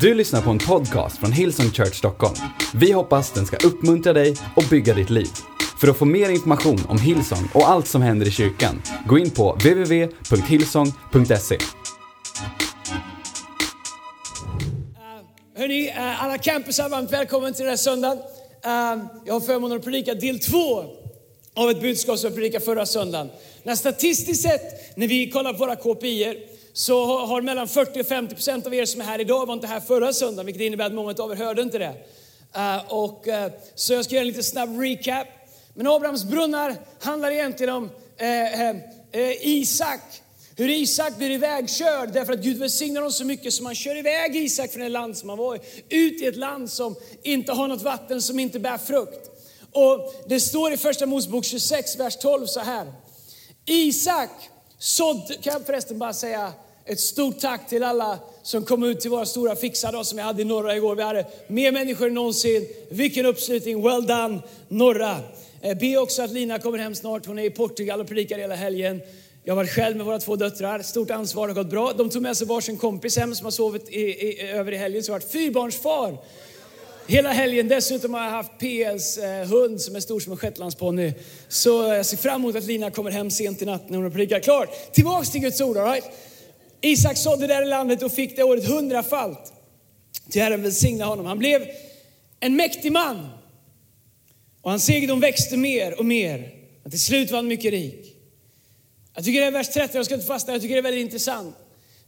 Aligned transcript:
Du 0.00 0.14
lyssnar 0.14 0.42
på 0.42 0.50
en 0.50 0.58
podcast 0.58 1.18
från 1.18 1.32
Hillsong 1.32 1.70
Church 1.70 1.94
Stockholm. 1.94 2.34
Vi 2.74 2.92
hoppas 2.92 3.32
den 3.32 3.46
ska 3.46 3.56
uppmuntra 3.66 4.12
dig 4.12 4.34
och 4.56 4.64
bygga 4.70 4.94
ditt 4.94 5.10
liv. 5.10 5.28
För 5.80 5.88
att 5.88 5.96
få 5.96 6.04
mer 6.04 6.30
information 6.30 6.78
om 6.88 6.98
Hillsong 6.98 7.48
och 7.54 7.68
allt 7.68 7.88
som 7.88 8.02
händer 8.02 8.26
i 8.26 8.30
kyrkan, 8.30 8.82
gå 9.08 9.18
in 9.18 9.30
på 9.30 9.52
www.hillsong.se. 9.52 11.54
Eh, 11.54 11.60
hörni, 15.56 15.88
uh, 15.88 16.24
alla 16.24 16.38
campusar, 16.38 16.88
varmt 16.88 17.12
välkommen 17.12 17.52
till 17.54 17.62
den 17.62 17.70
här 17.70 17.76
söndagen. 17.76 18.18
Uh, 18.18 18.22
Jag 19.24 19.32
har 19.32 19.40
förmånen 19.40 19.78
att 19.78 19.84
predika 19.84 20.14
del 20.14 20.38
två 20.38 20.84
av 21.54 21.70
ett 21.70 21.80
budskap 21.80 22.18
som 22.18 22.28
jag 22.28 22.34
predikade 22.34 22.64
förra 22.64 22.86
söndagen. 22.86 23.30
När 23.62 23.74
statistiskt 23.74 24.42
sett, 24.42 24.96
när 24.96 25.08
vi 25.08 25.30
kollar 25.30 25.52
på 25.52 25.58
våra 25.58 25.76
KPI 25.76 26.36
så 26.76 27.26
har- 27.26 27.42
mellan 27.42 27.68
40 27.68 28.00
och 28.00 28.06
50 28.06 28.34
procent 28.34 28.66
av 28.66 28.74
er 28.74 28.84
som 28.84 29.00
är 29.00 29.04
här 29.04 29.20
idag 29.20 29.46
var 29.46 29.54
inte 29.54 29.66
här 29.66 29.80
förra 29.80 30.12
söndagen, 30.12 30.46
vilket 30.46 30.62
innebär 30.62 30.86
att 30.86 30.92
många 30.92 31.14
av 31.18 31.32
er 31.32 31.36
hörde 31.36 31.62
inte 31.62 31.78
det. 31.78 31.94
Uh, 32.56 32.92
Och, 32.92 33.26
uh, 33.26 33.46
så 33.74 33.92
jag 33.92 34.04
ska 34.04 34.14
göra 34.14 34.22
en 34.22 34.28
lite 34.28 34.42
snabb 34.42 34.80
recap. 34.80 35.26
Men 35.74 35.86
Abrahams 35.86 36.24
brunnar 36.24 36.76
handlar 37.00 37.30
egentligen 37.30 37.74
om 37.74 37.84
uh, 37.84 39.32
Isak. 39.40 40.00
Hur 40.56 40.68
Isak 40.70 41.16
blir 41.16 41.30
ivägkörd 41.30 42.12
därför 42.12 42.32
att 42.32 42.38
Gud 42.40 42.58
välsignar 42.58 43.00
honom 43.00 43.12
så 43.12 43.24
mycket 43.24 43.52
som 43.52 43.66
han 43.66 43.74
kör 43.74 43.96
iväg 43.96 44.36
Isak 44.36 44.72
från 44.72 44.82
det 44.82 44.88
land 44.88 45.16
som 45.16 45.28
han 45.28 45.38
var 45.38 45.56
i. 45.56 45.60
Ut 45.88 46.22
i 46.22 46.26
ett 46.26 46.36
land 46.36 46.70
som 46.70 46.94
inte 47.22 47.52
har 47.52 47.68
något 47.68 47.82
vatten, 47.82 48.22
som 48.22 48.38
inte 48.38 48.58
bär 48.58 48.78
frukt. 48.78 49.30
Och 49.72 50.14
det 50.28 50.40
står 50.40 50.72
i 50.72 50.76
första 50.76 51.06
Mosebok 51.06 51.44
26, 51.44 51.96
vers 51.96 52.16
12 52.16 52.46
så 52.46 52.60
här. 52.60 52.92
Isak 53.66 54.30
sådde, 54.78 55.34
kan 55.34 55.52
jag 55.52 55.66
förresten 55.66 55.98
bara 55.98 56.12
säga 56.12 56.52
ett 56.86 57.00
stort 57.00 57.40
tack 57.40 57.68
till 57.68 57.82
alla 57.82 58.18
som 58.42 58.64
kom 58.64 58.82
ut 58.82 59.00
till 59.00 59.10
våra 59.10 59.26
stora 59.26 59.56
fixardag 59.56 60.06
som 60.06 60.16
vi 60.16 60.22
hade 60.22 60.42
i 60.42 60.44
norra 60.44 60.76
igår. 60.76 60.96
Vi 60.96 61.02
hade 61.02 61.26
mer 61.46 61.72
människor 61.72 62.06
än 62.06 62.14
någonsin. 62.14 62.68
Vilken 62.88 63.26
uppslutning, 63.26 63.82
well 63.82 64.06
done 64.06 64.40
norra. 64.68 65.16
Eh, 65.60 65.78
be 65.78 65.96
också 65.96 66.22
att 66.22 66.30
Lina 66.30 66.58
kommer 66.58 66.78
hem 66.78 66.94
snart. 66.94 67.26
Hon 67.26 67.38
är 67.38 67.44
i 67.44 67.50
Portugal 67.50 68.00
och 68.00 68.08
predikar 68.08 68.38
hela 68.38 68.54
helgen. 68.54 69.00
Jag 69.44 69.52
har 69.52 69.56
varit 69.56 69.70
själv 69.70 69.96
med 69.96 70.06
våra 70.06 70.18
två 70.18 70.36
döttrar. 70.36 70.82
Stort 70.82 71.10
ansvar, 71.10 71.48
det 71.48 71.54
har 71.54 71.62
gått 71.62 71.70
bra. 71.70 71.92
De 71.92 72.10
tog 72.10 72.22
med 72.22 72.36
sig 72.36 72.46
varsin 72.46 72.76
kompis 72.76 73.16
hem 73.16 73.34
som 73.34 73.44
har 73.46 73.50
sovit 73.50 73.88
i, 73.88 74.00
i, 74.00 74.40
över 74.40 74.72
i 74.72 74.76
helgen. 74.76 75.02
Så 75.02 75.10
jag 75.10 75.14
har 75.14 75.20
varit 75.20 75.32
fyrbarnsfar 75.32 76.18
hela 77.06 77.32
helgen. 77.32 77.68
Dessutom 77.68 78.14
har 78.14 78.24
jag 78.24 78.30
haft 78.30 78.52
PS 78.58 79.18
eh, 79.18 79.48
hund 79.48 79.80
som 79.80 79.96
är 79.96 80.00
stor 80.00 80.20
som 80.20 80.32
en 80.32 80.38
shetlandsponny. 80.38 81.12
Så 81.48 81.86
eh, 81.86 81.96
jag 81.96 82.06
ser 82.06 82.16
fram 82.16 82.40
emot 82.40 82.56
att 82.56 82.64
Lina 82.64 82.90
kommer 82.90 83.10
hem 83.10 83.30
sent 83.30 83.62
i 83.62 83.64
natt 83.64 83.88
när 83.88 83.96
hon 83.96 84.04
har 84.04 84.10
predikat 84.10 84.44
klart. 84.44 84.68
Tillbaks 84.92 85.30
till 85.30 85.40
Guds 85.40 85.60
ord, 85.60 85.76
all 85.76 85.92
right? 85.92 86.04
Isak 86.80 87.16
sådde 87.16 87.46
där 87.46 87.62
i 87.62 87.66
landet 87.66 88.02
och 88.02 88.12
fick 88.12 88.36
det 88.36 88.42
året 88.42 88.68
hundrafalt. 88.68 89.52
Till 90.30 90.42
Herren 90.42 90.62
välsigna 90.62 91.04
honom. 91.04 91.26
Han 91.26 91.38
blev 91.38 91.68
en 92.40 92.56
mäktig 92.56 92.92
man. 92.92 93.28
Och 94.62 94.70
hans 94.70 94.90
egendom 94.90 95.20
växte 95.20 95.56
mer 95.56 95.98
och 95.98 96.04
mer. 96.04 96.50
Och 96.84 96.90
till 96.90 97.00
slut 97.00 97.30
var 97.30 97.38
han 97.38 97.46
mycket 97.46 97.70
rik. 97.70 98.16
Jag 99.14 99.24
tycker 99.24 99.40
det 99.40 99.46
är 99.46 99.50
vers 99.50 99.68
30, 99.68 99.96
jag 99.96 100.06
ska 100.06 100.14
inte 100.14 100.26
fastna, 100.26 100.52
jag 100.52 100.62
tycker 100.62 100.74
det 100.74 100.80
är 100.80 100.82
väldigt 100.82 101.04
intressant. 101.04 101.56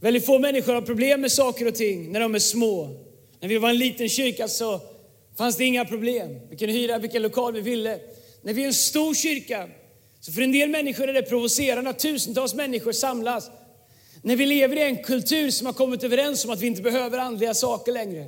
Väldigt 0.00 0.26
få 0.26 0.38
människor 0.38 0.74
har 0.74 0.82
problem 0.82 1.20
med 1.20 1.32
saker 1.32 1.66
och 1.66 1.74
ting 1.74 2.12
när 2.12 2.20
de 2.20 2.34
är 2.34 2.38
små. 2.38 2.96
När 3.40 3.48
vi 3.48 3.58
var 3.58 3.70
en 3.70 3.78
liten 3.78 4.08
kyrka 4.08 4.48
så 4.48 4.80
fanns 5.38 5.56
det 5.56 5.64
inga 5.64 5.84
problem. 5.84 6.40
Vi 6.50 6.56
kunde 6.56 6.72
hyra 6.74 6.98
vilken 6.98 7.22
lokal 7.22 7.52
vi 7.52 7.60
ville. 7.60 8.00
När 8.42 8.52
vi 8.52 8.62
är 8.62 8.66
en 8.66 8.74
stor 8.74 9.14
kyrka, 9.14 9.68
så 10.20 10.32
för 10.32 10.42
en 10.42 10.52
del 10.52 10.68
människor 10.68 11.08
är 11.08 11.12
det 11.12 11.22
provocerande 11.22 11.90
att 11.90 11.98
tusentals 11.98 12.54
människor 12.54 12.92
samlas. 12.92 13.50
När 14.22 14.36
vi 14.36 14.46
lever 14.46 14.76
i 14.76 14.82
en 14.82 15.02
kultur 15.02 15.50
som 15.50 15.66
har 15.66 15.72
kommit 15.72 16.04
överens 16.04 16.44
om 16.44 16.50
att 16.50 16.60
vi 16.60 16.66
inte 16.66 16.82
behöver 16.82 17.18
andliga 17.18 17.54
saker 17.54 17.92
längre. 17.92 18.26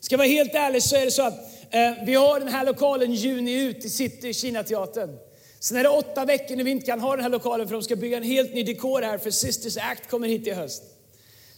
Ska 0.00 0.12
jag 0.12 0.18
vara 0.18 0.28
helt 0.28 0.54
ärlig 0.54 0.82
så 0.82 0.96
är 0.96 1.04
det 1.04 1.10
så 1.10 1.22
att 1.22 1.34
eh, 1.70 2.04
vi 2.06 2.14
har 2.14 2.40
den 2.40 2.48
här 2.48 2.64
lokalen 2.66 3.12
juni 3.14 3.62
ut 3.62 3.84
i 3.84 3.88
City, 3.88 4.34
Kinateatern. 4.34 5.18
Sen 5.60 5.76
är 5.76 5.82
det 5.82 5.88
åtta 5.88 6.24
veckor 6.24 6.56
när 6.56 6.64
vi 6.64 6.70
inte 6.70 6.86
kan 6.86 7.00
ha 7.00 7.16
den 7.16 7.22
här 7.22 7.30
lokalen 7.30 7.68
för 7.68 7.74
de 7.74 7.82
ska 7.82 7.96
bygga 7.96 8.16
en 8.16 8.22
helt 8.22 8.54
ny 8.54 8.62
dekor 8.62 9.02
här 9.02 9.18
för 9.18 9.30
Sisters 9.30 9.76
Act 9.76 10.10
kommer 10.10 10.28
hit 10.28 10.46
i 10.46 10.50
höst. 10.50 10.82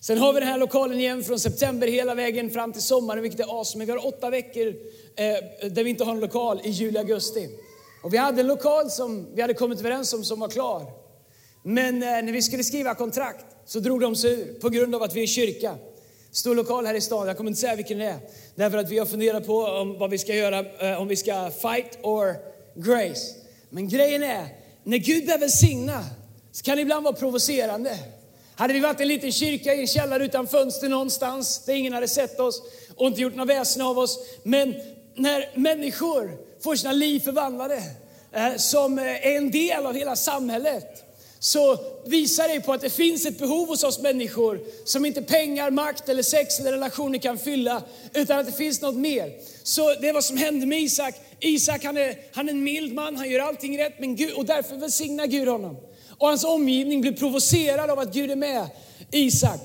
Sen 0.00 0.18
har 0.18 0.32
vi 0.32 0.40
den 0.40 0.48
här 0.48 0.58
lokalen 0.58 1.00
igen 1.00 1.24
från 1.24 1.40
september 1.40 1.86
hela 1.86 2.14
vägen 2.14 2.50
fram 2.50 2.72
till 2.72 2.82
sommaren, 2.82 3.22
vilket 3.22 3.40
är 3.40 3.58
awesome. 3.58 3.84
Vi 3.84 3.92
har 3.92 4.06
åtta 4.06 4.30
veckor 4.30 4.66
eh, 5.16 5.70
där 5.70 5.84
vi 5.84 5.90
inte 5.90 6.04
har 6.04 6.12
en 6.12 6.20
lokal 6.20 6.60
i 6.64 6.70
juli, 6.70 6.98
augusti. 6.98 7.48
Och 8.02 8.14
vi 8.14 8.18
hade 8.18 8.40
en 8.40 8.46
lokal 8.46 8.90
som 8.90 9.26
vi 9.34 9.42
hade 9.42 9.54
kommit 9.54 9.78
överens 9.80 10.12
om 10.12 10.24
som 10.24 10.40
var 10.40 10.48
klar. 10.48 10.99
Men 11.62 12.02
eh, 12.02 12.08
när 12.08 12.32
vi 12.32 12.42
skulle 12.42 12.64
skriva 12.64 12.94
kontrakt 12.94 13.44
så 13.66 13.80
drog 13.80 14.00
de 14.00 14.16
sig 14.16 14.32
ur 14.32 14.60
på 14.60 14.68
grund 14.68 14.94
av 14.94 15.02
att 15.02 15.14
vi 15.14 15.22
är 15.22 15.26
kyrka. 15.26 15.76
Stor 16.32 16.54
lokal 16.54 16.86
här 16.86 16.94
i 16.94 17.00
stan, 17.00 17.26
jag 17.26 17.36
kommer 17.36 17.50
inte 17.50 17.60
säga 17.60 17.76
vilken 17.76 17.98
det 17.98 18.04
är. 18.04 18.18
Därför 18.54 18.78
att 18.78 18.90
vi 18.90 18.98
har 18.98 19.06
funderat 19.06 19.46
på 19.46 19.64
om, 19.64 19.98
vad 19.98 20.10
vi 20.10 20.18
ska 20.18 20.34
göra, 20.34 20.58
eh, 20.90 21.00
om 21.00 21.08
vi 21.08 21.16
ska 21.16 21.50
fight 21.50 21.98
or 22.02 22.36
grace. 22.74 23.34
Men 23.70 23.88
grejen 23.88 24.22
är, 24.22 24.46
när 24.84 24.98
Gud 24.98 25.26
börjar 25.26 25.38
välsigna 25.38 26.04
så 26.52 26.64
kan 26.64 26.76
det 26.76 26.82
ibland 26.82 27.04
vara 27.04 27.14
provocerande. 27.14 27.98
Hade 28.54 28.74
vi 28.74 28.80
varit 28.80 29.00
en 29.00 29.08
liten 29.08 29.32
kyrka 29.32 29.74
i 29.74 29.80
en 29.80 29.86
källare 29.86 30.24
utan 30.24 30.46
fönster 30.46 30.88
någonstans 30.88 31.64
där 31.64 31.74
ingen 31.74 31.92
hade 31.92 32.08
sett 32.08 32.40
oss 32.40 32.62
och 32.96 33.06
inte 33.06 33.20
gjort 33.20 33.34
något 33.34 33.48
väsen 33.48 33.82
av 33.82 33.98
oss. 33.98 34.18
Men 34.42 34.74
när 35.14 35.50
människor 35.54 36.38
får 36.62 36.76
sina 36.76 36.92
liv 36.92 37.20
förvandlade 37.20 37.82
eh, 38.32 38.56
som 38.56 38.98
är 38.98 39.36
en 39.36 39.50
del 39.50 39.86
av 39.86 39.94
hela 39.94 40.16
samhället 40.16 41.09
så 41.42 41.78
visar 42.06 42.48
det 42.48 42.60
på 42.60 42.72
att 42.72 42.80
det 42.80 42.90
finns 42.90 43.26
ett 43.26 43.38
behov 43.38 43.68
hos 43.68 43.84
oss 43.84 43.98
människor 43.98 44.60
som 44.84 45.06
inte 45.06 45.22
pengar, 45.22 45.70
makt 45.70 46.08
eller 46.08 46.22
sex 46.22 46.60
eller 46.60 46.72
relationer 46.72 47.18
kan 47.18 47.38
fylla, 47.38 47.82
utan 48.14 48.38
att 48.38 48.46
det 48.46 48.52
finns 48.52 48.80
något 48.80 48.96
mer. 48.96 49.32
Så 49.62 49.94
det 50.00 50.08
är 50.08 50.12
vad 50.12 50.24
som 50.24 50.36
hände 50.36 50.66
med 50.66 50.80
Isak. 50.80 51.14
Isak 51.40 51.84
han 51.84 51.96
är, 51.96 52.16
han 52.32 52.48
är 52.48 52.52
en 52.52 52.64
mild 52.64 52.94
man, 52.94 53.16
han 53.16 53.30
gör 53.30 53.40
allting 53.40 53.78
rätt, 53.78 53.94
men 53.98 54.16
Gud, 54.16 54.32
och 54.32 54.44
därför 54.44 54.76
välsignar 54.76 55.26
Gud 55.26 55.48
honom. 55.48 55.76
Och 56.18 56.28
hans 56.28 56.44
omgivning 56.44 57.00
blir 57.00 57.12
provocerad 57.12 57.90
av 57.90 57.98
att 57.98 58.12
Gud 58.12 58.30
är 58.30 58.36
med 58.36 58.66
Isak. 59.10 59.60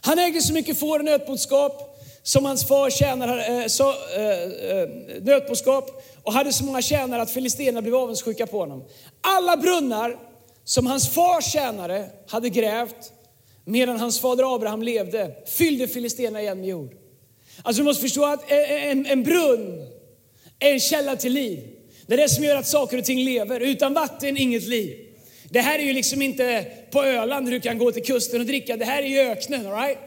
Han 0.00 0.18
ägde 0.18 0.42
så 0.42 0.52
mycket 0.52 0.78
får 0.78 0.98
och 0.98 1.04
nötboskap 1.04 2.00
som 2.22 2.44
hans 2.44 2.68
far 2.68 2.90
tjänade, 2.90 3.46
äh, 3.46 3.66
så, 3.66 3.88
äh, 3.90 4.78
äh, 4.78 4.88
nötboskap 5.22 6.04
och 6.22 6.32
hade 6.32 6.52
så 6.52 6.64
många 6.64 6.82
tjänare 6.82 7.22
att 7.22 7.30
filisterna 7.30 7.82
blev 7.82 7.94
avundsjuka 7.94 8.46
på 8.46 8.58
honom. 8.58 8.84
Alla 9.20 9.56
brunnar 9.56 10.33
som 10.64 10.86
hans 10.86 11.14
far 11.14 11.40
tjänare 11.40 12.10
hade 12.26 12.48
grävt 12.48 13.12
medan 13.64 14.00
hans 14.00 14.20
fader 14.20 14.54
Abraham 14.54 14.82
levde 14.82 15.34
fyllde 15.46 15.88
filisterna 15.88 16.42
igen 16.42 16.60
med 16.60 16.68
jord. 16.68 16.94
Alltså 17.62 17.82
du 17.82 17.84
måste 17.84 18.02
förstå 18.02 18.24
att 18.24 18.50
en, 18.50 19.06
en 19.06 19.22
brunn 19.22 19.86
är 20.58 20.72
en 20.72 20.80
källa 20.80 21.16
till 21.16 21.32
liv. 21.32 21.68
Det 22.06 22.14
är 22.14 22.18
det 22.18 22.28
som 22.28 22.44
gör 22.44 22.56
att 22.56 22.66
saker 22.66 22.98
och 22.98 23.04
ting 23.04 23.24
lever. 23.24 23.60
Utan 23.60 23.94
vatten, 23.94 24.36
inget 24.36 24.62
liv. 24.62 24.96
Det 25.48 25.60
här 25.60 25.78
är 25.78 25.82
ju 25.82 25.92
liksom 25.92 26.22
inte 26.22 26.66
på 26.90 27.04
Öland 27.04 27.46
där 27.46 27.52
du 27.52 27.60
kan 27.60 27.78
gå 27.78 27.92
till 27.92 28.04
kusten 28.04 28.40
och 28.40 28.46
dricka. 28.46 28.76
Det 28.76 28.84
här 28.84 29.02
är 29.02 29.06
ju 29.06 29.18
öknen. 29.18 29.66
All 29.66 29.72
right? 29.72 29.98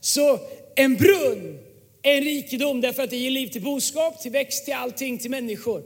Så 0.00 0.38
en 0.74 0.96
brunn 0.96 1.58
är 2.02 2.16
en 2.16 2.24
rikedom 2.24 2.80
därför 2.80 3.02
att 3.02 3.10
det 3.10 3.16
ger 3.16 3.30
liv 3.30 3.46
till 3.46 3.62
boskap, 3.62 4.20
till 4.20 4.30
växt, 4.30 4.64
till 4.64 4.74
allting, 4.74 5.18
till 5.18 5.30
människor. 5.30 5.82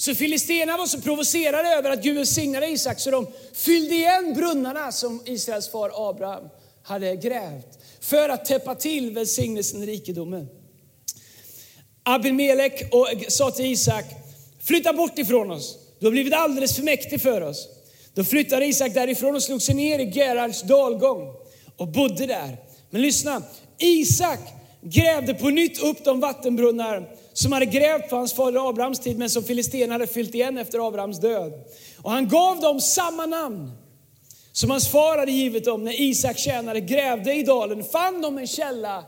Så 0.00 0.14
filisterna 0.14 0.76
var 0.76 0.86
så 0.86 1.00
provocerade 1.00 1.68
över 1.68 1.90
att 1.90 2.02
Gud 2.02 2.16
välsignade 2.16 2.66
Isak 2.66 3.00
så 3.00 3.10
de 3.10 3.26
fyllde 3.52 3.94
igen 3.94 4.34
brunnarna 4.34 4.92
som 4.92 5.22
Israels 5.24 5.70
far 5.70 6.10
Abraham 6.10 6.48
hade 6.82 7.16
grävt 7.16 7.78
för 8.00 8.28
att 8.28 8.44
täppa 8.44 8.74
till 8.74 9.10
välsignelsen, 9.10 9.80
och 9.80 9.86
rikedomen. 9.86 10.48
Abimelek 12.02 12.94
och 12.94 13.08
sa 13.28 13.50
till 13.50 13.66
Isak, 13.66 14.04
flytta 14.62 14.92
bort 14.92 15.18
ifrån 15.18 15.50
oss. 15.50 15.78
Du 15.98 16.06
har 16.06 16.10
blivit 16.10 16.32
alldeles 16.32 16.76
för 16.76 16.82
mäktig 16.82 17.20
för 17.20 17.40
oss. 17.40 17.68
Då 18.14 18.24
flyttade 18.24 18.66
Isak 18.66 18.94
därifrån 18.94 19.34
och 19.34 19.42
slog 19.42 19.62
sig 19.62 19.74
ner 19.74 19.98
i 19.98 20.10
Gerards 20.10 20.62
dalgång 20.62 21.34
och 21.76 21.88
bodde 21.88 22.26
där. 22.26 22.56
Men 22.90 23.02
lyssna, 23.02 23.42
Isak 23.78 24.40
grävde 24.82 25.34
på 25.34 25.48
nytt 25.48 25.82
upp 25.82 26.04
de 26.04 26.20
vattenbrunnar 26.20 27.16
som 27.38 27.52
hade 27.52 27.66
grävt 27.66 28.10
på 28.10 28.16
hans 28.16 28.32
fader 28.32 28.68
Abrahams 28.68 29.00
tid 29.00 29.18
men 29.18 29.30
som 29.30 29.44
filisterna 29.44 29.94
hade 29.94 30.06
fyllt 30.06 30.34
igen 30.34 30.58
efter 30.58 30.88
Abrahams 30.88 31.20
död. 31.20 31.52
Och 32.02 32.10
han 32.10 32.28
gav 32.28 32.60
dem 32.60 32.80
samma 32.80 33.26
namn 33.26 33.72
som 34.52 34.70
hans 34.70 34.88
far 34.88 35.18
hade 35.18 35.32
givit 35.32 35.64
dem 35.64 35.84
när 35.84 36.00
Isak 36.00 36.38
tjänare 36.38 36.80
grävde 36.80 37.34
i 37.34 37.42
dalen. 37.42 37.84
Fann 37.84 38.22
de 38.22 38.38
en 38.38 38.46
källa 38.46 39.04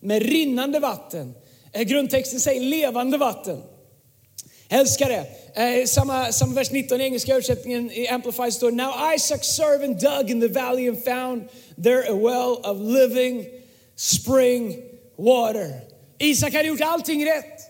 med 0.00 0.22
rinnande 0.22 0.78
vatten. 0.78 1.34
Eh, 1.72 1.82
grundtexten 1.82 2.40
säger 2.40 2.60
levande 2.60 3.18
vatten. 3.18 3.62
Älskare, 4.68 5.16
älskar 5.16 5.26
det. 5.54 5.80
Eh, 5.80 5.86
samma, 5.86 6.32
samma 6.32 6.54
vers 6.54 6.70
19 6.70 7.00
i 7.00 7.04
engelska 7.04 7.32
översättningen 7.32 7.90
i 7.90 8.08
Amplified 8.08 8.52
står 8.52 8.70
Now 8.70 8.92
Isaac's 9.16 9.42
servant 9.42 10.00
dug 10.00 10.30
in 10.30 10.40
the 10.40 10.48
valley 10.48 10.88
and 10.88 11.04
found 11.04 11.42
there 11.82 12.10
a 12.10 12.14
well 12.14 12.72
of 12.72 12.80
living 12.80 13.46
spring 13.96 14.76
water. 15.16 15.80
Isak 16.18 16.54
hade 16.54 16.68
gjort 16.68 16.80
allting 16.80 17.26
rätt. 17.26 17.61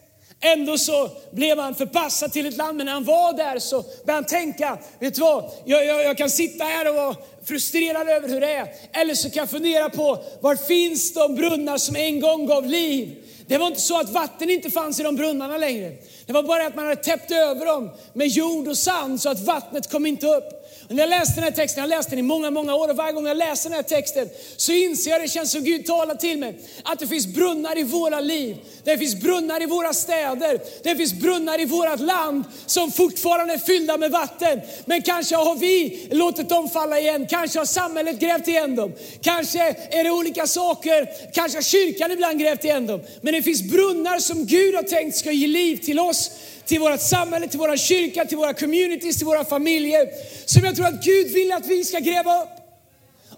Ändå 0.45 0.79
så 0.79 1.11
blev 1.31 1.59
han 1.59 1.75
förpassad 1.75 2.33
till 2.33 2.47
ett 2.47 2.57
land, 2.57 2.77
men 2.77 2.87
när 2.87 2.93
han 2.93 3.05
var 3.05 3.33
där 3.33 3.59
så 3.59 3.83
började 3.83 4.13
han 4.13 4.25
tänka, 4.25 4.79
vet 4.99 5.15
du 5.15 5.21
vad, 5.21 5.51
jag, 5.65 5.87
jag, 5.87 6.05
jag 6.05 6.19
kan 6.19 6.31
sitta 6.31 6.65
här 6.65 6.89
och 6.89 6.95
vara 6.95 7.17
frustrerad 7.45 8.09
över 8.09 8.29
hur 8.29 8.41
det 8.41 8.53
är. 8.53 8.69
Eller 8.93 9.15
så 9.15 9.31
kan 9.31 9.41
jag 9.41 9.51
fundera 9.51 9.91
på, 9.91 10.19
var 10.41 10.57
finns 10.57 11.15
de 11.15 11.35
brunnar 11.35 11.79
som 11.79 11.97
en 11.97 12.21
gång 12.21 12.47
gav 12.47 12.67
liv? 12.67 13.25
Det 13.47 13.59
var 13.59 13.67
inte 13.67 13.81
så 13.81 14.01
att 14.01 14.11
vatten 14.11 14.51
inte 14.51 14.71
fanns 14.71 15.01
i 15.01 15.03
de 15.03 15.17
brunnarna 15.17 15.59
längre. 15.59 15.93
Det 16.27 16.33
var 16.33 16.43
bara 16.43 16.67
att 16.67 16.77
man 16.77 16.85
hade 16.85 17.03
täppt 17.03 17.31
över 17.31 17.67
dem 17.67 17.91
med 18.13 18.29
jord 18.29 18.69
och 18.69 18.79
sand 18.79 19.21
så 19.21 19.29
att 19.29 19.41
vattnet 19.41 19.91
kom 19.91 20.07
inte 20.07 20.27
upp. 20.27 20.62
När 20.93 21.03
jag 21.03 21.11
läste 21.11 21.35
den 21.35 21.45
här 21.45 21.51
texten, 21.51 21.83
jag 21.83 21.91
har 21.91 21.97
läst 21.97 22.11
den 22.11 22.19
i 22.19 22.23
många, 22.23 22.51
många 22.51 22.75
år 22.75 22.89
och 22.89 22.97
varje 22.97 23.13
gång 23.13 23.27
jag 23.27 23.37
läser 23.37 23.71
den 23.71 23.77
här 23.77 23.83
texten 23.83 24.29
så 24.57 24.73
inser 24.73 25.11
jag, 25.11 25.21
det 25.21 25.29
känns 25.29 25.53
som 25.53 25.65
Gud 25.65 25.87
talar 25.87 26.15
till 26.15 26.39
mig, 26.39 26.55
att 26.85 26.99
det 26.99 27.07
finns 27.07 27.27
brunnar 27.27 27.79
i 27.79 27.83
våra 27.83 28.21
liv. 28.21 28.57
Det 28.85 28.99
finns 28.99 29.15
brunnar 29.15 29.63
i 29.63 29.67
våra 29.67 29.93
städer. 29.93 30.61
Det 30.83 30.97
finns 30.97 31.13
brunnar 31.13 31.61
i 31.61 31.65
vårt 31.65 32.01
land 32.01 32.45
som 32.67 32.93
fortfarande 32.93 33.55
är 33.55 33.59
fyllda 33.59 33.97
med 33.97 34.11
vatten. 34.11 34.61
Men 34.85 35.03
kanske 35.03 35.37
har 35.37 35.55
vi 35.55 36.07
låtit 36.11 36.49
dem 36.49 36.71
falla 36.71 37.01
igen. 37.01 37.27
Kanske 37.27 37.59
har 37.59 37.67
samhället 37.67 38.21
grävt 38.21 38.49
igen 38.49 38.77
dem. 38.77 38.93
Kanske 39.21 39.77
är 39.91 40.05
det 40.05 40.11
olika 40.11 40.47
saker. 40.47 41.09
Kanske 41.33 41.59
har 41.59 41.63
kyrkan 41.63 42.11
ibland 42.11 42.41
grävt 42.41 42.65
igen 42.65 42.87
dem. 42.87 43.01
Men 43.21 43.35
det 43.35 43.43
finns 43.43 43.63
brunnar 43.63 44.19
som 44.19 44.47
Gud 44.47 44.75
har 44.75 44.83
tänkt 44.83 45.17
ska 45.17 45.33
ge 45.33 45.47
liv 45.47 45.77
till 45.77 45.99
oss 45.99 46.31
till 46.67 46.81
vårt 46.81 47.01
samhälle, 47.01 47.49
till 47.49 47.59
vår 47.59 47.77
kyrka, 47.77 48.25
till 48.25 48.37
våra 48.37 48.55
communities, 48.55 49.17
till 49.17 49.27
våra 49.27 49.45
familjer. 49.45 50.09
Som 50.47 50.65
jag 50.65 50.77
tror 50.77 50.87
att 50.87 51.05
Gud 51.05 51.33
vill 51.33 51.53
att 51.53 51.67
vi 51.67 51.85
ska 51.85 51.99
gräva 51.99 52.43
upp. 52.43 52.49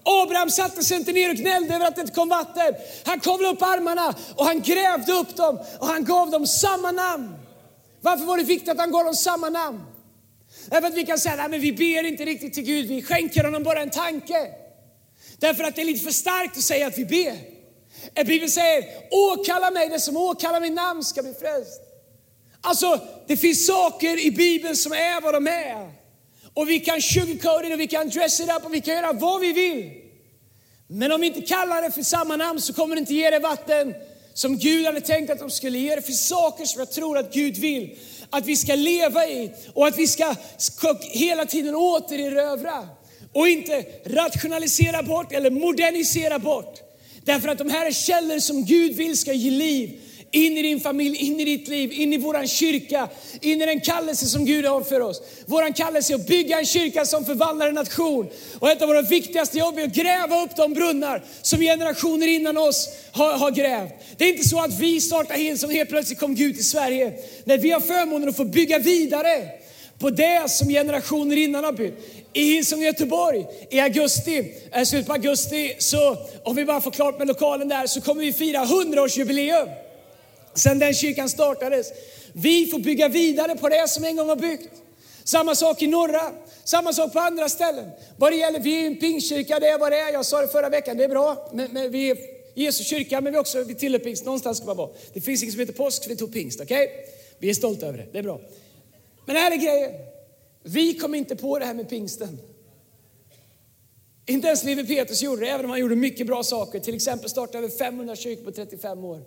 Abraham 0.05 0.51
satte 0.51 0.85
sig 0.85 0.97
inte 0.97 1.13
ner 1.13 1.31
och 1.31 1.37
gnällde 1.37 1.75
över 1.75 1.87
att 1.87 1.95
det 1.95 2.01
inte 2.01 2.15
kom 2.15 2.29
vatten. 2.29 2.75
Han 3.05 3.21
kavlade 3.21 3.55
upp 3.55 3.63
armarna 3.63 4.15
och 4.37 4.45
han 4.45 4.61
grävde 4.61 5.13
upp 5.13 5.37
dem 5.37 5.59
och 5.79 5.87
han 5.87 6.05
gav 6.05 6.31
dem 6.31 6.47
samma 6.47 6.93
namn. 6.93 7.35
Varför 8.01 8.25
var 8.25 8.37
det 8.37 8.45
viktigt 8.45 8.69
att 8.69 8.79
han 8.79 8.91
gav 8.91 9.05
dem 9.05 9.15
samma 9.15 9.49
namn? 9.49 9.81
Därför 10.67 10.89
att 10.89 10.95
vi 10.95 11.07
kan 11.07 11.19
säga, 11.19 11.43
att 11.43 11.51
vi 11.51 11.73
ber 11.73 12.05
inte 12.05 12.25
riktigt 12.25 12.55
till 12.55 12.63
Gud, 12.63 12.87
vi 12.87 13.03
skänker 13.03 13.45
honom 13.45 13.63
bara 13.63 13.83
en 13.83 13.91
tanke. 13.91 14.49
Därför 15.39 15.65
att 15.65 15.77
det 15.77 15.83
är 15.83 15.87
lite 15.87 16.05
för 16.05 16.11
starkt 16.11 16.57
att 16.57 16.63
säga 16.63 16.87
att 16.87 16.99
vi 16.99 17.05
ber. 17.05 17.39
Eh, 18.15 18.27
Bibeln 18.27 18.51
säger, 18.51 18.85
åkalla 19.11 19.71
mig, 19.71 19.89
det 19.89 20.01
som 20.01 20.17
åkallar 20.17 20.61
mitt 20.61 20.73
namn 20.73 21.05
ska 21.05 21.23
bli 21.23 21.35
frälst. 21.35 21.81
Alltså, 22.67 23.01
det 23.27 23.37
finns 23.37 23.67
saker 23.67 24.27
i 24.27 24.31
Bibeln 24.31 24.77
som 24.77 24.93
är 24.93 25.21
vad 25.21 25.35
de 25.35 25.47
är. 25.47 25.93
Och 26.55 26.71
vi 26.71 26.81
kan 26.81 27.03
sugarcoat 27.03 27.65
it, 27.65 27.73
och 27.73 27.81
vi 27.81 27.87
kan 27.87 28.09
dress 28.09 28.41
it 28.41 28.49
up 28.57 28.65
och 28.65 28.75
vi 28.75 28.81
kan 28.81 28.95
göra 28.95 29.13
vad 29.13 29.41
vi 29.41 29.53
vill. 29.53 29.91
Men 30.87 31.13
om 31.13 31.21
vi 31.21 31.27
inte 31.27 31.41
kallar 31.41 31.83
det 31.83 31.91
för 31.91 32.03
samma 32.03 32.37
namn 32.37 32.61
så 32.61 32.73
kommer 32.73 32.97
det 32.97 33.01
inte 33.01 33.15
ge 33.15 33.31
det 33.31 33.39
vatten 33.39 33.95
som 34.35 34.59
Gud 34.59 34.87
hade 34.87 35.01
tänkt 35.01 35.31
att 35.31 35.39
de 35.39 35.51
skulle 35.51 35.79
ge. 35.79 35.95
Det 35.95 36.03
finns 36.03 36.29
saker 36.29 36.65
som 36.65 36.79
jag 36.79 36.93
tror 36.93 37.19
att 37.19 37.35
Gud 37.35 37.57
vill 37.57 37.99
att 38.31 38.47
vi 38.47 38.57
ska 38.57 38.75
leva 38.75 39.27
i 39.27 39.51
och 39.75 39.87
att 39.87 39.99
vi 39.99 40.07
ska 40.07 40.35
hela 41.01 41.47
tiden 41.47 41.75
återerövra 41.75 42.89
och 43.33 43.49
inte 43.49 43.85
rationalisera 44.05 45.03
bort 45.03 45.33
eller 45.33 45.51
modernisera 45.51 46.39
bort. 46.39 46.81
Därför 47.25 47.49
att 47.49 47.59
de 47.59 47.71
här 47.71 47.87
är 47.87 47.93
källor 47.93 48.39
som 48.39 48.65
Gud 48.65 48.97
vill 48.97 49.19
ska 49.19 49.33
ge 49.33 49.51
liv 49.51 50.01
in 50.35 50.59
i 50.59 50.63
din 50.63 50.81
familj, 50.81 51.17
in 51.17 51.41
i 51.41 51.45
ditt 51.45 51.69
liv, 51.69 51.93
in 51.93 52.13
i 52.13 52.19
våran 52.19 52.49
kyrka, 52.49 53.09
in 53.41 53.63
i 53.63 53.67
den 53.67 53.81
kallelse 53.81 54.27
som 54.27 54.45
Gud 54.45 54.65
har 54.65 54.83
för 54.83 55.01
oss. 55.01 55.23
Våran 55.47 55.73
kallelse 55.73 56.13
är 56.13 56.15
att 56.15 56.27
bygga 56.27 56.59
en 56.59 56.67
kyrka 56.67 57.05
som 57.05 57.25
förvandlar 57.25 57.69
en 57.69 57.75
nation. 57.75 58.29
Och 58.59 58.71
ett 58.71 58.83
av 58.83 58.89
våra 58.89 59.03
viktigaste 59.03 59.59
jobb 59.59 59.79
är 59.79 59.85
att 59.85 59.95
gräva 59.95 60.43
upp 60.43 60.57
de 60.57 60.75
brunnar 60.75 61.25
som 61.43 61.61
generationer 61.61 62.27
innan 62.27 62.59
oss 62.59 62.89
har, 63.13 63.33
har 63.33 63.51
grävt. 63.51 63.93
Det 64.17 64.25
är 64.25 64.29
inte 64.29 64.49
så 64.49 64.61
att 64.61 64.81
vi 64.81 65.01
startar 65.01 65.35
Hillsong 65.35 65.71
och 65.71 65.77
helt 65.77 65.91
plötsligt 65.91 66.21
kom 66.21 66.35
Gud 66.35 66.55
till 66.55 66.69
Sverige. 66.69 67.13
Nej, 67.45 67.59
vi 67.59 67.71
har 67.71 67.81
förmånen 67.81 68.29
att 68.29 68.37
få 68.37 68.45
bygga 68.45 68.79
vidare 68.79 69.49
på 69.99 70.11
det 70.11 70.51
som 70.51 70.69
generationer 70.69 71.37
innan 71.37 71.65
har 71.65 71.73
byggt. 71.73 71.99
I 72.33 72.45
Hillsong 72.45 72.83
Göteborg 72.83 73.47
i 73.71 73.81
augusti, 73.81 74.55
eh, 74.73 74.85
slutet 74.85 75.07
på 75.07 75.13
augusti, 75.13 75.77
så 75.79 76.17
om 76.45 76.57
vi 76.57 76.65
bara 76.65 76.81
får 76.81 76.91
klart 76.91 77.19
med 77.19 77.27
lokalen 77.27 77.69
där, 77.69 77.87
så 77.87 78.01
kommer 78.01 78.23
vi 78.23 78.33
fira 78.33 78.65
100-årsjubileum. 78.65 79.84
Sen 80.55 80.79
den 80.79 80.95
kyrkan 80.95 81.29
startades. 81.29 81.93
Vi 82.33 82.67
får 82.67 82.79
bygga 82.79 83.09
vidare 83.09 83.57
på 83.57 83.69
det 83.69 83.89
som 83.89 84.05
en 84.05 84.17
gång 84.17 84.29
har 84.29 84.37
byggt. 84.37 84.71
Samma 85.25 85.55
sak 85.55 85.83
i 85.83 85.87
norra, 85.87 86.33
samma 86.65 86.93
sak 86.93 87.13
på 87.13 87.19
andra 87.19 87.49
ställen. 87.49 87.91
Vad 88.17 88.33
det 88.33 88.37
gäller, 88.37 88.61
vi 88.61 88.83
är 88.83 88.87
en 88.87 88.97
pingstkyrka, 88.97 89.61
det 89.61 89.69
är 89.69 89.79
vad 89.79 89.93
det 89.93 89.99
är. 89.99 90.13
Jag 90.13 90.27
sa 90.27 90.41
det 90.41 90.49
förra 90.49 90.69
veckan, 90.69 90.97
det 90.97 91.05
är 91.05 91.09
bra. 91.09 91.51
Men, 91.53 91.73
men 91.73 91.93
vi 91.93 92.11
är 92.11 92.19
Jesu 92.55 92.85
kyrka, 92.85 93.21
men 93.21 93.33
vi 93.33 93.37
är 93.37 93.41
också 93.41 93.63
vi 93.63 93.75
tillhör 93.75 93.99
pingst. 93.99 94.25
Någonstans 94.25 94.57
ska 94.57 94.67
man 94.67 94.77
vara. 94.77 94.91
Det 95.13 95.21
finns 95.21 95.43
inget 95.43 95.53
som 95.53 95.61
heter 95.61 95.73
påsk, 95.73 96.05
vi 96.09 96.17
tog 96.17 96.33
pingst. 96.33 96.61
Okej? 96.61 96.85
Okay? 96.85 96.97
Vi 97.39 97.51
är 97.51 97.55
stolta 97.55 97.87
över 97.87 97.99
det, 97.99 98.07
det 98.13 98.19
är 98.19 98.23
bra. 98.23 98.41
Men 99.27 99.37
här 99.37 99.51
är 99.51 99.57
grejen. 99.57 99.91
Vi 100.63 100.95
kom 100.95 101.15
inte 101.15 101.37
på 101.37 101.59
det 101.59 101.65
här 101.65 101.75
med 101.75 101.89
pingsten. 101.89 102.39
Inte 104.27 104.47
ens 104.47 104.65
Levi 104.65 104.87
Petrus 104.87 105.23
gjorde 105.23 105.45
det, 105.45 105.51
även 105.51 105.65
om 105.65 105.71
han 105.71 105.81
gjorde 105.81 105.97
mycket 105.97 106.27
bra 106.27 106.43
saker. 106.43 106.81
Till 106.81 106.95
exempel 106.95 107.31
startade 107.31 107.59
över 107.59 107.69
500 107.69 108.17
kyrkor 108.17 108.45
på 108.45 108.53
35 108.53 109.05
år. 109.05 109.23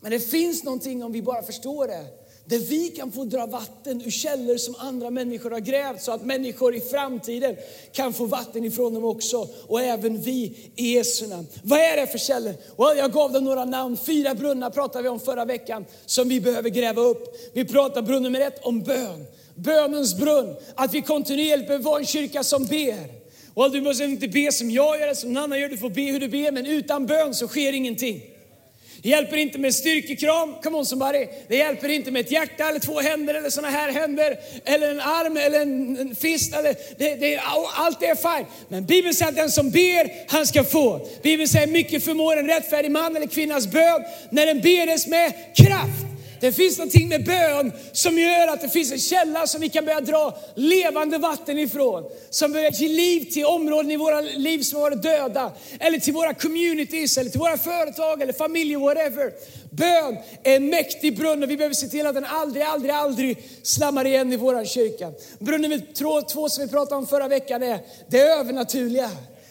Men 0.00 0.10
det 0.10 0.20
finns 0.20 0.64
någonting 0.64 1.04
om 1.04 1.12
vi 1.12 1.22
bara 1.22 1.42
förstår 1.42 1.86
det. 1.86 2.04
Där 2.44 2.58
vi 2.58 2.88
kan 2.88 3.12
få 3.12 3.24
dra 3.24 3.46
vatten 3.46 4.02
ur 4.02 4.10
källor 4.10 4.56
som 4.56 4.74
andra 4.78 5.10
människor 5.10 5.50
har 5.50 5.60
grävt 5.60 6.02
så 6.02 6.12
att 6.12 6.24
människor 6.24 6.74
i 6.74 6.80
framtiden 6.80 7.56
kan 7.92 8.12
få 8.12 8.24
vatten 8.26 8.64
ifrån 8.64 8.94
dem 8.94 9.04
också. 9.04 9.48
Och 9.66 9.80
även 9.80 10.20
vi 10.20 10.56
i 10.76 10.94
Jesu 10.94 11.26
namn. 11.26 11.46
Vad 11.62 11.78
är 11.78 11.96
det 11.96 12.06
för 12.06 12.18
källor? 12.18 12.54
Well, 12.76 12.98
jag 12.98 13.12
gav 13.12 13.32
dem 13.32 13.44
några 13.44 13.64
namn. 13.64 13.96
Fyra 13.96 14.34
brunnar 14.34 14.70
pratade 14.70 15.02
vi 15.02 15.08
om 15.08 15.20
förra 15.20 15.44
veckan 15.44 15.84
som 16.06 16.28
vi 16.28 16.40
behöver 16.40 16.70
gräva 16.70 17.02
upp. 17.02 17.36
Vi 17.52 17.64
pratar 17.64 18.02
brunn 18.02 18.22
nummer 18.22 18.40
ett 18.40 18.64
om 18.64 18.82
bön. 18.82 19.26
Bönens 19.54 20.16
brunn. 20.16 20.56
Att 20.74 20.94
vi 20.94 21.02
kontinuerligt 21.02 21.68
behöver 21.68 21.84
vara 21.84 21.98
en 21.98 22.06
kyrka 22.06 22.44
som 22.44 22.64
ber. 22.66 23.18
Well, 23.54 23.72
du 23.72 23.80
måste 23.80 24.04
inte 24.04 24.28
be 24.28 24.52
som 24.52 24.70
jag 24.70 25.00
gör, 25.00 25.14
som 25.14 25.32
någon 25.32 25.42
annan 25.42 25.60
gör. 25.60 25.68
Du 25.68 25.78
får 25.78 25.90
be 25.90 26.02
hur 26.02 26.20
du 26.20 26.28
ber, 26.28 26.52
men 26.52 26.66
utan 26.66 27.06
bön 27.06 27.34
så 27.34 27.48
sker 27.48 27.72
ingenting. 27.72 28.22
Det 29.02 29.08
hjälper 29.08 29.36
inte 29.36 29.58
med 29.58 29.74
styrkekram, 29.74 30.54
come 30.62 30.78
on 30.78 30.86
somebody. 30.86 31.26
Det 31.48 31.56
hjälper 31.56 31.88
inte 31.88 32.10
med 32.10 32.20
ett 32.20 32.30
hjärta 32.30 32.68
eller 32.68 32.80
två 32.80 33.00
händer 33.00 33.34
eller 33.34 33.50
såna 33.50 33.68
här 33.68 33.92
händer. 33.92 34.38
Eller 34.64 34.90
en 34.90 35.00
arm 35.00 35.36
eller 35.36 35.60
en, 35.60 35.96
en 35.96 36.14
fist. 36.14 36.54
Eller, 36.54 36.74
det, 36.98 37.14
det, 37.14 37.40
allt 37.74 38.00
det 38.00 38.06
är 38.06 38.14
fine. 38.14 38.46
Men 38.68 38.86
Bibeln 38.86 39.14
säger 39.14 39.30
att 39.30 39.36
den 39.36 39.50
som 39.50 39.70
ber, 39.70 40.30
han 40.32 40.46
ska 40.46 40.64
få. 40.64 41.08
Bibeln 41.22 41.48
säger 41.48 41.66
mycket 41.66 42.04
förmår 42.04 42.36
en 42.36 42.46
rättfärdig 42.46 42.90
man 42.90 43.16
eller 43.16 43.26
kvinnas 43.26 43.66
bön 43.66 44.04
när 44.30 44.46
den 44.46 44.60
bedes 44.60 45.06
med 45.06 45.32
kraft. 45.54 46.07
Det 46.40 46.52
finns 46.52 46.78
någonting 46.78 47.08
med 47.08 47.24
bön 47.24 47.72
som 47.92 48.18
gör 48.18 48.48
att 48.48 48.60
det 48.60 48.68
finns 48.68 48.92
en 48.92 48.98
källa 48.98 49.46
som 49.46 49.60
vi 49.60 49.68
kan 49.68 49.84
börja 49.84 50.00
dra 50.00 50.38
levande 50.54 51.18
vatten 51.18 51.58
ifrån. 51.58 52.04
Som 52.30 52.52
börjar 52.52 52.70
ge 52.70 52.88
liv 52.88 53.30
till 53.32 53.46
områden 53.46 53.90
i 53.90 53.96
våra 53.96 54.20
liv 54.20 54.62
som 54.62 54.76
har 54.76 54.90
varit 54.90 55.02
döda. 55.02 55.52
Eller 55.80 55.98
till 55.98 56.14
våra 56.14 56.34
communities, 56.34 57.18
eller 57.18 57.30
till 57.30 57.40
våra 57.40 57.58
företag, 57.58 58.22
eller 58.22 58.32
familjer, 58.32 58.78
whatever. 58.78 59.32
Bön 59.70 60.16
är 60.42 60.56
en 60.56 60.66
mäktig 60.66 61.16
brunn 61.16 61.42
och 61.42 61.50
vi 61.50 61.56
behöver 61.56 61.74
se 61.74 61.88
till 61.88 62.06
att 62.06 62.14
den 62.14 62.24
aldrig, 62.24 62.62
aldrig, 62.62 62.92
aldrig 62.92 63.38
slammar 63.62 64.06
igen 64.06 64.32
i 64.32 64.36
vår 64.36 64.64
kyrka. 64.64 65.12
Brunn 65.38 65.62
nummer 65.62 65.82
två 66.32 66.48
som 66.48 66.64
vi 66.64 66.70
pratade 66.70 66.96
om 66.96 67.06
förra 67.06 67.28
veckan 67.28 67.62
är 67.62 67.78
det 68.08 68.20
övernaturliga. 68.20 69.10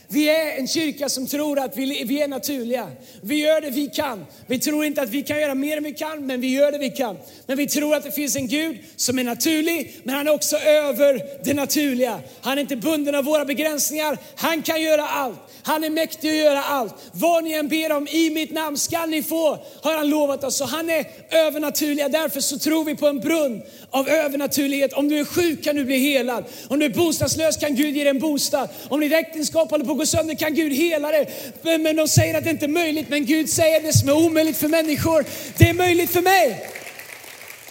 Vi 0.10 0.30
är 0.30 0.58
en 0.60 0.68
kyrka 0.68 1.10
som 1.10 1.28
tror 1.28 1.60
att 1.60 1.78
vi, 1.78 2.04
vi 2.04 2.22
är 2.22 2.28
naturliga. 2.28 2.92
Vi 3.22 3.36
gör 3.36 3.62
det 3.62 3.70
vi 3.70 3.88
kan. 3.88 4.26
Vi 4.48 4.60
tror 4.60 4.86
inte 4.86 5.02
att 5.02 5.10
vi 5.10 5.24
kan 5.24 5.42
göra 5.42 5.56
mer 5.56 5.78
än 5.78 5.84
vi 5.84 5.94
kan, 5.94 6.26
men 6.26 6.42
vi 6.42 6.48
gör 6.48 6.72
det 6.72 6.78
vi 6.78 6.90
kan. 6.90 7.18
Men 7.46 7.58
vi 7.58 7.68
tror 7.68 7.96
att 7.96 8.04
det 8.04 8.12
finns 8.12 8.36
en 8.36 8.48
Gud 8.48 8.78
som 8.96 9.20
är 9.20 9.24
naturlig, 9.24 9.96
men 10.04 10.16
han 10.16 10.28
är 10.28 10.34
också 10.34 10.58
över 10.58 11.22
det 11.44 11.54
naturliga. 11.54 12.20
Han 12.42 12.58
är 12.58 12.62
inte 12.62 12.76
bunden 12.76 13.16
av 13.16 13.24
våra 13.24 13.46
begränsningar. 13.46 14.18
Han 14.36 14.62
kan 14.62 14.82
göra 14.82 15.08
allt. 15.08 15.40
Han 15.64 15.84
är 15.84 15.90
mäktig 15.90 16.30
att 16.30 16.36
göra 16.36 16.64
allt. 16.64 16.96
Vad 17.12 17.44
ni 17.44 17.54
än 17.54 17.68
ber 17.68 17.92
om 17.92 18.08
i 18.08 18.30
mitt 18.30 18.52
namn 18.52 18.78
skall 18.78 19.10
ni 19.10 19.24
få, 19.24 19.58
har 19.82 19.98
han 19.98 20.10
lovat 20.10 20.44
oss. 20.44 20.58
Så 20.58 20.66
han 20.66 20.90
är 20.90 21.06
övernaturliga. 21.32 22.10
Därför 22.10 22.40
så 22.40 22.60
tror 22.60 22.84
vi 22.84 22.96
på 22.96 23.08
en 23.08 23.20
brunn 23.20 23.62
av 23.90 24.10
övernaturlighet. 24.10 24.94
Om 24.94 25.10
du 25.10 25.20
är 25.20 25.26
sjuk 25.26 25.64
kan 25.64 25.76
du 25.76 25.86
bli 25.86 25.98
helad. 25.98 26.44
Om 26.68 26.80
du 26.80 26.86
är 26.86 26.90
bostadslös 26.90 27.58
kan 27.58 27.76
Gud 27.76 27.96
ge 27.96 28.04
dig 28.04 28.10
en 28.10 28.20
bostad. 28.20 28.70
Om 28.90 29.00
ditt 29.00 29.14
äktenskap 29.14 29.72
håller 29.72 29.86
på 29.86 29.97
Går 29.98 30.06
sönder 30.06 30.36
kan 30.36 30.54
Gud 30.54 30.74
hela 30.74 31.12
dig. 31.12 31.30
Men 31.62 31.96
de 31.96 32.08
säger 32.08 32.38
att 32.38 32.44
det 32.44 32.50
inte 32.50 32.66
är 32.66 32.70
möjligt. 32.70 33.10
Men 33.10 33.26
Gud 33.26 33.50
säger 33.50 33.82
det 33.82 33.94
som 33.94 34.10
är 34.10 34.26
omöjligt 34.26 34.58
för 34.58 34.68
människor, 34.68 35.26
det 35.58 35.70
är 35.70 35.74
möjligt 35.74 36.10
för 36.10 36.22
mig. 36.22 36.70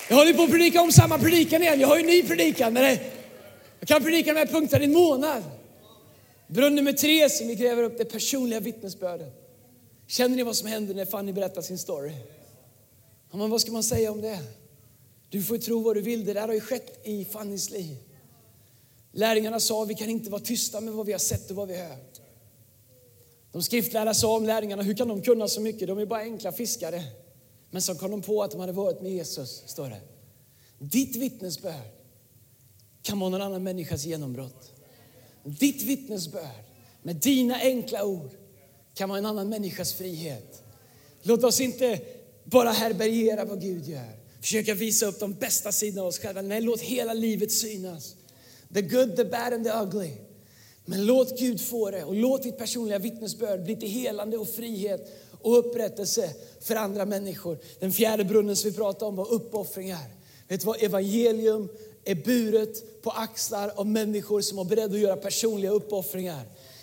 Jag 0.09 0.17
håller 0.17 0.35
på 0.35 0.43
att 0.43 0.51
predika 0.51 0.81
om 0.81 0.93
samma 0.93 1.19
predikan 1.19 1.63
igen. 1.63 1.81
Jag 1.81 1.89
har 1.89 1.97
ju 1.97 2.01
en 2.01 2.07
ny 2.07 2.23
predikan. 2.23 2.73
Men 2.73 2.85
eh, 2.85 2.99
jag 3.81 3.89
kan 3.89 4.03
predika 4.03 4.33
de 4.33 4.39
här 4.39 4.47
punkterna 4.47 4.83
i 4.83 4.87
en 4.87 4.93
månad. 4.93 5.43
Brunn 6.47 6.75
nummer 6.75 6.93
tre 6.93 7.31
som 7.31 7.49
vi 7.49 7.55
gräver 7.55 7.83
upp, 7.83 7.99
det 7.99 8.05
personliga 8.05 8.61
vittnesbördet. 8.61 9.33
Känner 10.07 10.37
ni 10.37 10.43
vad 10.43 10.57
som 10.57 10.69
händer 10.69 10.95
när 10.95 11.05
Fanny 11.05 11.33
berättar 11.33 11.63
sin 11.63 11.79
story? 11.79 12.13
Ja, 13.31 13.37
men 13.37 13.51
vad 13.51 13.61
ska 13.61 13.73
man 13.73 13.83
säga 13.83 14.13
om 14.13 14.21
det? 14.21 14.39
Du 15.31 15.43
får 15.43 15.59
tro 15.59 15.83
vad 15.83 15.97
du 15.97 16.01
vill, 16.01 16.25
det 16.25 16.33
där 16.33 16.47
har 16.47 16.55
ju 16.55 16.61
skett 16.61 17.01
i 17.05 17.25
Fannys 17.25 17.71
liv. 17.71 17.97
Lärjungarna 19.17 19.61
sa, 19.61 19.85
vi 19.85 19.95
kan 19.95 20.11
inte 20.11 20.31
vara 20.31 20.43
tysta 20.43 20.81
med 20.81 20.95
vad 20.95 21.07
vi 21.07 21.13
har 21.13 21.19
sett 21.19 21.51
och 21.51 21.57
vad 21.57 21.69
vi 21.69 21.77
har 21.77 21.89
hört. 21.89 22.21
De 23.53 23.63
skriftlärda 23.63 24.15
sa 24.15 24.37
om 24.37 24.45
lärjungarna, 24.45 24.83
hur 24.83 24.95
kan 24.95 25.09
de 25.09 25.23
kunna 25.23 25.49
så 25.49 25.61
mycket? 25.61 25.89
De 25.89 25.99
är 25.99 26.07
bara 26.07 26.21
enkla 26.21 26.53
fiskare. 26.53 27.03
Men 27.71 27.83
så 27.83 27.95
kom 27.95 28.11
de 28.11 28.23
på 28.23 28.43
att 28.43 28.51
de 28.51 28.61
hade 28.61 28.73
varit 28.73 29.01
med 29.03 29.13
Jesus, 29.13 29.63
står 29.67 29.89
det. 29.89 30.01
Ditt 30.79 31.17
vittnesbörd 31.17 31.91
kan 33.03 33.21
vara 33.21 33.31
någon 33.31 33.43
annan 33.43 33.63
människas 33.63 34.05
genombrott. 34.05 34.73
Ditt 35.45 35.83
vittnesbörd 35.83 36.65
med 37.03 37.17
dina 37.17 37.61
enkla 37.61 38.05
ord 38.05 38.31
kan 38.95 39.09
vara 39.09 39.19
en 39.19 39.27
annan 39.27 39.49
människas 39.49 39.93
frihet. 39.93 40.63
Låt 41.23 41.45
oss 41.45 41.61
inte 41.61 42.01
bara 42.45 42.71
härbärgera 42.71 43.45
vad 43.45 43.61
Gud 43.61 43.89
gör. 43.89 44.19
Försöka 44.41 44.75
visa 44.75 45.07
upp 45.07 45.21
de 45.21 45.33
bästa 45.35 45.73
sidorna 45.73 46.03
av 46.03 46.09
oss 46.09 46.19
själva. 46.19 46.43
Nej, 46.43 46.61
låt 46.61 46.81
hela 46.81 47.13
livet 47.13 47.53
synas. 47.53 48.17
The 48.75 48.83
good, 48.83 49.17
the 49.17 49.25
bad 49.25 49.53
and 49.53 49.65
the 49.65 49.71
ugly. 49.83 50.11
Men 50.85 51.07
låt 51.07 51.39
Gud 51.39 51.61
få 51.61 51.91
det 51.91 52.05
och 52.05 52.15
låt 52.15 52.43
ditt 52.43 52.59
personliga 52.59 52.99
vittnesbörd 52.99 53.65
bli 53.65 53.77
till 53.77 53.89
helande 53.89 54.37
och 54.37 54.49
frihet 54.49 55.13
och 55.41 55.59
upprättelse 55.59 56.31
för 56.61 56.77
andra 56.77 57.05
människor. 57.05 57.59
Den 57.81 57.93
fjärde 57.93 58.25
brunnen 58.25 58.57
som 58.57 58.71
vi 58.71 58.77
pratade 58.77 59.05
om 59.05 59.17
var 59.17 59.33
uppoffringar. 59.33 60.05
Vet 60.49 60.61
du 60.61 60.67
vad? 60.67 60.83
Evangelium 60.83 61.69
är 62.05 62.15
buret 62.15 63.03
på 63.03 63.11
axlar 63.11 63.73
av 63.77 63.87
människor 63.87 64.41
som 64.41 64.59
är 64.59 64.65
beredda 64.65 64.95
att 64.95 65.01
göra 65.01 65.17
personliga 65.17 65.71
uppoffringar. 65.71 66.43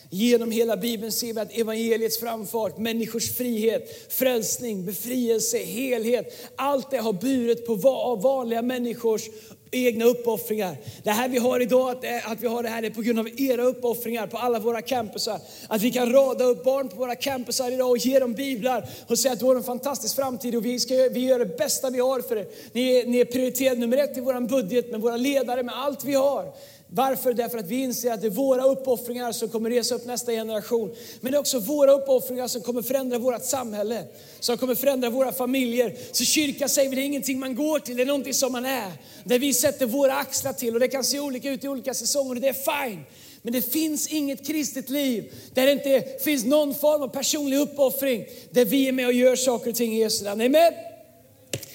Genom 0.10 0.52
hela 0.52 0.78
Bibeln 0.78 1.12
ser 1.12 1.34
vi 1.34 1.40
att 1.40 1.58
evangeliets 1.58 2.20
framfart, 2.20 2.78
människors 2.78 3.32
frihet, 3.32 4.14
frälsning, 4.14 4.86
befrielse, 4.86 5.58
helhet, 5.58 6.34
allt 6.56 6.92
det 6.92 6.98
har 6.98 7.14
burit 7.14 7.66
på 7.66 7.76
vanliga 8.16 8.62
människors 8.62 9.30
egna 9.74 10.06
uppoffringar. 10.06 10.78
Det 11.04 11.12
här 11.12 11.30
vi 11.30 11.38
har 11.38 11.60
idag, 11.60 11.90
att, 11.90 12.04
eh, 12.04 12.32
att 12.32 12.42
vi 12.42 12.48
har 12.48 12.64
det 12.64 12.70
här 12.70 12.84
är 12.84 12.90
på 12.90 13.02
grund 13.02 13.20
av 13.20 13.30
era 13.38 13.64
uppoffringar 13.64 14.28
på 14.28 14.38
alla 14.38 14.60
våra 14.60 14.82
campusar. 14.82 15.40
Att 15.68 15.82
vi 15.82 15.92
kan 15.92 16.12
rada 16.12 16.44
upp 16.44 16.64
barn 16.64 16.90
på 16.90 16.96
våra 16.96 17.16
campusar 17.16 17.72
idag 17.72 17.90
och 17.90 17.98
ge 17.98 18.20
dem 18.20 18.34
biblar 18.34 18.90
och 19.08 19.20
säga 19.20 19.34
att 19.34 19.40
du 19.40 19.46
har 19.46 19.56
en 19.56 19.64
fantastisk 19.64 20.16
framtid 20.16 20.56
och 20.56 20.66
vi, 20.66 20.80
ska, 20.80 20.94
vi 20.94 21.20
gör 21.20 21.40
det 21.40 21.58
bästa 21.58 21.90
vi 21.90 22.00
har 22.00 22.22
för 22.22 22.38
er. 22.38 22.48
Ni 22.72 22.96
är, 22.96 23.06
ni 23.06 23.20
är 23.20 23.26
prioriterad 23.26 23.80
nummer 23.80 23.98
ett 23.98 24.18
i 24.18 24.22
vår 24.22 24.48
budget 24.48 24.92
med 24.92 25.02
våra 25.02 25.18
ledare, 25.18 25.64
med 25.64 25.76
allt 25.78 26.04
vi 26.04 26.14
har. 26.14 26.54
Varför? 26.96 27.34
Därför 27.34 27.58
att 27.58 27.68
vi 27.68 27.76
inser 27.76 28.12
att 28.12 28.22
det 28.22 28.28
är 28.28 28.32
våra 28.32 28.64
uppoffringar 28.64 29.32
som 29.32 29.50
kommer 29.50 29.70
resa 29.70 29.96
upp 29.96 30.06
nästa 30.06 30.32
generation. 30.32 30.96
Men 31.22 31.32
det 31.32 31.38
är 31.38 31.40
också 31.40 31.60
våra 31.60 31.92
uppoffringar 31.92 32.48
som 32.48 32.62
kommer 32.62 32.82
förändra 32.82 33.18
vårt 33.18 33.44
samhälle, 33.44 34.04
som 34.40 34.58
kommer 34.58 34.76
förändra 34.76 35.10
våra 35.10 35.32
familjer. 35.32 35.98
Så 36.12 36.24
kyrka 36.24 36.68
säger 36.68 36.90
vi, 36.90 36.96
det 36.96 37.02
är 37.02 37.06
ingenting 37.06 37.40
man 37.40 37.56
går 37.56 37.80
till, 37.80 37.98
det 37.98 38.04
är 38.04 38.06
någonting 38.06 38.34
som 38.34 38.52
man 38.52 38.66
är. 38.66 38.92
Där 39.24 39.40
vi 39.40 39.54
sätter 39.54 39.86
våra 39.86 40.14
axlar 40.14 40.54
till 40.54 40.74
och 40.74 40.80
det 40.80 40.88
kan 40.88 41.04
se 41.04 41.20
olika 41.20 41.50
ut 41.50 41.64
i 41.64 41.68
olika 41.68 41.94
säsonger 41.94 42.36
och 42.36 42.42
det 42.42 42.50
är 42.50 42.88
fine. 42.88 43.04
Men 43.42 43.54
det 43.54 43.62
finns 43.62 44.08
inget 44.08 44.48
kristet 44.48 44.90
liv 44.90 45.34
där 45.54 45.66
det 45.66 45.72
inte 45.72 46.04
finns 46.24 46.46
någon 46.46 46.76
form 46.76 47.02
av 47.02 47.08
personlig 47.08 47.58
uppoffring, 47.58 48.26
där 48.52 48.66
vi 48.66 48.88
är 48.88 48.92
med 48.92 49.08
och 49.08 49.14
gör 49.14 49.36
saker 49.36 49.70
och 49.70 49.76
ting 49.76 49.94
i 49.96 50.00
Jesu 50.00 50.26
namn. 50.26 50.42
Amen. 50.42 50.74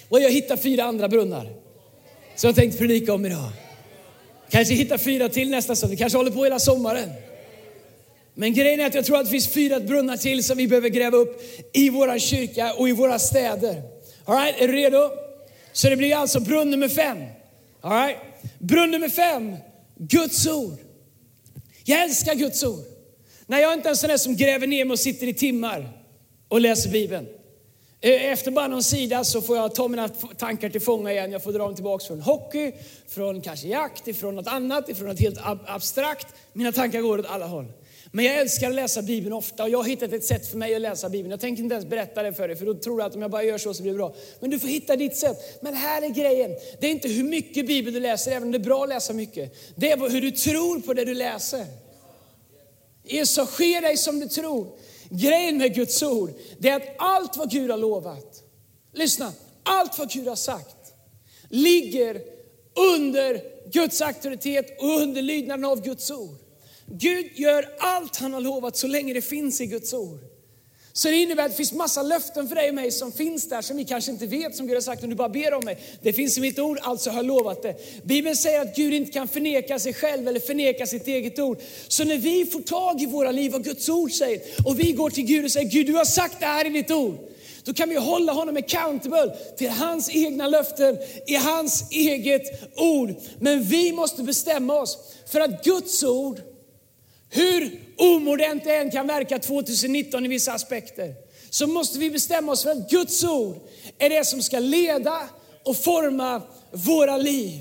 Och 0.09 0.21
jag 0.21 0.31
hittar 0.31 0.57
fyra 0.57 0.85
andra 0.85 1.09
brunnar 1.09 1.53
som 2.37 2.49
jag 2.49 2.57
tänkte 2.57 2.79
predika 2.79 3.15
om 3.15 3.27
idag. 3.27 3.68
Kanske 4.51 4.75
hittar 4.75 4.99
fyra 4.99 5.29
till 5.29 5.51
nästa 5.51 5.77
söndag, 5.77 5.97
kanske 5.97 6.19
håller 6.19 6.31
på 6.31 6.45
hela 6.45 6.59
sommaren. 6.59 7.11
Men 8.35 8.55
grejen 8.55 8.81
är 8.81 8.87
att 8.87 8.95
jag 8.95 9.05
tror 9.05 9.17
att 9.17 9.25
det 9.25 9.31
finns 9.31 9.49
fyra 9.49 9.81
brunnar 9.81 10.17
till 10.17 10.45
som 10.45 10.59
vi 10.59 10.69
behöver 10.69 10.89
gräva 10.89 11.17
upp 11.17 11.43
i 11.73 11.91
vår 11.91 12.19
kyrka 12.19 12.75
och 12.75 12.89
i 12.89 12.93
våra 12.93 13.19
städer. 13.19 13.83
All 14.25 14.37
right, 14.37 14.61
är 14.61 14.69
du 14.69 14.75
redo? 14.75 15.11
Så 15.73 15.89
det 15.89 15.97
blir 15.97 16.17
alltså 16.17 16.41
brunn 16.41 16.71
nummer 16.71 16.89
fem. 16.89 17.19
All 17.81 18.07
right? 18.07 18.17
Brunn 18.59 18.91
nummer 18.91 19.09
fem, 19.09 19.57
Guds 19.97 20.47
ord. 20.47 20.79
Jag 21.85 22.03
älskar 22.03 22.35
Guds 22.35 22.65
ord. 22.65 22.85
När 23.47 23.59
jag 23.59 23.75
inte 23.75 23.89
är 23.89 23.91
en 23.91 23.97
sån 23.97 24.11
där 24.11 24.17
som 24.17 24.37
gräver 24.37 24.67
ner 24.67 24.85
mig 24.85 24.93
och 24.93 24.99
sitter 24.99 25.27
i 25.27 25.35
timmar 25.35 25.89
och 26.49 26.61
läser 26.61 26.91
Bibeln. 26.91 27.27
Eh, 28.01 28.33
efter 28.33 28.51
bara 28.51 28.69
någon 28.69 28.83
sida 28.83 29.25
så 29.25 29.43
får 29.43 29.57
jag 29.57 29.75
ta 29.75 29.89
mina 29.89 30.09
tankar 30.09 30.69
till 30.69 30.81
fånga 30.81 31.13
igen. 31.13 31.33
Jag 31.33 31.43
får 31.43 31.53
dra 31.53 31.59
dem 31.59 31.75
tillbaka 31.75 32.07
från 32.07 32.21
hockey, 32.21 32.73
från 33.09 33.41
kanske 33.41 33.69
jakt, 33.69 34.17
från 34.17 34.37
något 34.37 34.47
annat, 34.47 34.97
från 34.97 35.09
något 35.09 35.21
helt 35.21 35.39
abstrakt. 35.67 36.27
Mina 36.53 36.73
tankar 36.73 37.01
går 37.01 37.19
åt 37.19 37.27
alla 37.27 37.47
håll. 37.47 37.73
Men 38.13 38.25
jag 38.25 38.39
älskar 38.39 38.69
att 38.69 38.75
läsa 38.75 39.03
Bibeln 39.03 39.33
ofta 39.33 39.63
och 39.63 39.71
jag 39.71 39.79
har 39.79 39.85
hittat 39.85 40.13
ett 40.13 40.25
sätt 40.25 40.47
för 40.51 40.59
mig 40.59 40.75
att 40.75 40.81
läsa 40.81 41.09
Bibeln. 41.09 41.31
Jag 41.31 41.41
tänker 41.41 41.63
inte 41.63 41.75
ens 41.75 41.87
berätta 41.87 42.23
det 42.23 42.35
för 42.35 42.49
dig 42.49 42.57
för 42.57 42.67
då 42.67 42.75
tror 42.75 42.99
du 42.99 43.05
att 43.05 43.15
om 43.15 43.23
jag 43.23 43.31
bara 43.31 43.43
gör 43.43 43.59
så 43.59 43.75
så 43.75 43.83
blir 43.83 43.93
det 43.93 43.99
bra. 43.99 44.15
Men 44.41 44.51
du 44.51 44.59
får 44.59 44.69
hitta 44.69 44.97
ditt 44.97 45.17
sätt. 45.17 45.63
Men 45.63 45.75
här 45.75 46.03
är 46.03 46.09
grejen. 46.09 46.51
Det 46.81 46.87
är 46.87 46.91
inte 46.91 47.09
hur 47.09 47.25
mycket 47.25 47.67
Bibel 47.67 47.95
du 47.95 48.01
läser, 48.01 48.31
även 48.31 48.43
om 48.43 48.53
det 48.53 48.59
är 48.59 48.65
bra 48.65 48.83
att 48.83 48.89
läsa 48.89 49.13
mycket. 49.13 49.55
Det 49.77 49.91
är 49.91 50.11
hur 50.11 50.21
du 50.21 50.31
tror 50.31 50.81
på 50.81 50.95
det 50.95 51.05
du 51.05 51.15
läser. 51.15 51.67
Så 53.25 53.47
sker 53.47 53.81
dig 53.81 53.97
som 53.97 54.21
du 54.21 54.29
tror. 54.29 54.67
Grejen 55.11 55.59
med 55.59 55.75
Guds 55.75 56.03
ord, 56.03 56.31
det 56.59 56.69
är 56.69 56.77
att 56.77 56.97
allt 56.99 57.37
vad 57.37 57.51
Gud 57.51 57.71
har 57.71 57.79
lovat, 57.79 58.43
lyssna, 58.93 59.33
allt 59.63 59.99
vad 59.99 60.11
Gud 60.11 60.29
har 60.29 60.37
sagt 60.37 60.77
ligger 61.49 62.23
under 62.95 63.43
Guds 63.73 64.01
auktoritet 64.01 64.83
och 64.83 65.01
under 65.01 65.23
lydnaden 65.23 65.65
av 65.65 65.83
Guds 65.83 66.11
ord. 66.11 66.37
Gud 66.87 67.27
gör 67.35 67.75
allt 67.79 68.17
han 68.17 68.35
har 68.35 68.41
lovat 68.41 68.77
så 68.77 68.87
länge 68.87 69.15
det 69.15 69.23
finns 69.23 69.61
i 69.61 69.67
Guds 69.67 69.95
ord. 69.95 70.21
Så 70.99 71.09
det 71.09 71.17
innebär 71.17 71.45
att 71.45 71.51
det 71.51 71.57
finns 71.57 71.73
massa 71.73 72.03
löften 72.03 72.49
för 72.49 72.55
dig 72.55 72.69
och 72.69 72.75
mig 72.75 72.91
som 72.91 73.13
finns 73.13 73.49
där 73.49 73.63
som 73.63 73.77
vi 73.77 73.85
kanske 73.85 74.11
inte 74.11 74.27
vet 74.27 74.57
som 74.57 74.67
Gud 74.67 74.77
har 74.77 74.81
sagt 74.81 75.03
om 75.03 75.11
du 75.11 75.17
bara 75.17 75.29
ber 75.29 75.55
om 75.55 75.65
mig. 75.65 75.79
Det 76.03 76.13
finns 76.13 76.39
i 76.39 76.41
mitt 76.41 76.59
ord, 76.59 76.79
alltså 76.83 77.11
har 77.11 77.17
jag 77.17 77.27
lovat 77.27 77.63
det. 77.63 78.05
Bibeln 78.05 78.37
säger 78.37 78.61
att 78.61 78.77
Gud 78.77 78.95
inte 78.95 79.13
kan 79.13 79.29
förneka 79.29 79.79
sig 79.79 79.95
själv 79.95 80.29
eller 80.29 80.41
förneka 80.41 80.87
sitt 80.87 81.07
eget 81.07 81.39
ord. 81.39 81.59
Så 81.89 82.05
när 82.05 82.19
vi 82.19 82.47
får 82.47 82.61
tag 82.61 83.03
i 83.03 83.07
våra 83.07 83.31
liv 83.31 83.53
vad 83.53 83.65
Guds 83.65 83.89
ord 83.89 84.13
säger 84.13 84.41
och 84.65 84.81
vi 84.81 84.93
går 84.93 85.11
till 85.11 85.25
Gud 85.25 85.45
och 85.45 85.51
säger 85.51 85.71
Gud 85.71 85.87
du 85.87 85.95
har 85.95 86.05
sagt 86.05 86.41
det 86.41 86.47
här 86.47 86.67
i 86.67 86.69
ditt 86.69 86.91
ord. 86.91 87.19
Då 87.65 87.75
kan 87.75 87.89
vi 87.89 87.97
hålla 87.97 88.33
honom 88.33 88.57
accountable 88.57 89.37
till 89.59 89.71
hans 89.71 90.11
egna 90.11 90.49
löften 90.49 90.99
i 91.27 91.35
hans 91.35 91.91
eget 91.91 92.77
ord. 92.77 93.15
Men 93.41 93.63
vi 93.63 93.93
måste 93.93 94.23
bestämma 94.23 94.75
oss 94.75 94.99
för 95.27 95.41
att 95.41 95.65
Guds 95.65 96.05
ord 96.05 96.41
hur 97.31 97.88
omodernt 97.99 98.65
det 98.65 98.77
än 98.77 98.91
kan 98.91 99.07
verka 99.07 99.39
2019 99.39 100.25
i 100.25 100.29
vissa 100.29 100.53
aspekter, 100.53 101.15
så 101.51 101.67
måste 101.67 101.99
vi 101.99 102.11
bestämma 102.11 102.53
oss 102.53 102.63
för 102.63 102.71
att 102.71 102.91
Guds 102.91 103.25
ord 103.25 103.57
är 103.99 104.11
det 104.11 104.25
som 104.25 104.43
ska 104.43 104.59
leda 104.59 105.29
och 105.65 105.77
forma 105.77 106.43
våra 106.73 107.17
liv. 107.17 107.61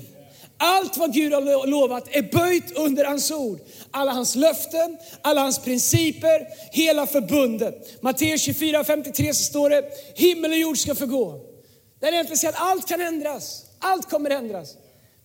Allt 0.60 0.96
vad 0.96 1.14
Gud 1.14 1.32
har 1.32 1.66
lovat 1.66 2.08
är 2.10 2.22
böjt 2.22 2.76
under 2.76 3.04
hans 3.04 3.30
ord. 3.30 3.60
Alla 3.90 4.12
hans 4.12 4.34
löften, 4.34 4.98
alla 5.22 5.40
hans 5.40 5.58
principer, 5.58 6.46
hela 6.72 7.06
förbundet. 7.06 8.02
Matteus 8.02 8.42
24, 8.42 8.84
53 8.84 9.34
så 9.34 9.44
står 9.44 9.70
det, 9.70 9.90
himmel 10.14 10.50
och 10.50 10.56
jord 10.58 10.78
ska 10.78 10.94
förgå. 10.94 11.40
Det 12.00 12.06
är 12.06 12.12
egentligen 12.12 12.38
säger 12.38 12.54
att 12.54 12.60
allt 12.60 12.88
kan 12.88 13.00
ändras, 13.00 13.64
allt 13.78 14.10
kommer 14.10 14.30
ändras. 14.30 14.74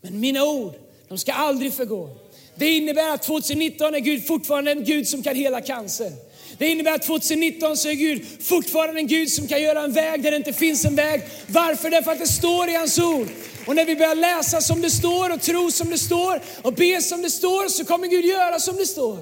Men 0.02 0.20
mina 0.20 0.46
ord, 0.46 0.74
de 1.08 1.18
ska 1.18 1.34
aldrig 1.34 1.74
förgå. 1.74 2.10
Det 2.56 2.70
innebär 2.70 3.14
att 3.14 3.24
2019 3.24 3.96
är 3.96 4.00
Gud 4.00 4.28
fortfarande 4.28 4.72
en 4.72 4.84
Gud 4.84 5.08
som 5.08 5.24
kan 5.24 5.36
hela 5.36 5.62
cancer. 5.62 6.12
Det 6.58 6.68
innebär 6.68 6.92
att 6.92 7.02
2019 7.02 7.78
så 7.78 7.90
är 7.90 7.94
Gud 7.94 8.26
fortfarande 8.42 9.00
en 9.00 9.08
Gud 9.08 9.30
som 9.30 9.48
kan 9.48 9.62
göra 9.62 9.82
en 9.82 9.94
väg 9.94 10.24
där 10.24 10.32
det 10.32 10.38
inte 10.38 10.54
finns 10.54 10.86
en 10.86 10.96
väg. 10.96 11.22
Varför? 11.48 11.90
Därför 11.90 12.12
att 12.12 12.20
det 12.20 12.28
står 12.28 12.70
i 12.70 12.76
hans 12.76 13.00
ord. 13.00 13.28
Och 13.68 13.76
när 13.76 13.86
vi 13.86 13.96
börjar 13.96 14.16
läsa 14.16 14.62
som 14.62 14.82
det 14.82 14.90
står 14.90 15.34
och 15.34 15.42
tro 15.42 15.72
som 15.72 15.90
det 15.90 15.98
står 15.98 16.42
och 16.62 16.74
be 16.74 17.02
som 17.02 17.22
det 17.22 17.30
står 17.30 17.70
så 17.70 17.86
kommer 17.86 18.08
Gud 18.08 18.26
göra 18.26 18.60
som 18.60 18.76
det 18.76 18.86
står. 18.86 19.20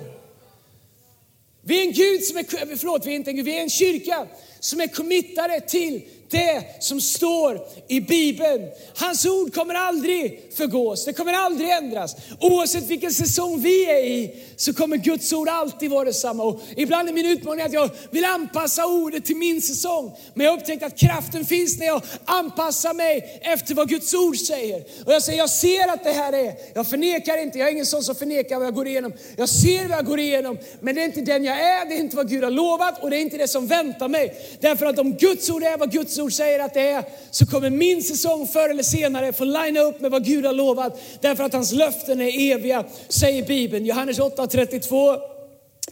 Vi 1.63 1.79
är 1.79 1.85
en 1.85 1.91
Gud 1.91 2.23
som 2.23 2.37
är, 2.37 2.75
förlåt, 2.77 3.05
vi 3.05 3.11
är 3.11 3.15
inte 3.15 3.31
en 3.31 3.35
Gud, 3.35 3.45
vi 3.45 3.57
är 3.57 3.61
en 3.61 3.69
kyrka 3.69 4.27
som 4.59 4.81
är 4.81 4.87
committade 4.87 5.61
till 5.61 6.01
det 6.31 6.63
som 6.79 7.01
står 7.01 7.59
i 7.87 8.01
Bibeln. 8.01 8.67
Hans 8.95 9.25
ord 9.25 9.53
kommer 9.53 9.73
aldrig 9.73 10.41
förgås, 10.53 11.05
det 11.05 11.13
kommer 11.13 11.33
aldrig 11.33 11.69
ändras. 11.69 12.15
Oavsett 12.39 12.87
vilken 12.87 13.13
säsong 13.13 13.61
vi 13.61 13.89
är 13.89 14.03
i 14.03 14.43
så 14.55 14.73
kommer 14.73 14.97
Guds 14.97 15.33
ord 15.33 15.49
alltid 15.49 15.91
vara 15.91 16.05
detsamma. 16.05 16.43
Och 16.43 16.61
ibland 16.75 17.09
är 17.09 17.13
min 17.13 17.25
utmaning 17.25 17.65
att 17.65 17.73
jag 17.73 17.89
vill 18.09 18.25
anpassa 18.25 18.85
ordet 18.85 19.25
till 19.25 19.35
min 19.35 19.61
säsong. 19.61 20.17
Men 20.33 20.45
jag 20.45 20.53
har 20.53 20.59
upptäckt 20.59 20.83
att 20.83 20.97
kraften 20.97 21.45
finns 21.45 21.79
när 21.79 21.85
jag 21.85 22.01
anpassar 22.25 22.93
mig 22.93 23.39
efter 23.41 23.75
vad 23.75 23.89
Guds 23.89 24.13
ord 24.13 24.37
säger. 24.37 24.83
Och 25.05 25.13
jag 25.13 25.23
säger, 25.23 25.39
jag 25.39 25.49
ser 25.49 25.93
att 25.93 26.03
det 26.03 26.11
här 26.11 26.33
är, 26.33 26.53
jag 26.73 26.87
förnekar 26.87 27.37
inte, 27.37 27.59
jag 27.59 27.67
är 27.67 27.71
ingen 27.71 27.85
sån 27.85 28.03
som 28.03 28.15
förnekar 28.15 28.57
vad 28.57 28.67
jag 28.67 28.75
går 28.75 28.87
igenom. 28.87 29.13
Jag 29.37 29.49
ser 29.49 29.87
vad 29.87 29.97
jag 29.97 30.05
går 30.05 30.19
igenom, 30.19 30.57
men 30.79 30.95
det 30.95 31.01
är 31.01 31.05
inte 31.05 31.21
den 31.21 31.43
jag 31.43 31.59
är, 31.59 31.85
det 31.85 31.95
är 31.95 31.99
inte 31.99 32.15
vad 32.15 32.29
Gud 32.29 32.43
har 32.43 32.51
lovat 32.51 33.03
och 33.03 33.09
det 33.09 33.17
är 33.17 33.21
inte 33.21 33.37
det 33.37 33.47
som 33.47 33.67
väntar 33.67 34.07
mig. 34.07 34.35
Därför 34.59 34.85
att 34.85 34.99
om 34.99 35.13
Guds 35.13 35.49
ord 35.49 35.63
är 35.63 35.77
vad 35.77 35.91
Guds 35.91 36.19
ord 36.21 36.33
säger 36.33 36.59
att 36.59 36.73
det 36.73 36.87
är, 36.87 37.03
så 37.31 37.45
kommer 37.45 37.69
min 37.69 38.03
säsong 38.03 38.47
förr 38.47 38.69
eller 38.69 38.83
senare 38.83 39.33
få 39.33 39.43
linea 39.43 39.83
upp 39.83 40.01
med 40.01 40.11
vad 40.11 40.25
Gud 40.25 40.45
har 40.45 40.53
lovat. 40.53 41.01
Därför 41.21 41.43
att 41.43 41.53
hans 41.53 41.71
löften 41.71 42.21
är 42.21 42.51
eviga, 42.51 42.83
säger 43.07 43.45
Bibeln. 43.45 43.85
Johannes 43.85 44.19
8.32 44.19 45.17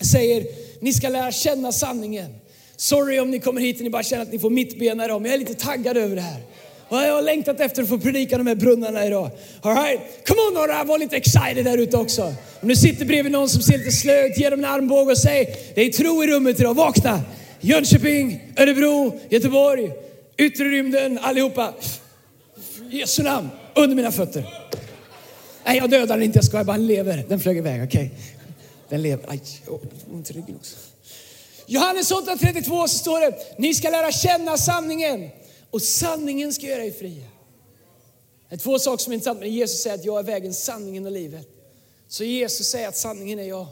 säger, 0.01 0.45
ni 0.79 0.93
ska 0.93 1.09
lära 1.09 1.31
känna 1.31 1.71
sanningen. 1.71 2.36
Sorry 2.75 3.19
om 3.19 3.31
ni 3.31 3.39
kommer 3.39 3.62
hit 3.62 3.77
och 3.77 3.83
ni 3.83 3.89
bara 3.89 4.03
känner 4.03 4.24
att 4.24 4.31
ni 4.31 4.39
får 4.39 4.50
mittbena 4.50 5.05
idag, 5.05 5.21
men 5.21 5.31
jag 5.31 5.41
är 5.41 5.45
lite 5.45 5.65
taggad 5.65 5.98
över 5.98 6.15
det 6.15 6.21
här. 6.21 6.41
Och 6.89 6.98
jag 6.98 7.13
har 7.13 7.21
längtat 7.21 7.59
efter 7.59 7.83
att 7.83 7.89
få 7.89 8.00
predika 8.00 8.38
de 8.38 8.48
här 8.48 8.55
brunnarna 8.55 9.05
idag. 9.05 9.29
All 9.62 9.75
right? 9.75 10.01
Come 10.27 10.41
on 10.41 10.53
några, 10.53 10.83
var 10.83 10.98
lite 10.98 11.17
excited 11.17 11.65
där 11.65 11.77
ute 11.77 11.98
också. 11.98 12.33
Om 12.62 12.67
du 12.67 12.75
sitter 12.75 13.05
bredvid 13.05 13.31
någon 13.31 13.50
som 13.50 13.62
ser 13.62 13.77
lite 13.77 13.91
slö 13.91 14.25
ut, 14.25 14.38
ge 14.38 14.50
dem 14.50 14.59
en 14.59 14.65
armbåge 14.65 15.12
och 15.12 15.17
säg, 15.17 15.55
det 15.75 15.81
är 15.81 15.91
tro 15.91 16.24
i 16.24 16.27
rummet 16.27 16.59
idag, 16.59 16.74
vakna. 16.74 17.21
Jönköping, 17.62 18.41
Örebro, 18.57 19.19
Göteborg, 19.29 19.91
Yttre 20.39 20.63
rymden, 20.63 21.17
allihopa. 21.17 21.74
Jesu 22.89 23.24
namn, 23.24 23.50
under 23.75 23.96
mina 23.96 24.12
fötter. 24.12 24.69
Nej, 25.65 25.77
jag 25.77 25.89
dödar 25.89 26.17
den 26.17 26.24
inte, 26.24 26.38
jag 26.38 26.46
skojar 26.46 26.63
bara. 26.63 26.77
Den 26.77 26.88
lever. 26.88 27.25
Den 27.29 27.39
flög 27.39 27.58
iväg, 27.58 27.84
okej. 27.84 28.05
Okay. 28.05 28.17
Den 28.89 29.01
lever. 29.01 29.25
Aj, 29.29 29.41
ont 30.12 30.29
i 30.29 30.34
ryggen 30.34 30.55
också. 30.55 30.75
Johannes 31.65 32.12
8.32 32.12 32.88
så 32.88 32.98
står 32.98 33.19
det, 33.19 33.55
ni 33.58 33.74
ska 33.74 33.89
lära 33.89 34.12
känna 34.12 34.58
sanningen 34.58 35.29
och 35.69 35.81
sanningen 35.81 36.53
ska 36.53 36.65
göra 36.65 36.86
er 36.86 36.91
fria. 36.91 37.25
Det 38.50 38.55
är 38.55 38.60
två 38.60 38.79
saker 38.79 39.03
som 39.03 39.13
är 39.13 39.15
intressanta, 39.15 39.39
men 39.39 39.53
Jesus 39.53 39.81
säger 39.81 39.96
att 39.96 40.05
jag 40.05 40.19
är 40.19 40.24
vägen, 40.24 40.53
sanningen 40.53 41.05
och 41.05 41.12
livet. 41.12 41.48
Så 42.08 42.24
Jesus 42.24 42.67
säger 42.67 42.88
att 42.88 42.98
sanningen 42.98 43.39
är 43.39 43.43
jag. 43.43 43.67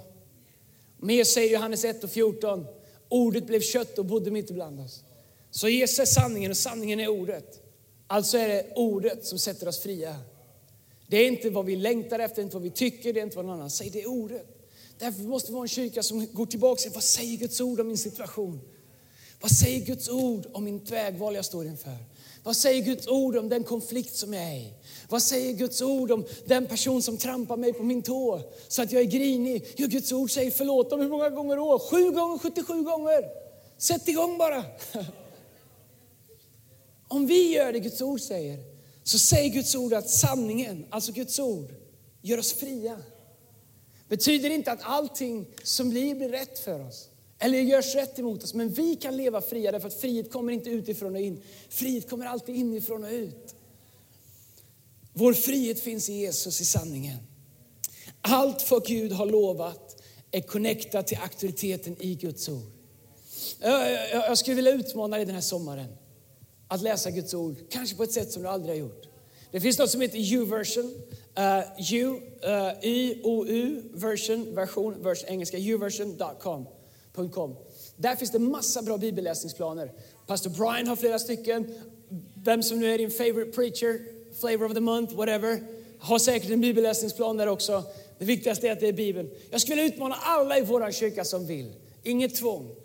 Mer 0.98 1.24
säger 1.24 1.54
Johannes 1.54 1.86
1 1.86 2.04
och 2.04 2.12
14, 2.12 2.66
ordet 3.10 3.48
blev 3.48 3.62
kött 3.62 4.00
och 4.00 4.06
bodde 4.06 4.32
mitt 4.32 4.50
ibland 4.50 4.80
oss. 4.80 5.04
Så 5.52 5.70
Jesus 5.70 6.00
är 6.00 6.06
sanningen 6.06 6.52
och 6.52 6.58
sanningen 6.58 7.00
är 7.00 7.08
ordet. 7.08 7.64
Alltså 8.08 8.38
är 8.38 8.48
det 8.48 8.74
ordet 8.76 9.26
som 9.26 9.40
sätter 9.40 9.68
oss 9.68 9.80
fria. 9.80 10.16
Det 11.08 11.18
är 11.18 11.28
inte 11.28 11.50
vad 11.50 11.66
vi 11.66 11.76
längtar 11.76 12.20
efter, 12.20 12.42
inte 12.42 12.56
vad 12.56 12.64
vi 12.64 12.72
tycker, 12.72 13.14
det 13.14 13.20
är 13.20 13.24
inte 13.24 13.36
vad 13.36 13.46
någon 13.46 13.56
annan 13.56 13.70
säger, 13.70 13.92
det 13.92 14.02
är 14.02 14.10
ordet. 14.10 14.58
Därför 15.00 15.22
måste 15.22 15.52
vi 15.52 15.54
vara 15.54 15.64
en 15.64 15.68
kyrka 15.68 16.04
som 16.04 16.28
går 16.34 16.46
tillbaka 16.46 16.72
och 16.72 16.80
säger 16.80 16.94
vad 16.94 17.04
säger 17.04 17.38
Guds 17.38 17.62
ord 17.62 17.80
om 17.80 17.88
min 17.88 17.98
situation? 17.98 18.62
Vad 19.42 19.52
säger 19.52 19.86
Guds 19.86 20.10
ord 20.10 20.46
om 20.52 20.64
min 20.64 20.84
vägval 20.84 21.36
jag 21.36 21.46
står 21.46 21.66
inför? 21.66 21.98
Vad 22.44 22.56
säger 22.56 22.84
Guds 22.84 23.08
ord 23.08 23.36
om 23.36 23.50
den 23.50 23.64
konflikt 23.64 24.16
som 24.16 24.34
jag 24.34 24.44
är 24.44 24.56
i? 24.56 24.74
Vad 25.10 25.22
säger 25.22 25.54
Guds 25.54 25.82
ord 25.82 26.12
om 26.12 26.26
den 26.46 26.66
person 26.66 27.02
som 27.02 27.18
trampar 27.18 27.58
mig 27.58 27.74
på 27.74 27.84
min 27.84 28.02
tå 28.02 28.42
så 28.68 28.82
att 28.82 28.92
jag 28.92 29.02
är 29.02 29.06
grinig? 29.06 29.66
Jo, 29.76 29.88
Guds 29.88 30.12
ord 30.12 30.32
säger 30.32 30.52
förlåt 30.52 30.90
dem 30.90 31.00
hur 31.02 31.10
många 31.10 31.30
gånger 31.30 31.56
då? 31.56 31.80
Sju 31.80 32.12
gånger, 32.12 32.38
77 32.38 32.84
gånger. 32.84 33.24
Sätt 33.78 34.08
igång 34.08 34.38
bara. 34.38 34.64
Om 37.08 37.28
vi 37.28 37.54
gör 37.54 37.74
det 37.74 37.80
Guds 37.80 38.02
ord 38.02 38.22
säger, 38.22 38.60
så 39.04 39.20
säger 39.20 39.50
Guds 39.50 39.76
ord 39.76 39.94
att 39.94 40.10
sanningen, 40.10 40.86
alltså 40.90 41.12
Guds 41.12 41.40
ord, 41.40 41.74
gör 42.22 42.38
oss 42.38 42.54
fria. 42.54 42.98
Betyder 44.08 44.50
inte 44.50 44.72
att 44.72 44.80
allting 44.82 45.48
som 45.64 45.90
blir 45.90 46.16
blir 46.16 46.30
rätt 46.30 46.60
för 46.60 46.88
oss. 46.88 47.10
Eller 47.40 47.60
görs 47.60 47.96
rätt 47.96 48.20
emot 48.20 48.44
oss. 48.44 48.54
Men 48.54 48.70
vi 48.70 48.96
kan 48.96 49.18
leva 49.18 49.42
fria 49.42 49.72
därför 49.72 49.88
att 49.88 50.02
frihet 50.02 50.32
kommer 50.32 50.54
inte 50.54 50.70
utifrån 50.70 51.16
och 51.16 51.22
in. 51.22 51.42
Frihet 51.70 52.10
kommer 52.10 52.26
alltid 52.26 52.56
inifrån 52.56 53.04
och 53.04 53.12
ut. 53.12 53.56
Vår 55.14 55.34
frihet 55.34 55.80
finns 55.80 56.10
i 56.10 56.14
Jesus, 56.14 56.62
i 56.62 56.66
sanningen. 56.66 57.18
Allt 58.22 58.72
vad 58.72 58.86
Gud 58.86 59.12
har 59.12 59.26
lovat 59.26 60.04
är 60.32 60.42
connectat 60.42 61.08
till 61.08 61.18
auktoriteten 61.18 61.96
i 62.00 62.16
Guds 62.16 62.50
ord. 62.50 62.72
Jag 64.12 64.38
skulle 64.38 64.56
vilja 64.56 64.72
utmana 64.72 65.16
dig 65.16 65.26
den 65.26 65.36
här 65.36 65.42
sommaren 65.42 65.98
att 66.68 66.82
läsa 66.82 67.12
Guds 67.12 67.34
ord, 67.34 67.56
kanske 67.70 67.96
på 67.96 68.04
ett 68.04 68.12
sätt 68.12 68.32
som 68.32 68.42
du 68.42 68.50
aldrig 68.50 68.76
har 68.76 68.80
gjort. 68.80 69.08
Det 69.52 69.62
finns 69.62 69.80
något 69.80 69.90
som 69.90 70.02
heter 70.02 70.34
U-version. 70.34 70.86
Uh, 71.40 71.94
U, 71.94 72.22
uh, 72.44 72.86
I, 72.88 73.22
O, 73.24 73.46
U, 73.48 73.82
version, 73.94 74.56
version, 74.56 75.04
version 75.04 75.30
engelska, 75.30 75.58
uversion.com. 75.58 76.68
Där 77.96 78.16
finns 78.16 78.32
det 78.32 78.40
massa 78.40 78.82
bra 78.82 78.98
bibelläsningsplaner. 78.98 79.92
Pastor 80.28 80.50
Brian 80.50 80.88
har 80.88 80.96
flera 80.96 81.20
stycken. 81.20 81.76
Vem 82.44 82.64
som 82.64 82.80
nu 82.80 82.94
är 82.94 82.98
din 82.98 83.12
favorite 83.12 83.52
preacher, 83.52 84.00
flavor 84.40 84.66
of 84.66 84.74
the 84.74 84.80
month, 84.80 85.16
whatever, 85.16 85.64
har 86.00 86.20
säkert 86.20 86.52
en 86.52 86.62
bibelläsningsplan 86.62 87.38
där 87.38 87.48
också. 87.48 87.84
Det 88.20 88.26
viktigaste 88.26 88.68
är 88.68 88.72
att 88.72 88.80
det 88.80 88.88
är 88.88 88.94
Bibeln. 88.94 89.30
Jag 89.50 89.62
skulle 89.62 89.76
vilja 89.76 89.94
utmana 89.96 90.16
alla 90.16 90.58
i 90.58 90.62
vår 90.62 90.92
kyrka 90.92 91.24
som 91.24 91.48
vill. 91.48 91.74
Inget 92.04 92.36
tvång. 92.36 92.76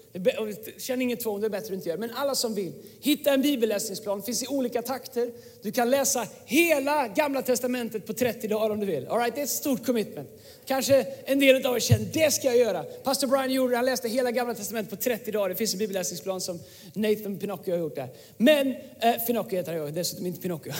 Känn 0.79 1.03
inget 1.03 1.21
tvång, 1.21 1.41
det 1.41 1.47
är 1.47 1.51
bättre 1.51 1.67
att 1.67 1.73
inte 1.73 1.89
göra. 1.89 1.99
Men 1.99 2.11
alla 2.11 2.35
som 2.35 2.55
vill, 2.55 2.73
hitta 3.01 3.35
en 3.35 3.43
bibelläsningsplan. 3.43 4.19
Det 4.21 4.27
finns 4.27 4.43
i 4.43 4.47
olika 4.47 4.83
takter. 4.83 5.31
Du 5.63 5.73
kan 5.73 5.91
läsa 5.91 6.27
hela 6.45 7.09
gamla 7.09 7.43
testamentet 7.43 8.07
på 8.07 8.13
30 8.13 8.49
dagar 8.49 8.71
om 8.71 8.81
du 8.81 8.87
vill. 8.87 9.07
All 9.07 9.19
right, 9.19 9.35
det 9.35 9.41
är 9.41 9.45
ett 9.45 9.51
stort 9.51 9.87
commitment. 9.87 10.29
Kanske 10.67 11.07
en 11.25 11.39
del 11.39 11.67
av 11.67 11.77
er 11.77 11.81
känner, 11.81 12.07
det 12.13 12.31
ska 12.31 12.47
jag 12.47 12.57
göra. 12.57 12.83
Pastor 12.83 13.27
Brian 13.27 13.51
gjorde 13.51 13.77
han 13.77 13.85
läste 13.85 14.09
hela 14.09 14.31
gamla 14.31 14.55
testamentet 14.55 14.91
på 14.91 14.97
30 15.05 15.31
dagar. 15.31 15.49
Det 15.49 15.55
finns 15.55 15.73
en 15.73 15.79
bibelläsningsplan 15.79 16.41
som 16.41 16.61
Nathan 16.95 17.39
Pinocchio 17.39 17.71
har 17.71 17.79
gjort 17.79 17.95
där. 17.95 18.09
Men, 18.37 18.75
eh, 19.01 19.15
Finocchio 19.27 19.57
heter 19.57 19.77
jag, 19.77 19.95
dessutom 19.95 20.27
inte 20.27 20.41
Pinocchio. 20.41 20.73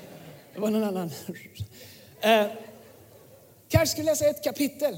det 0.54 0.60
var 0.60 0.70
någon 0.70 0.84
annan. 0.84 1.10
eh, 2.20 2.46
kanske 3.68 3.86
ska 3.86 4.02
du 4.02 4.06
läsa 4.06 4.26
ett 4.26 4.44
kapitel. 4.44 4.96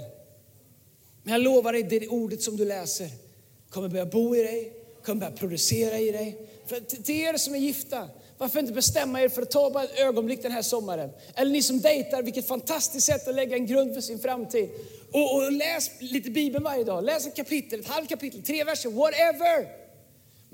Men 1.23 1.33
jag 1.33 1.43
lovar 1.43 1.73
dig, 1.73 1.83
det 1.83 1.97
är 1.97 2.13
ordet 2.13 2.43
som 2.43 2.57
du 2.57 2.65
läser 2.65 3.09
kommer 3.73 3.89
börja 3.89 4.07
bo 4.07 4.37
i 4.37 4.43
dig, 4.43 4.73
kommer 5.05 5.21
börja 5.21 5.33
producera 5.33 5.99
i 5.99 6.11
dig. 6.11 6.39
För 6.67 6.81
till 6.81 7.21
er 7.21 7.37
som 7.37 7.55
är 7.55 7.59
gifta, 7.59 8.09
varför 8.39 8.61
inte 8.61 8.73
bestämma 8.73 9.21
er 9.21 9.29
för 9.29 9.43
att 9.43 9.51
ta 9.51 9.71
bara 9.71 9.85
ett 9.85 9.99
ögonblick 9.99 10.43
den 10.43 10.53
här 10.53 10.63
sommaren? 10.63 11.11
Eller 11.35 11.51
ni 11.51 11.63
som 11.63 11.81
dejtar, 11.81 12.23
vilket 12.23 12.49
fantastiskt 12.49 13.07
sätt 13.07 13.29
att 13.29 13.35
lägga 13.35 13.57
en 13.57 13.67
grund 13.67 13.95
för 13.95 14.01
sin 14.01 14.19
framtid. 14.19 14.71
Och, 15.13 15.35
och 15.35 15.53
läs 15.53 15.91
lite 15.99 16.31
Bibeln 16.31 16.65
varje 16.65 16.85
dag. 16.85 17.05
Läs 17.05 17.27
ett 17.27 17.37
kapitel, 17.37 17.81
ett 17.81 17.89
halvt 17.89 18.09
kapitel, 18.09 18.43
tre 18.43 18.65
verser, 18.65 18.91
whatever. 18.91 19.82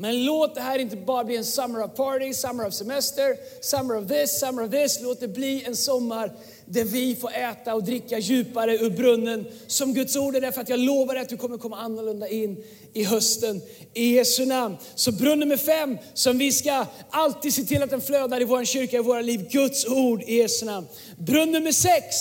Men 0.00 0.24
låt 0.24 0.54
det 0.54 0.60
här 0.60 0.78
inte 0.78 0.96
bara 0.96 1.24
bli 1.24 1.36
en 1.36 1.44
summer 1.44 1.84
of 1.84 1.94
party, 1.96 2.34
summer 2.34 2.66
of 2.66 2.74
semester, 2.74 3.36
summer 3.60 3.96
of 3.96 4.08
this, 4.08 4.40
summer 4.40 4.64
of 4.64 4.70
this. 4.70 4.98
Låt 5.02 5.20
det 5.20 5.28
bli 5.28 5.64
en 5.64 5.76
sommar 5.76 6.32
där 6.64 6.84
vi 6.84 7.16
får 7.16 7.32
äta 7.32 7.74
och 7.74 7.84
dricka 7.84 8.18
djupare 8.18 8.76
ur 8.76 8.90
brunnen 8.90 9.46
som 9.66 9.94
Guds 9.94 10.16
ord 10.16 10.36
är. 10.36 10.40
Därför 10.40 10.60
att 10.60 10.68
jag 10.68 10.78
lovar 10.78 11.14
dig 11.14 11.22
att 11.22 11.28
du 11.28 11.36
kommer 11.36 11.58
komma 11.58 11.76
annorlunda 11.76 12.28
in 12.28 12.64
i 12.92 13.04
hösten 13.04 13.62
i 13.94 14.14
Jesu 14.14 14.46
namn. 14.46 14.76
Så 14.94 15.12
brunn 15.12 15.40
nummer 15.40 15.56
fem 15.56 15.98
som 16.14 16.38
vi 16.38 16.52
ska 16.52 16.86
alltid 17.10 17.54
se 17.54 17.64
till 17.64 17.82
att 17.82 17.90
den 17.90 18.00
flödar 18.00 18.40
i 18.40 18.44
vår 18.44 18.64
kyrka, 18.64 18.96
i 18.96 19.00
våra 19.00 19.20
liv. 19.20 19.48
Guds 19.50 19.86
ord 19.86 20.22
i 20.22 20.36
Jesu 20.36 20.66
namn. 20.66 20.86
Brunn 21.16 21.52
nummer 21.52 21.72
sex, 21.72 22.16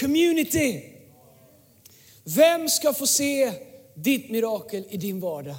community. 0.00 0.80
Vem 2.24 2.68
ska 2.68 2.92
få 2.92 3.06
se 3.06 3.52
ditt 3.94 4.30
mirakel 4.30 4.84
i 4.90 4.96
din 4.96 5.20
vardag? 5.20 5.56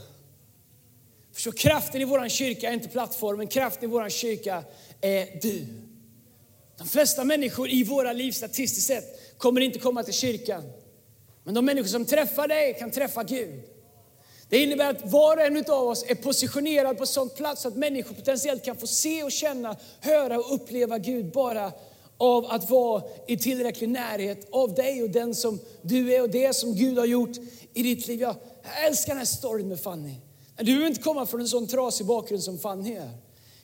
Förstå, 1.38 1.52
kraften 1.52 2.02
i 2.02 2.06
vår 2.06 2.30
kyrka 2.30 2.70
är 2.70 2.74
inte 2.74 2.90
plattformen, 2.90 3.48
kraften 3.48 3.90
i 3.90 3.92
vår 3.92 4.10
kyrka 4.10 4.64
är 5.02 5.40
du. 5.42 5.66
De 6.78 6.88
flesta 6.88 7.24
människor 7.24 7.70
i 7.70 7.84
våra 7.84 8.14
liv 8.14 8.32
statistiskt 8.32 8.88
sett 8.88 9.38
kommer 9.38 9.62
inte 9.62 9.80
komma 9.80 10.04
till 10.04 10.14
kyrkan. 10.14 10.64
Men 11.44 11.54
de 11.54 11.66
människor 11.66 11.88
som 11.88 12.06
träffar 12.06 12.48
dig 12.48 12.74
kan 12.80 12.92
träffa 12.92 13.24
Gud. 13.24 13.64
Det 14.50 14.64
innebär 14.64 14.90
att 14.90 15.12
var 15.12 15.38
och 15.38 15.44
en 15.44 15.58
av 15.58 15.88
oss 15.88 16.06
är 16.08 16.16
positionerad 16.16 16.98
på 16.98 17.06
sån 17.06 17.30
plats 17.30 17.66
att 17.66 17.76
människor 17.76 18.16
potentiellt 18.16 18.66
kan 18.66 18.76
få 18.76 18.88
se 18.88 19.24
och 19.24 19.32
känna, 19.32 19.76
höra 20.02 20.38
och 20.38 20.56
uppleva 20.56 20.98
Gud 20.98 21.32
bara 21.32 21.72
av 22.18 22.46
att 22.46 22.70
vara 22.70 23.04
i 23.28 23.38
tillräcklig 23.38 23.90
närhet 23.90 24.48
av 24.52 24.74
dig 24.74 25.04
och 25.04 25.10
den 25.10 25.36
som 25.36 25.60
du 25.82 26.14
är 26.14 26.22
och 26.22 26.30
det 26.30 26.56
som 26.56 26.76
Gud 26.76 26.98
har 26.98 27.06
gjort 27.06 27.38
i 27.74 27.84
ditt 27.84 28.08
liv. 28.08 28.22
Jag 28.22 28.36
älskar 28.86 29.12
den 29.12 29.18
här 29.18 29.26
storyn 29.26 29.68
med 29.68 29.80
Fanny. 29.80 30.16
Du 30.58 30.66
behöver 30.66 30.88
inte 30.88 31.02
komma 31.02 31.26
från 31.26 31.42
en 31.42 31.48
sån 31.48 31.68
trasig 31.68 32.08
bakgrund 32.08 32.44
som 32.44 32.60
Fanny 32.60 32.94
är. 32.94 33.12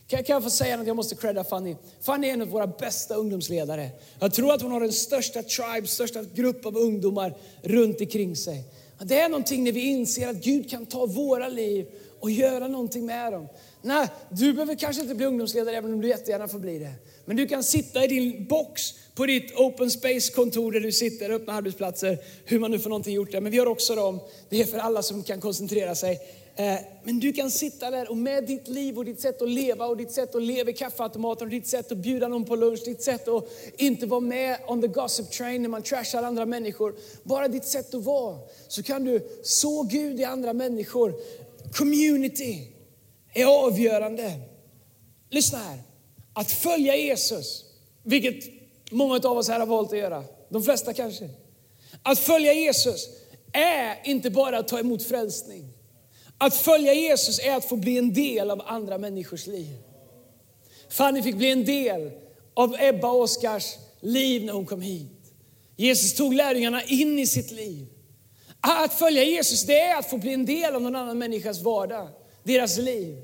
Kan, 0.08 0.24
kan 0.24 0.34
jag 0.34 0.44
få 0.44 0.50
säga 0.50 0.78
något 0.78 0.88
jag 0.88 0.96
måste 0.96 1.16
credda 1.16 1.44
Fanny? 1.44 1.76
Fanny 2.02 2.28
är 2.28 2.34
en 2.34 2.42
av 2.42 2.48
våra 2.48 2.68
bästa 2.68 3.16
ungdomsledare. 3.16 3.90
Jag 4.20 4.34
tror 4.34 4.54
att 4.54 4.62
hon 4.62 4.72
har 4.72 4.80
den 4.80 4.94
största 4.94 5.44
tribe, 5.44 5.88
största 5.88 6.24
grupp 6.24 6.66
av 6.66 6.78
ungdomar 6.78 7.38
runt 7.62 8.02
omkring 8.02 8.36
sig. 8.36 8.64
Det 9.00 9.20
är 9.20 9.30
någonting 9.30 9.64
när 9.64 9.72
vi 9.72 9.82
inser 9.82 10.28
att 10.28 10.36
Gud 10.36 10.70
kan 10.70 10.86
ta 10.86 11.06
våra 11.06 11.48
liv 11.48 11.86
och 12.20 12.32
göra 12.32 12.68
någonting 12.68 13.06
med 13.06 13.34
dem. 13.34 13.48
Nej, 13.82 14.08
du 14.30 14.54
behöver 14.54 14.76
kanske 14.76 15.02
inte 15.02 15.16
bli 15.16 15.26
ungdomsledare 15.26 15.76
även 15.76 15.94
om 15.94 16.02
du 16.02 16.08
jättegärna 16.08 16.48
får 16.48 16.60
bli 16.60 16.80
det. 16.80 16.92
Men 17.26 17.38
du 17.38 17.48
kan 17.48 17.64
sitta 17.64 18.04
i 18.04 18.08
din 18.08 18.48
box 18.48 18.82
på 19.16 19.26
ditt 19.26 19.56
open 19.56 19.92
space-kontor 19.92 20.72
där 20.72 20.80
du 20.80 20.92
sitter, 20.92 21.30
öppna 21.30 21.54
arbetsplatser, 21.54 22.18
hur 22.46 22.60
man 22.60 22.72
nu 22.72 22.80
får 22.80 22.90
någonting 22.90 23.14
gjort 23.16 23.32
där. 23.32 23.42
Men 23.42 23.52
vi 23.52 23.58
har 23.58 23.66
också 23.66 23.96
dem, 23.96 24.20
det 24.50 24.62
är 24.62 24.66
för 24.66 24.78
alla 24.78 25.02
som 25.02 25.24
kan 25.24 25.42
koncentrera 25.42 25.96
sig. 25.96 26.20
Eh, 26.56 26.80
men 27.04 27.20
du 27.20 27.34
kan 27.34 27.52
sitta 27.52 27.92
där 27.92 28.10
och 28.10 28.18
med 28.18 28.46
ditt 28.46 28.68
liv 28.68 28.98
och 28.98 29.06
ditt 29.06 29.22
sätt 29.22 29.42
att 29.42 29.50
leva 29.50 29.86
och 29.86 29.98
ditt 29.98 30.12
sätt 30.12 30.36
att 30.36 30.42
leva 30.42 30.70
i 30.70 30.74
kaffeautomaten 30.74 31.48
och 31.48 31.52
ditt 31.52 31.68
sätt 31.68 31.92
att 31.92 31.98
bjuda 31.98 32.28
någon 32.28 32.46
på 32.46 32.56
lunch, 32.56 32.86
ditt 32.86 33.02
sätt 33.02 33.28
att 33.28 33.48
inte 33.78 34.06
vara 34.06 34.20
med 34.20 34.58
on 34.68 34.82
the 34.82 34.88
gossip 34.88 35.32
train 35.32 35.62
när 35.62 35.70
man 35.70 35.84
trashar 35.84 36.24
andra 36.24 36.46
människor. 36.46 36.96
Bara 37.24 37.48
ditt 37.48 37.66
sätt 37.66 37.94
att 37.94 38.04
vara. 38.04 38.38
Så 38.68 38.84
kan 38.84 39.04
du 39.04 39.28
så 39.44 39.84
Gud 39.84 40.20
i 40.20 40.24
andra 40.24 40.54
människor. 40.54 41.14
Community 41.74 42.68
är 43.34 43.66
avgörande. 43.66 44.34
Lyssna 45.30 45.58
här. 45.58 45.80
Att 46.34 46.52
följa 46.52 46.96
Jesus, 46.96 47.66
vilket 48.04 48.44
många 48.92 49.16
av 49.16 49.38
oss 49.38 49.50
här 49.50 49.60
har 49.60 49.68
valt 49.68 49.92
att 49.92 50.00
göra. 50.00 50.24
De 50.50 50.64
flesta 50.64 50.94
kanske. 50.94 51.30
Att 52.04 52.20
följa 52.20 52.54
Jesus 52.54 53.10
är 53.52 53.98
inte 54.04 54.30
bara 54.30 54.58
att 54.58 54.68
ta 54.68 54.80
emot 54.80 55.04
frälsning. 55.04 55.73
Att 56.44 56.56
följa 56.56 56.94
Jesus 56.94 57.40
är 57.40 57.56
att 57.56 57.66
få 57.66 57.76
bli 57.76 57.98
en 57.98 58.14
del 58.14 58.52
av 58.52 58.62
andra 58.66 58.98
människors 58.98 59.48
liv. 59.48 59.78
Fanny 60.90 61.22
fick 61.22 61.36
bli 61.36 61.52
en 61.52 61.66
del 61.66 62.12
av 62.54 62.76
Ebba 62.80 63.08
och 63.12 63.22
Oskars 63.22 63.76
liv 64.02 64.46
när 64.46 64.54
hon 64.54 64.66
kom 64.66 64.82
hit. 64.82 65.34
Jesus 65.76 66.16
tog 66.16 66.34
lärjungarna 66.34 66.84
in 66.84 67.20
i 67.20 67.28
sitt 67.28 67.52
liv. 67.52 67.88
Att 68.60 68.94
följa 68.94 69.24
Jesus 69.24 69.66
det 69.66 69.80
är 69.80 70.00
att 70.00 70.10
få 70.10 70.18
bli 70.18 70.34
en 70.34 70.46
del 70.46 70.76
av 70.76 70.82
någon 70.82 70.96
annan 70.96 71.18
människas 71.18 71.62
vardag, 71.62 72.08
deras 72.44 72.78
liv. 72.78 73.18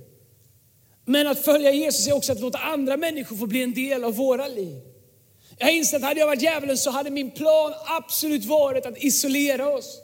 Men 1.05 1.27
att 1.27 1.39
följa 1.39 1.71
Jesus 1.71 2.08
är 2.08 2.15
också 2.15 2.32
att 2.32 2.39
låta 2.39 2.58
andra 2.58 2.97
människor 2.97 3.36
få 3.36 3.45
bli 3.45 3.63
en 3.63 3.73
del 3.73 4.03
av 4.03 4.15
våra 4.15 4.47
liv. 4.47 4.82
Jag 5.58 5.73
inser 5.73 5.97
att 5.97 6.03
hade 6.03 6.19
jag 6.19 6.27
varit 6.27 6.41
djävulen 6.41 6.77
så 6.77 6.91
hade 6.91 7.10
min 7.10 7.32
plan 7.32 7.73
absolut 7.86 8.45
varit 8.45 8.86
att 8.86 9.03
isolera 9.03 9.69
oss 9.69 10.01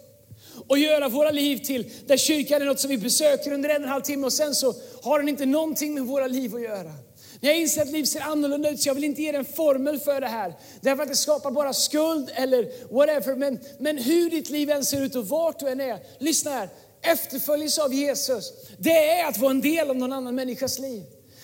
och 0.68 0.78
göra 0.78 1.08
våra 1.08 1.30
liv 1.30 1.56
till, 1.56 1.90
där 2.06 2.16
kyrkan 2.16 2.62
är 2.62 2.66
något 2.66 2.80
som 2.80 2.90
vi 2.90 2.98
besöker 2.98 3.52
under 3.52 3.68
en 3.68 3.76
och 3.76 3.82
en 3.82 3.88
halv 3.88 4.02
timme 4.02 4.26
och 4.26 4.32
sen 4.32 4.54
så 4.54 4.74
har 5.02 5.18
den 5.18 5.28
inte 5.28 5.46
någonting 5.46 5.94
med 5.94 6.02
våra 6.02 6.26
liv 6.26 6.54
att 6.54 6.62
göra. 6.62 6.92
När 7.40 7.50
jag 7.50 7.60
inser 7.60 7.82
att 7.82 7.90
liv 7.90 8.04
ser 8.04 8.20
annorlunda 8.20 8.70
ut 8.70 8.80
så 8.80 8.88
jag 8.88 8.94
vill 8.94 9.04
inte 9.04 9.22
ge 9.22 9.32
dig 9.32 9.38
en 9.38 9.44
formel 9.44 9.98
för 9.98 10.20
det 10.20 10.26
här. 10.26 10.54
Därför 10.80 11.02
att 11.02 11.08
det 11.08 11.16
skapar 11.16 11.50
bara 11.50 11.72
skuld 11.72 12.30
eller 12.34 12.94
whatever. 12.94 13.36
Men, 13.36 13.58
men 13.78 13.98
hur 13.98 14.30
ditt 14.30 14.50
liv 14.50 14.70
än 14.70 14.84
ser 14.84 15.02
ut 15.02 15.14
och 15.14 15.28
vart 15.28 15.58
du 15.58 15.68
än 15.68 15.80
är. 15.80 15.98
Lyssna 16.18 16.50
här, 16.50 16.68
efterföljelse 17.02 17.82
av 17.82 17.94
Jesus, 17.94 18.52
det 18.78 19.10
är 19.20 19.28
att 19.28 19.38
vara 19.38 19.50
en 19.50 19.60
del 19.60 19.90
av 19.90 19.96
någon 19.96 20.12
annan 20.12 20.34
människas 20.34 20.78
liv. 20.78 21.02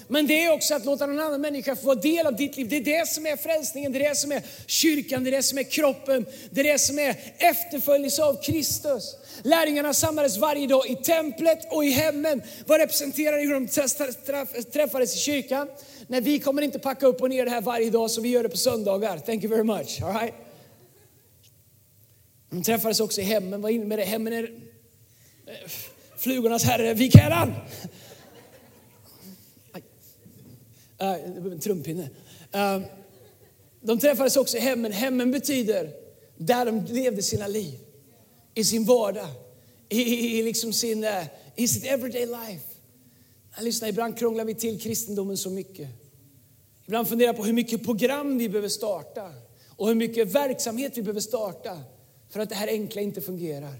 Men 0.08 0.26
det 0.26 0.44
är 0.44 0.52
också 0.52 0.74
att 0.74 0.84
låta 0.84 1.06
någon 1.06 1.20
annan 1.20 1.40
människa 1.40 1.76
få 1.76 1.86
vara 1.86 2.00
del 2.00 2.26
av 2.26 2.36
ditt 2.36 2.56
liv. 2.56 2.68
Det 2.68 2.76
är 2.76 2.84
det 2.84 3.08
som 3.08 3.26
är 3.26 3.36
frälsningen, 3.36 3.92
det 3.92 4.04
är 4.04 4.08
det 4.08 4.14
som 4.14 4.32
är 4.32 4.42
kyrkan, 4.66 5.24
det 5.24 5.30
är 5.30 5.36
det 5.36 5.42
som 5.42 5.58
är 5.58 5.62
kroppen, 5.62 6.26
det 6.50 6.60
är 6.60 6.64
det 6.64 6.78
som 6.78 6.98
är 6.98 7.16
efterföljelse 7.38 8.24
av 8.24 8.42
Kristus. 8.42 9.16
Lärjungarna 9.42 9.94
samlades 9.94 10.36
varje 10.36 10.66
dag 10.66 10.86
i 10.90 10.96
templet 10.96 11.72
och 11.72 11.84
i 11.84 11.90
hemmen. 11.90 12.42
Vad 12.66 12.80
representerar 12.80 13.40
hur 13.40 13.54
de 13.54 13.68
träffades 14.72 15.14
i 15.14 15.18
kyrkan? 15.18 15.68
Nej, 16.06 16.20
vi 16.20 16.38
kommer 16.38 16.62
inte 16.62 16.78
packa 16.78 17.06
upp 17.06 17.22
och 17.22 17.30
ner 17.30 17.44
det 17.44 17.50
här 17.50 17.60
varje 17.60 17.90
dag 17.90 18.10
så 18.10 18.20
vi 18.20 18.28
gör 18.28 18.42
det 18.42 18.48
på 18.48 18.56
söndagar. 18.56 19.18
Thank 19.18 19.44
you 19.44 19.50
very 19.50 19.64
much. 19.64 20.02
All 20.02 20.12
right? 20.12 20.34
De 22.50 22.62
träffades 22.62 23.00
också 23.00 23.20
i 23.20 23.24
hemmen. 23.24 23.62
Vad 23.62 23.72
innebär 23.72 23.96
det? 23.96 24.04
Hemmen 24.04 24.32
är 24.32 24.42
eh, 25.46 25.70
flugornas 26.18 26.64
herre, 26.64 26.94
vik 26.94 27.16
hädan. 27.16 27.54
Äh, 31.02 31.24
en 31.24 31.60
trumpinne. 31.60 32.10
Äh, 32.52 32.80
de 33.80 33.98
träffades 33.98 34.36
också 34.36 34.56
i 34.56 34.60
hemmen. 34.60 34.92
Hemmen 34.92 35.30
betyder 35.30 35.90
där 36.36 36.66
de 36.66 36.84
levde 36.84 37.22
sina 37.22 37.46
liv. 37.46 37.78
I 38.54 38.64
sin 38.64 38.84
vardag. 38.84 39.28
I, 39.88 40.38
i, 40.38 40.42
liksom 40.42 40.72
sin, 40.72 41.04
uh, 41.04 41.24
i 41.56 41.68
sitt 41.68 41.84
everyday 41.84 42.26
life. 42.26 42.64
Lyssna, 43.60 43.88
ibland 43.88 44.18
krånglar 44.18 44.44
vi 44.44 44.54
till 44.54 44.80
kristendomen 44.80 45.36
så 45.36 45.50
mycket. 45.50 45.88
Ibland 46.86 47.08
funderar 47.08 47.32
på 47.32 47.44
hur 47.44 47.52
mycket 47.52 47.84
program 47.84 48.38
vi 48.38 48.48
behöver 48.48 48.68
starta 48.68 49.32
och 49.68 49.88
hur 49.88 49.94
mycket 49.94 50.34
verksamhet 50.34 50.92
vi 50.96 51.02
behöver 51.02 51.20
starta 51.20 51.80
för 52.30 52.40
att 52.40 52.48
det 52.48 52.54
här 52.54 52.68
enkla 52.68 53.00
inte 53.00 53.20
fungerar. 53.20 53.74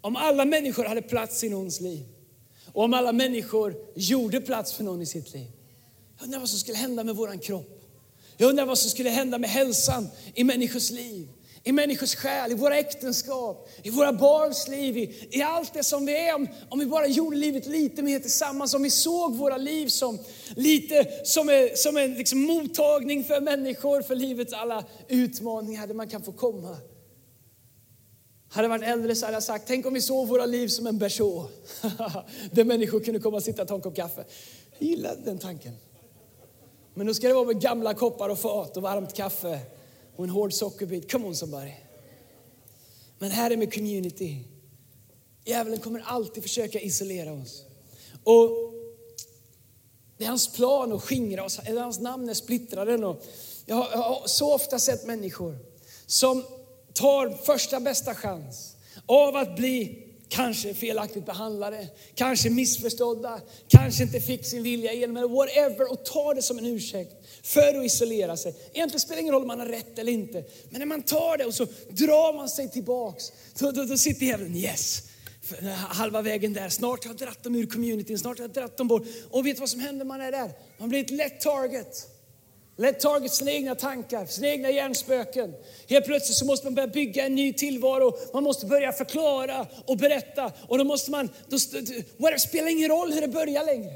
Om 0.00 0.16
alla 0.16 0.44
människor 0.44 0.84
hade 0.84 1.02
plats 1.02 1.44
i 1.44 1.48
någons 1.48 1.80
liv 1.80 2.04
och 2.72 2.84
om 2.84 2.94
alla 2.94 3.12
människor 3.12 3.74
gjorde 3.94 4.40
plats 4.40 4.72
för 4.72 4.84
någon 4.84 5.02
i 5.02 5.06
sitt 5.06 5.34
liv 5.34 5.48
jag 6.22 6.26
undrar 6.26 6.40
vad 6.40 6.48
som 6.48 6.58
skulle 6.58 6.78
hända 6.78 7.04
med 7.04 7.16
våran 7.16 7.38
kropp. 7.38 7.82
Jag 8.36 8.48
undrar 8.50 8.66
vad 8.66 8.78
som 8.78 8.90
skulle 8.90 9.10
hända 9.10 9.38
med 9.38 9.50
hälsan 9.50 10.08
i 10.34 10.44
människors 10.44 10.90
liv, 10.90 11.28
i 11.64 11.72
människors 11.72 12.14
själ, 12.14 12.52
i 12.52 12.54
våra 12.54 12.78
äktenskap, 12.78 13.68
i 13.82 13.90
våra 13.90 14.12
barns 14.12 14.68
liv, 14.68 14.98
i, 14.98 15.28
i 15.30 15.42
allt 15.42 15.74
det 15.74 15.84
som 15.84 16.06
vi 16.06 16.28
är. 16.28 16.34
Om, 16.34 16.48
om 16.68 16.78
vi 16.78 16.86
bara 16.86 17.06
gjorde 17.06 17.36
livet 17.36 17.66
lite 17.66 18.02
mer 18.02 18.20
tillsammans, 18.20 18.74
om 18.74 18.82
vi 18.82 18.90
såg 18.90 19.36
våra 19.36 19.56
liv 19.56 19.88
som 19.88 20.18
lite 20.56 21.08
som, 21.24 21.48
är, 21.48 21.76
som 21.76 21.96
en 21.96 22.14
liksom 22.14 22.40
mottagning 22.42 23.24
för 23.24 23.40
människor, 23.40 24.02
för 24.02 24.14
livets 24.14 24.52
alla 24.52 24.84
utmaningar 25.08 25.86
där 25.86 25.94
man 25.94 26.08
kan 26.08 26.22
få 26.22 26.32
komma. 26.32 26.76
Hade 28.48 28.64
jag 28.64 28.70
varit 28.70 28.88
äldre 28.88 29.14
så 29.14 29.26
hade 29.26 29.36
jag 29.36 29.42
sagt, 29.42 29.64
tänk 29.66 29.86
om 29.86 29.94
vi 29.94 30.00
såg 30.00 30.28
våra 30.28 30.46
liv 30.46 30.68
som 30.68 30.86
en 30.86 30.98
berså. 30.98 31.46
där 32.52 32.64
människor 32.64 33.00
kunde 33.00 33.20
komma 33.20 33.36
och 33.36 33.42
sitta 33.42 33.62
och 33.62 33.68
ta 33.68 33.74
en 33.74 33.80
kopp 33.80 33.96
kaffe. 33.96 34.24
Jag 34.78 34.88
gillade 34.88 35.20
den 35.24 35.38
tanken. 35.38 35.72
Men 36.94 37.06
då 37.06 37.14
ska 37.14 37.28
det 37.28 37.34
vara 37.34 37.46
med 37.46 37.60
gamla 37.60 37.94
koppar 37.94 38.28
och 38.28 38.38
fat 38.38 38.76
och 38.76 38.82
varmt 38.82 39.14
kaffe 39.14 39.60
och 40.16 40.24
en 40.24 40.30
hård 40.30 40.52
sockerbit. 40.52 41.12
Come 41.12 41.26
on 41.26 41.36
somebody. 41.36 41.72
Men 43.18 43.30
här 43.30 43.50
är 43.50 43.56
med 43.56 43.74
community. 43.74 44.44
Djävulen 45.44 45.78
kommer 45.78 46.00
alltid 46.06 46.42
försöka 46.42 46.80
isolera 46.80 47.32
oss. 47.32 47.64
Och 48.24 48.50
det 50.16 50.24
är 50.24 50.28
hans 50.28 50.52
plan 50.52 50.92
att 50.92 51.02
skingra 51.02 51.44
oss. 51.44 51.58
Hans 51.58 52.00
namn 52.00 52.28
är 52.28 52.34
splittraren. 52.34 53.04
Och 53.04 53.24
jag 53.66 53.76
har 53.76 54.22
så 54.26 54.54
ofta 54.54 54.78
sett 54.78 55.06
människor 55.06 55.58
som 56.06 56.44
tar 56.92 57.30
första 57.30 57.80
bästa 57.80 58.14
chans 58.14 58.76
av 59.06 59.36
att 59.36 59.56
bli 59.56 60.11
kanske 60.32 60.74
felaktigt 60.74 61.26
behandlade, 61.26 61.88
kanske 62.14 62.50
missförstådda, 62.50 63.40
kanske 63.68 64.02
inte 64.02 64.20
fick 64.20 64.46
sin 64.46 64.62
vilja 64.62 64.92
igenom 64.92 65.16
eller 65.16 65.28
whatever 65.28 65.92
och 65.92 66.04
tar 66.04 66.34
det 66.34 66.42
som 66.42 66.58
en 66.58 66.66
ursäkt 66.66 67.12
för 67.42 67.78
att 67.78 67.84
isolera 67.84 68.36
sig. 68.36 68.54
Egentligen 68.72 69.00
spelar 69.00 69.16
det 69.16 69.20
ingen 69.20 69.34
roll 69.34 69.42
om 69.42 69.48
man 69.48 69.60
har 69.60 69.66
rätt 69.66 69.98
eller 69.98 70.12
inte, 70.12 70.44
men 70.70 70.78
när 70.78 70.86
man 70.86 71.02
tar 71.02 71.38
det 71.38 71.44
och 71.44 71.54
så 71.54 71.66
drar 71.88 72.36
man 72.36 72.48
sig 72.48 72.70
tillbaks, 72.70 73.32
då, 73.58 73.70
då, 73.70 73.84
då 73.84 73.98
sitter 73.98 74.26
djävulen, 74.26 74.56
yes, 74.56 75.02
halva 75.88 76.22
vägen 76.22 76.52
där. 76.52 76.68
Snart 76.68 77.04
har 77.04 77.10
jag 77.10 77.18
dratt 77.18 77.42
dem 77.42 77.54
ur 77.54 77.66
communityn, 77.66 78.18
snart 78.18 78.38
har 78.38 78.44
jag 78.44 78.52
dratt 78.54 78.76
dem 78.76 78.88
bort. 78.88 79.02
Och 79.30 79.46
vet 79.46 79.56
du 79.56 79.60
vad 79.60 79.68
som 79.68 79.80
händer 79.80 79.98
när 79.98 80.04
man 80.04 80.20
är 80.20 80.32
där? 80.32 80.50
Man 80.78 80.88
blir 80.88 81.00
ett 81.00 81.10
lätt 81.10 81.40
target. 81.40 82.08
Lätt 82.82 83.00
target 83.00 83.32
sina 83.32 83.50
egna 83.50 83.74
tankar, 83.74 84.26
sina 84.26 84.48
egna 84.48 84.70
hjärnspöken. 84.70 85.54
Helt 85.88 86.06
plötsligt 86.06 86.38
så 86.38 86.44
måste 86.44 86.66
man 86.66 86.74
börja 86.74 86.88
bygga 86.88 87.26
en 87.26 87.34
ny 87.34 87.52
tillvaro. 87.52 88.16
Man 88.32 88.44
måste 88.44 88.66
börja 88.66 88.92
förklara 88.92 89.66
och 89.86 89.96
berätta. 89.96 90.52
Och 90.68 90.78
då 90.78 90.84
måste 90.84 91.10
man, 91.10 91.28
då, 91.48 91.58
det 92.30 92.38
spelar 92.38 92.68
ingen 92.68 92.88
roll 92.88 93.12
hur 93.12 93.20
det 93.20 93.28
börjar 93.28 93.64
längre. 93.64 93.92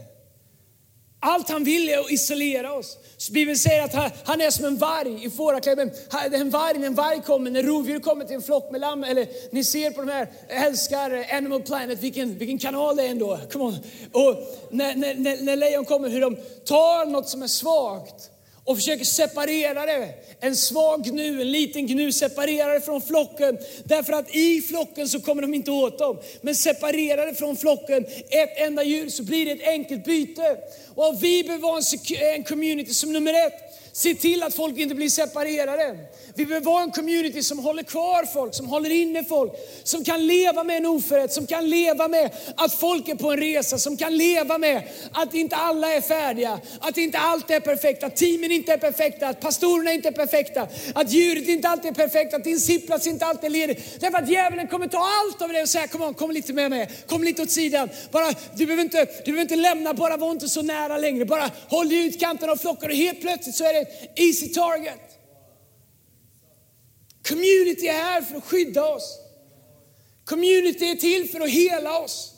Allt 1.20 1.48
han 1.48 1.64
vill 1.64 1.88
är 1.88 1.98
att 1.98 2.10
isolera 2.10 2.72
oss. 2.72 2.98
Så 3.16 3.32
Bibeln 3.32 3.58
säger 3.58 3.84
att 3.84 4.12
han 4.24 4.40
är 4.40 4.50
som 4.50 4.64
en 4.64 4.76
varg 4.76 5.24
i 5.24 5.30
fårakläder. 5.30 5.90
En 6.32 6.50
varg, 6.50 6.78
när 6.78 6.86
en 6.86 6.94
varg 6.94 7.22
kommer, 7.22 7.50
när 7.50 7.62
rovdjur 7.62 8.00
kommer 8.00 8.24
till 8.24 8.36
en 8.36 8.42
flock 8.42 8.70
med 8.70 8.80
lamm, 8.80 9.04
eller 9.04 9.28
ni 9.50 9.64
ser 9.64 9.90
på 9.90 10.00
de 10.00 10.12
här, 10.12 10.28
älskar 10.48 11.26
Animal 11.32 11.62
Planet, 11.62 12.02
vilken, 12.02 12.38
vilken 12.38 12.58
kanal 12.58 12.96
det 12.96 13.02
är 13.02 13.10
ändå. 13.10 13.38
Come 13.52 13.64
on. 13.64 13.74
Och 14.12 14.36
när, 14.70 14.94
när, 14.94 15.42
när 15.42 15.56
lejon 15.56 15.84
kommer, 15.84 16.08
hur 16.08 16.20
de 16.20 16.36
tar 16.64 17.06
något 17.06 17.28
som 17.28 17.42
är 17.42 17.46
svagt 17.46 18.30
och 18.66 18.76
försöker 18.76 19.04
separera 19.04 19.86
det. 19.86 20.08
En 20.40 20.56
svag 20.56 21.04
gnu, 21.04 21.40
en 21.40 21.50
liten 21.50 21.86
gnu, 21.86 22.12
separerar 22.12 22.74
det 22.74 22.80
från 22.80 23.00
flocken. 23.00 23.58
Därför 23.84 24.12
att 24.12 24.34
i 24.34 24.62
flocken 24.62 25.08
så 25.08 25.20
kommer 25.20 25.42
de 25.42 25.54
inte 25.54 25.70
åt 25.70 25.98
dem. 25.98 26.18
Men 26.40 26.54
separera 26.54 27.26
det 27.26 27.34
från 27.34 27.56
flocken, 27.56 28.04
ett 28.28 28.56
enda 28.56 28.84
djur, 28.84 29.08
så 29.08 29.22
blir 29.22 29.46
det 29.46 29.52
ett 29.52 29.68
enkelt 29.68 30.04
byte. 30.04 30.56
Och 30.94 31.18
vi 31.22 31.44
behöver 31.44 31.62
vara 31.62 32.34
en 32.34 32.44
community 32.44 32.94
som 32.94 33.12
nummer 33.12 33.46
ett, 33.46 33.65
se 33.96 34.14
till 34.14 34.42
att 34.42 34.54
folk 34.54 34.78
inte 34.78 34.94
blir 34.94 35.08
separerade. 35.08 35.96
Vi 36.34 36.46
behöver 36.46 36.66
vara 36.66 36.82
en 36.82 36.90
community 36.90 37.42
som 37.42 37.58
håller 37.58 37.82
kvar 37.82 38.26
folk, 38.32 38.54
som 38.54 38.68
håller 38.68 38.90
inne 38.90 39.24
folk, 39.24 39.52
som 39.84 40.04
kan 40.04 40.26
leva 40.26 40.64
med 40.64 40.76
en 40.76 40.86
oförrätt, 40.86 41.32
som 41.32 41.46
kan 41.46 41.70
leva 41.70 42.08
med 42.08 42.30
att 42.56 42.74
folk 42.74 43.08
är 43.08 43.14
på 43.14 43.32
en 43.32 43.38
resa, 43.38 43.78
som 43.78 43.96
kan 43.96 44.16
leva 44.16 44.58
med 44.58 44.82
att 45.12 45.34
inte 45.34 45.56
alla 45.56 45.94
är 45.94 46.00
färdiga, 46.00 46.60
att 46.80 46.96
inte 46.96 47.18
allt 47.18 47.50
är 47.50 47.60
perfekt, 47.60 48.02
att 48.02 48.16
teamen 48.16 48.52
inte 48.52 48.72
är 48.72 48.76
perfekta, 48.76 49.28
att 49.28 49.40
pastorerna 49.40 49.92
inte 49.92 50.08
är 50.08 50.12
perfekta, 50.12 50.68
att 50.94 51.10
djuret 51.12 51.48
inte 51.48 51.68
alltid 51.68 51.90
är 51.90 51.94
perfekt, 51.94 52.34
att 52.34 52.44
din 52.44 52.60
sittplats 52.60 53.06
inte 53.06 53.26
alltid 53.26 53.44
är 53.44 53.50
ledig. 53.50 53.84
Därför 54.00 54.18
att 54.18 54.28
djävulen 54.30 54.68
kommer 54.68 54.88
ta 54.88 54.98
allt 54.98 55.42
av 55.42 55.48
det 55.48 55.62
och 55.62 55.68
säga, 55.68 55.86
kom 55.86 56.02
on, 56.02 56.14
kom 56.14 56.30
lite 56.30 56.52
med 56.52 56.70
mig, 56.70 56.90
kom 57.06 57.24
lite 57.24 57.42
åt 57.42 57.50
sidan. 57.50 57.88
Bara, 58.10 58.34
du, 58.54 58.66
behöver 58.66 58.82
inte, 58.82 59.04
du 59.04 59.32
behöver 59.32 59.42
inte 59.42 59.56
lämna, 59.56 59.94
bara 59.94 60.16
var 60.16 60.30
inte 60.30 60.48
så 60.48 60.62
nära 60.62 60.98
längre. 60.98 61.24
Bara 61.24 61.50
håll 61.68 61.88
dig 61.88 62.06
utkanten 62.06 62.50
av 62.50 62.56
flocken 62.56 62.90
och 62.90 62.96
helt 62.96 63.20
plötsligt 63.20 63.56
så 63.56 63.64
är 63.64 63.72
det 63.72 63.85
ett 63.86 64.18
easy 64.18 64.48
target. 64.48 65.00
Community 67.28 67.86
är 67.86 67.92
här 67.92 68.22
för 68.22 68.36
att 68.36 68.44
skydda 68.44 68.88
oss. 68.88 69.18
Community 70.24 70.90
är 70.90 70.96
till 70.96 71.30
för 71.30 71.40
att 71.40 71.50
hela 71.50 71.98
oss. 71.98 72.32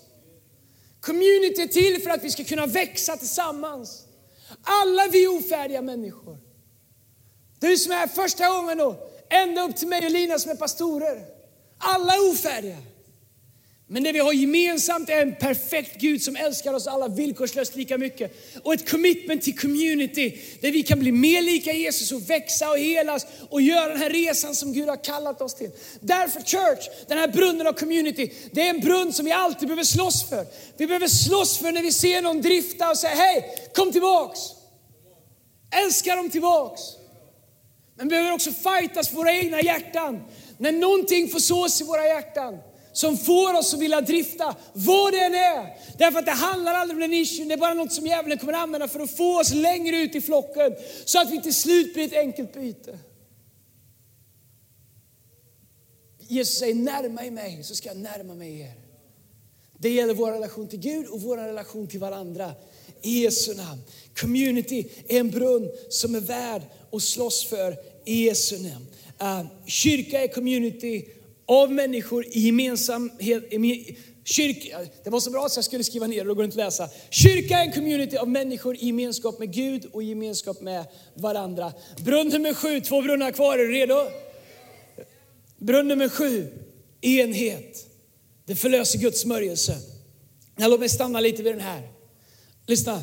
Community 1.01 1.63
är 1.63 1.67
till 1.67 2.03
för 2.03 2.11
att 2.11 2.25
vi 2.25 2.31
ska 2.31 2.45
kunna 2.45 2.67
växa 2.67 3.17
tillsammans. 3.17 4.05
Alla 4.63 5.07
vi 5.07 5.25
är 5.25 5.29
ofärdiga 5.29 5.83
människor. 5.83 6.39
Du 7.61 7.77
som 7.77 7.93
är 7.93 7.97
här 7.97 8.07
första 8.07 8.49
gången 8.49 8.81
och 8.81 9.11
ända 9.31 9.63
upp 9.63 9.77
till 9.77 9.89
mig 9.89 10.05
och 10.05 10.11
Lina 10.11 10.39
som 10.39 10.51
är 10.51 10.57
pastorer. 10.57 11.27
Alla 11.79 12.15
är 12.15 12.31
ofärdiga. 12.31 12.79
Men 13.91 14.03
det 14.03 14.13
vi 14.13 14.19
har 14.19 14.33
gemensamt 14.33 15.11
är 15.11 15.23
en 15.23 15.35
perfekt 15.35 16.01
Gud 16.01 16.23
som 16.23 16.37
älskar 16.37 16.75
oss 16.75 16.87
alla 16.87 17.09
villkorslöst 17.09 17.77
lika 17.77 17.99
mycket. 17.99 18.33
Och 18.63 18.75
ett 18.75 18.91
commitment 18.91 19.43
till 19.43 19.59
community 19.59 20.39
där 20.61 20.73
vi 20.73 20.83
kan 20.83 20.99
bli 20.99 21.13
mer 21.13 21.43
lika 21.43 21.73
Jesus 21.73 22.13
och 22.13 22.31
växa 22.31 22.71
och 22.71 22.79
helas 22.79 23.27
och 23.51 23.63
göra 23.63 23.89
den 23.89 23.99
här 23.99 24.11
resan 24.11 24.55
som 24.55 24.73
Gud 24.73 24.89
har 24.89 25.05
kallat 25.05 25.41
oss 25.41 25.55
till. 25.55 25.71
Därför 26.01 26.41
church, 26.41 26.89
den 27.07 27.19
här 27.19 27.29
brunnen 27.29 27.67
av 27.67 27.73
community, 27.73 28.33
det 28.53 28.61
är 28.61 28.71
en 28.71 28.81
brunn 28.81 29.13
som 29.13 29.25
vi 29.25 29.33
alltid 29.33 29.69
behöver 29.69 29.85
slåss 29.85 30.29
för. 30.29 30.47
Vi 30.77 30.87
behöver 30.87 31.09
slåss 31.09 31.59
för 31.59 31.73
när 31.73 31.83
vi 31.83 31.93
ser 31.93 32.23
någon 32.23 32.43
drifta 32.43 32.91
och 32.91 32.99
säga 32.99 33.15
hej, 33.15 33.55
kom 33.75 33.93
tillbaks. 33.93 34.41
Älska 35.85 36.17
dem 36.17 36.31
tillbaks. 36.31 36.81
Men 37.97 38.09
vi 38.09 38.11
behöver 38.11 38.33
också 38.33 38.51
fightas 38.53 39.09
för 39.09 39.17
våra 39.17 39.33
egna 39.33 39.61
hjärtan. 39.61 40.23
När 40.59 40.73
någonting 40.73 41.29
får 41.29 41.39
sås 41.39 41.81
i 41.81 41.85
våra 41.85 42.07
hjärtan 42.07 42.59
som 42.99 43.17
får 43.19 43.59
oss 43.59 43.75
att 43.75 43.81
vilja 43.81 44.01
drifta, 44.01 44.57
vad 44.73 45.13
det 45.13 45.21
än 45.21 45.35
är. 45.35 45.77
Därför 45.99 46.19
att 46.19 46.27
det 46.27 46.33
handlar 46.33 46.75
aldrig 46.75 46.97
om 46.97 47.01
den 47.01 47.13
issuen, 47.13 47.49
det 47.49 47.55
är 47.55 47.59
bara 47.59 47.75
något 47.75 47.93
som 47.93 48.07
djävulen 48.07 48.39
kommer 48.39 48.53
använda 48.53 48.89
för 48.89 49.01
att 49.01 49.17
få 49.17 49.41
oss 49.41 49.55
längre 49.55 49.97
ut 49.97 50.15
i 50.15 50.21
flocken, 50.21 50.75
så 51.05 51.21
att 51.21 51.31
vi 51.31 51.43
till 51.43 51.55
slut 51.55 51.95
blir 51.95 52.05
ett 52.05 52.13
enkelt 52.13 52.55
byte. 52.55 52.99
Jesus 56.29 56.59
säger 56.59 56.75
närma 56.75 57.25
er 57.25 57.31
mig 57.31 57.63
så 57.63 57.75
ska 57.75 57.89
jag 57.89 57.97
närma 57.97 58.35
mig 58.35 58.61
er. 58.61 58.73
Det 59.79 59.91
gäller 59.91 60.15
vår 60.15 60.33
relation 60.33 60.69
till 60.69 60.81
Gud 60.81 61.07
och 61.07 61.21
vår 61.21 61.37
relation 61.37 61.87
till 61.87 62.01
varandra. 62.01 62.53
I 63.03 63.23
Jesu 63.23 63.55
namn. 63.55 63.81
Community 64.21 64.89
är 65.09 65.21
en 65.21 65.31
brunn 65.31 65.71
som 65.89 66.15
är 66.15 66.21
värd 66.21 66.63
att 66.93 67.03
slåss 67.03 67.45
för 67.45 67.77
i 68.05 68.25
Jesu 68.25 68.59
namn. 68.59 68.87
Uh, 69.23 69.47
kyrka 69.67 70.23
är 70.23 70.29
community 70.29 71.05
av 71.49 71.73
människor 71.73 72.27
i 72.27 72.41
gemensamhet. 72.41 73.45
Kyrka, 74.25 74.79
det 75.05 75.11
var 75.11 75.21
så 75.21 75.31
bra 75.31 75.49
så 75.49 75.59
jag 75.59 75.65
skulle 75.65 75.85
skriva 75.85 76.07
ner 76.07 76.25
det, 76.25 76.25
då 76.25 76.35
går 76.35 76.43
det 76.43 76.45
inte 76.45 76.61
att 76.61 76.67
läsa. 76.67 76.89
Kyrka 77.11 77.59
är 77.59 77.67
en 77.67 77.73
community 77.73 78.17
av 78.17 78.29
människor 78.29 78.77
i 78.77 78.87
gemenskap 78.87 79.39
med 79.39 79.53
Gud 79.53 79.85
och 79.93 80.03
gemenskap 80.03 80.61
med 80.61 80.85
varandra. 81.15 81.73
Brunn 82.05 82.29
nummer 82.29 82.55
sju, 82.55 82.81
två 82.81 83.03
brunnar 83.03 83.31
kvar, 83.31 83.59
är 83.59 83.65
du 83.65 83.73
redo? 83.73 84.11
Brunn 85.59 85.89
nummer 85.89 86.09
sju, 86.09 86.49
enhet. 87.01 87.87
Det 88.47 88.57
förlöser 88.57 88.99
Guds 88.99 89.21
smörjelse. 89.21 89.77
låt 90.57 90.81
mig 90.81 90.89
stanna 90.89 91.21
lite 91.21 91.43
vid 91.43 91.53
den 91.53 91.61
här. 91.61 91.89
Lyssna. 92.67 93.03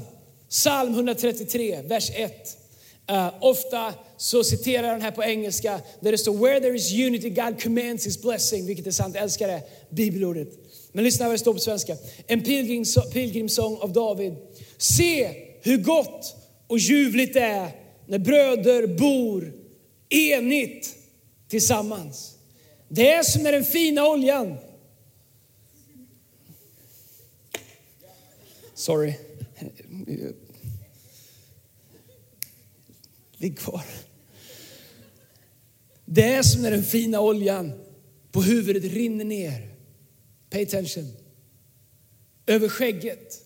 Psalm 0.49 0.93
133, 0.93 1.81
vers 1.81 2.11
1. 2.15 2.64
Uh, 3.11 3.29
ofta 3.39 3.93
så 4.17 4.43
citerar 4.43 4.91
den 4.91 5.01
här 5.01 5.11
på 5.11 5.23
engelska 5.23 5.81
där 5.99 6.11
det 6.11 6.17
står 6.17 6.33
Where 6.33 6.59
there 6.59 6.75
is 6.75 6.93
unity 6.93 7.29
God 7.29 7.63
commands 7.63 8.05
his 8.05 8.21
blessing, 8.21 8.65
vilket 8.65 8.87
är 8.87 8.91
sant, 8.91 9.15
jag 9.15 9.23
älskar 9.23 9.47
det 9.47 9.61
bibelordet. 9.89 10.49
Men 10.91 11.03
lyssna 11.03 11.25
vad 11.25 11.33
det 11.33 11.39
står 11.39 11.53
på 11.53 11.59
svenska. 11.59 11.97
En 12.27 12.43
pilgrimsång 13.13 13.77
av 13.77 13.93
David. 13.93 14.35
Se 14.77 15.31
hur 15.61 15.77
gott 15.77 16.35
och 16.67 16.77
ljuvligt 16.77 17.33
det 17.33 17.41
är 17.41 17.71
när 18.05 18.19
bröder 18.19 18.87
bor 18.87 19.53
enigt 20.09 20.95
tillsammans. 21.47 22.35
Det 22.87 23.11
är 23.11 23.23
som 23.23 23.43
med 23.43 23.53
den 23.53 23.63
fina 23.63 24.07
oljan. 24.07 24.57
Sorry. 28.73 29.13
Ligg 33.37 33.57
kvar. 33.57 33.83
Det 36.05 36.23
är 36.23 36.43
som 36.43 36.61
när 36.61 36.71
den 36.71 36.83
fina 36.83 37.21
oljan 37.21 37.73
på 38.31 38.41
huvudet 38.41 38.93
rinner 38.93 39.25
ner. 39.25 39.69
Pay 40.49 40.63
attention. 40.63 41.13
Över 42.45 42.67
skägget, 42.67 43.41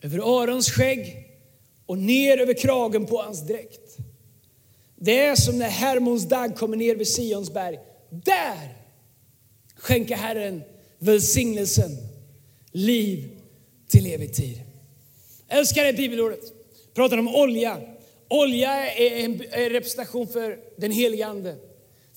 över 0.00 0.42
Arons 0.42 0.70
skägg 0.70 1.30
och 1.86 1.98
ner 1.98 2.38
över 2.38 2.54
kragen 2.54 3.06
på 3.06 3.22
hans 3.22 3.40
dräkt. 3.40 3.96
Det 4.96 5.20
är 5.20 5.36
som 5.36 5.58
när 5.58 5.68
Hermons 5.68 6.28
dag 6.28 6.56
kommer 6.56 6.76
ner 6.76 6.96
vid 6.96 7.08
Sions 7.08 7.52
berg. 7.52 7.78
Där 8.10 8.76
skänker 9.76 10.16
Herren 10.16 10.62
välsignelsen, 10.98 11.90
liv 12.72 13.40
till 13.88 14.06
evig 14.06 14.34
tid. 14.34 14.62
Jag 15.48 15.58
älskar 15.58 15.84
det 15.84 15.92
bibelordet. 15.92 16.40
Pratar 16.94 17.18
om 17.18 17.34
olja. 17.34 17.80
Olja 18.30 18.92
är 18.92 19.24
en 19.24 19.38
representation 19.70 20.28
för 20.28 20.58
den 20.76 20.90
helige 20.90 21.26
Ande. 21.26 21.56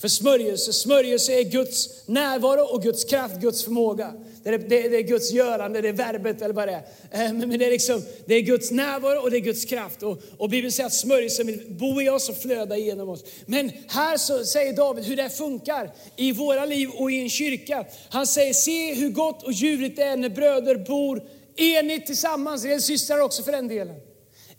För 0.02 0.08
smörjelse. 0.08 0.74
Smörjelse 0.74 1.34
är 1.40 1.44
Guds 1.44 2.08
närvaro 2.08 2.62
och 2.62 2.84
Guds 2.84 3.04
kraft, 3.04 3.36
Guds 3.36 3.64
förmåga. 3.64 4.14
Det 4.44 4.50
är, 4.50 4.58
det, 4.58 4.90
det 4.90 4.98
är 4.98 5.02
Guds 5.02 5.32
görande, 5.32 5.82
det 5.82 5.90
är 5.90 5.94
verbet 5.94 6.42
eller 6.42 6.54
vad 6.54 6.68
det 6.68 6.74
är. 7.12 7.26
Eh, 7.26 7.34
men 7.34 7.60
det 7.60 7.66
är, 7.66 7.72
liksom, 7.72 8.02
det 8.26 8.36
är 8.36 8.42
Guds 8.42 8.72
närvaro 8.72 9.22
och 9.22 9.32
det 9.32 9.38
är 9.38 9.40
Guds 9.40 9.66
kraft. 9.66 10.04
Och, 10.04 10.22
och 10.38 10.50
Bibeln 10.50 10.72
säger 10.72 10.88
att 10.88 10.94
smörjelsen 10.94 11.48
vill 11.48 11.64
bo 11.68 12.02
i 12.02 12.10
oss 12.10 12.30
och 12.30 12.38
flöda 12.38 12.78
genom 12.78 13.10
oss. 13.10 13.24
Men 13.46 13.72
här 13.88 14.18
så 14.18 14.46
säger 14.46 14.74
David 14.74 15.06
hur 15.06 15.16
det 15.16 15.30
funkar 15.30 15.92
i 16.16 16.32
våra 16.32 16.66
liv 16.66 16.90
och 16.90 17.12
i 17.12 17.22
en 17.22 17.30
kyrka. 17.30 17.86
Han 18.10 18.28
säger, 18.28 18.54
se 18.54 18.94
hur 18.94 19.10
gott 19.10 19.44
och 19.44 19.52
ljuvligt 19.52 19.96
det 19.96 20.04
är 20.04 20.18
när 20.18 20.30
bröder 20.30 20.76
bor 20.76 21.24
enigt 21.56 22.06
tillsammans. 22.06 22.64
Det 22.64 22.74
är 22.74 22.80
systrar 22.80 23.20
också 23.20 23.44
för 23.44 23.52
den 23.52 23.68
delen. 23.68 23.96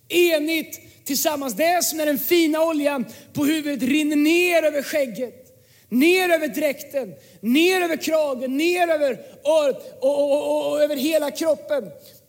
Enigt 0.09 0.81
tillsammans. 1.05 1.55
Det 1.55 1.65
är 1.65 1.81
som 1.81 1.99
när 1.99 2.07
den 2.07 2.19
fina 2.19 2.65
oljan 2.65 3.07
på 3.33 3.45
huvudet 3.45 3.89
rinner 3.89 4.17
ner 4.17 4.63
över 4.63 4.83
skägget. 4.83 5.41
Ner 5.89 6.29
över 6.29 6.49
dräkten, 6.49 7.15
ner 7.41 7.81
över 7.81 7.97
kragen, 7.97 8.57
ner 8.57 8.89
över 8.89 9.19
örat 9.45 9.99
och, 10.01 10.33
och, 10.33 10.33
och, 10.33 10.71
och 10.71 10.83
över 10.83 10.97
hela 10.97 11.31
kroppen. 11.31 11.85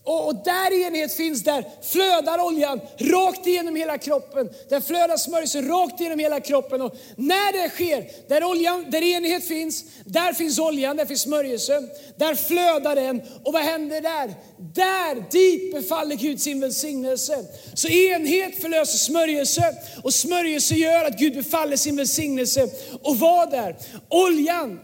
Och, 0.05 0.27
och 0.27 0.35
där 0.35 0.85
enhet 0.85 1.13
finns, 1.13 1.43
där 1.43 1.65
flödar 1.81 2.39
oljan 2.39 2.81
rakt 2.97 3.47
igenom 3.47 3.75
hela 3.75 3.97
kroppen. 3.97 4.49
Där 4.69 4.81
flödar 4.81 5.17
smörjelsen 5.17 5.67
rakt 5.67 5.99
igenom 5.99 6.19
hela 6.19 6.39
kroppen. 6.39 6.81
Och 6.81 6.95
när 7.15 7.63
det 7.63 7.69
sker, 7.69 8.05
där, 8.27 8.43
oljan, 8.43 8.85
där 8.89 9.01
enhet 9.01 9.47
finns, 9.47 9.85
där 10.05 10.33
finns 10.33 10.59
oljan, 10.59 10.97
där 10.97 11.05
finns 11.05 11.21
smörjelsen. 11.21 11.89
Där 12.15 12.35
flödar 12.35 12.95
den. 12.95 13.21
Och 13.43 13.53
vad 13.53 13.61
händer 13.61 14.01
där? 14.01 14.33
Där, 14.57 15.31
dit 15.31 15.73
befaller 15.73 16.15
Gud 16.15 16.41
sin 16.41 16.59
välsignelse. 16.59 17.45
Så 17.73 17.87
enhet 17.87 18.61
förlöser 18.61 18.97
smörjelse 18.97 19.75
och 20.03 20.13
smörjelse 20.13 20.75
gör 20.75 21.05
att 21.05 21.19
Gud 21.19 21.35
befaller 21.35 21.77
sin 21.77 21.95
välsignelse. 21.95 22.69
Och 23.01 23.17
vad 23.17 23.51
där? 23.51 23.75
Oljan 24.09 24.79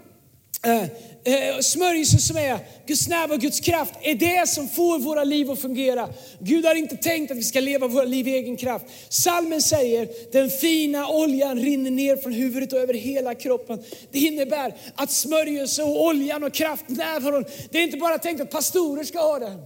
Eh, 0.65 0.83
eh, 1.23 1.59
smörjelsen 1.61 2.19
som 2.19 2.37
är 2.37 2.59
Guds 2.85 3.07
närvaro 3.07 3.33
och 3.33 3.41
Guds 3.41 3.59
kraft 3.59 3.93
är 4.01 4.15
det 4.15 4.49
som 4.49 4.67
får 4.67 4.99
våra 4.99 5.23
liv 5.23 5.51
att 5.51 5.61
fungera. 5.61 6.09
Gud 6.39 6.65
har 6.65 6.75
inte 6.75 6.97
tänkt 6.97 7.31
att 7.31 7.37
vi 7.37 7.43
ska 7.43 7.59
leva 7.59 7.87
våra 7.87 8.03
liv 8.03 8.27
i 8.27 8.31
egen 8.31 8.57
kraft. 8.57 8.85
Salmen 9.09 9.61
säger 9.61 10.09
den 10.31 10.49
fina 10.49 11.07
oljan 11.07 11.59
rinner 11.59 11.91
ner 11.91 12.17
från 12.17 12.33
huvudet 12.33 12.73
och 12.73 12.79
över 12.79 12.93
hela 12.93 13.35
kroppen. 13.35 13.83
Det 14.11 14.19
innebär 14.19 14.75
att 14.95 15.11
smörjelse 15.11 15.83
och 15.83 16.05
oljan 16.05 16.43
och 16.43 16.53
kraft, 16.53 16.85
närvaron, 16.87 17.45
det 17.71 17.77
är 17.77 17.83
inte 17.83 17.97
bara 17.97 18.17
tänkt 18.17 18.41
att 18.41 18.51
pastorer 18.51 19.03
ska 19.03 19.19
ha 19.19 19.39
den. 19.39 19.61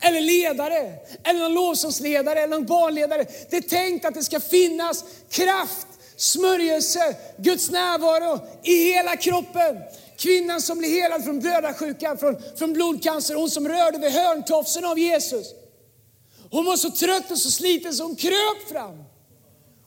Eller 0.00 0.20
ledare, 0.20 0.92
eller 1.24 1.40
någon 1.40 1.54
lovsångsledare, 1.54 2.38
eller 2.38 2.56
någon 2.56 2.66
barnledare. 2.66 3.26
Det 3.50 3.56
är 3.56 3.60
tänkt 3.60 4.04
att 4.04 4.14
det 4.14 4.22
ska 4.22 4.40
finnas 4.40 5.04
kraft, 5.30 5.86
smörjelse, 6.16 7.16
Guds 7.36 7.70
närvaro 7.70 8.40
i 8.62 8.92
hela 8.92 9.16
kroppen. 9.16 9.76
Kvinnan 10.18 10.60
som 10.60 10.78
blev 10.78 10.90
helad 10.90 11.24
från 11.24 11.40
blödarsjukan, 11.40 12.18
från, 12.18 12.36
från 12.56 12.72
blodcancer, 12.72 13.34
hon 13.34 13.50
som 13.50 13.68
rörde 13.68 13.98
vid 13.98 14.12
hörntofsen 14.12 14.84
av 14.84 14.98
Jesus. 14.98 15.46
Hon 16.50 16.64
var 16.64 16.76
så 16.76 16.90
trött 16.90 17.30
och 17.30 17.38
så 17.38 17.50
sliten 17.50 17.94
så 17.94 18.02
hon 18.02 18.16
kröp 18.16 18.68
fram. 18.72 19.04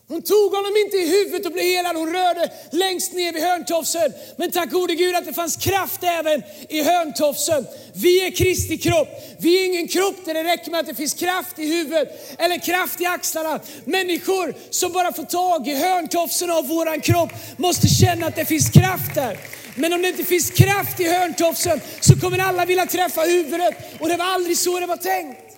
Hon 0.09 0.21
tog 0.21 0.51
honom 0.51 0.73
inte 0.85 0.97
i 0.97 1.09
huvudet 1.09 1.45
och 1.45 1.51
blev 1.51 1.65
helad, 1.65 1.95
hon 1.95 2.13
rörde 2.13 2.51
längst 2.71 3.13
ner 3.13 3.33
vid 3.33 3.43
hörntofsen. 3.43 4.13
Men 4.37 4.51
tack 4.51 4.71
gode 4.71 4.95
Gud 4.95 5.15
att 5.15 5.25
det 5.25 5.33
fanns 5.33 5.55
kraft 5.55 6.03
även 6.03 6.43
i 6.69 6.81
hörntofsen. 6.81 7.67
Vi 7.93 8.27
är 8.27 8.31
Kristi 8.31 8.77
kropp. 8.77 9.07
Vi 9.39 9.61
är 9.61 9.65
ingen 9.65 9.87
kropp 9.87 10.15
där 10.25 10.33
det 10.33 10.43
räcker 10.43 10.71
med 10.71 10.79
att 10.79 10.87
det 10.87 10.95
finns 10.95 11.13
kraft 11.13 11.59
i 11.59 11.65
huvudet 11.65 12.35
eller 12.39 12.57
kraft 12.59 13.01
i 13.01 13.05
axlarna. 13.05 13.59
Människor 13.85 14.55
som 14.69 14.91
bara 14.91 15.13
får 15.13 15.23
tag 15.23 15.67
i 15.67 15.75
hörntofsen 15.75 16.51
av 16.51 16.67
våran 16.67 17.01
kropp 17.01 17.29
måste 17.57 17.87
känna 17.87 18.27
att 18.27 18.35
det 18.35 18.45
finns 18.45 18.69
kraft 18.69 19.15
där. 19.15 19.37
Men 19.77 19.93
om 19.93 20.01
det 20.01 20.07
inte 20.07 20.23
finns 20.23 20.49
kraft 20.51 20.99
i 20.99 21.03
hörntofsen 21.03 21.81
så 22.01 22.19
kommer 22.19 22.39
alla 22.39 22.65
vilja 22.65 22.85
träffa 22.85 23.21
huvudet. 23.21 23.75
Och 23.99 24.09
det 24.09 24.17
var 24.17 24.25
aldrig 24.25 24.57
så 24.57 24.79
det 24.79 24.85
var 24.85 24.97
tänkt. 24.97 25.57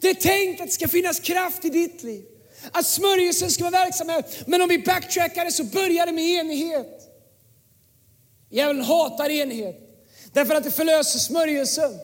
Det 0.00 0.10
är 0.10 0.14
tänkt 0.14 0.60
att 0.60 0.66
det 0.66 0.72
ska 0.72 0.88
finnas 0.88 1.20
kraft 1.20 1.64
i 1.64 1.68
ditt 1.68 2.02
liv. 2.02 2.24
Att 2.72 2.86
smörjelsen 2.86 3.50
ska 3.50 3.64
vara 3.64 3.84
verksam 3.84 4.08
här. 4.08 4.24
Men 4.46 4.62
om 4.62 4.68
vi 4.68 4.78
backtrackar 4.78 5.44
det 5.44 5.52
så 5.52 5.64
börjar 5.64 6.06
det 6.06 6.12
med 6.12 6.24
enighet. 6.24 7.00
Djävulen 8.50 8.84
hatar 8.84 9.30
enighet. 9.30 9.76
Därför 10.32 10.54
att 10.54 10.64
det 10.64 10.70
förlöser 10.70 11.18
smörjelsen. 11.18 11.98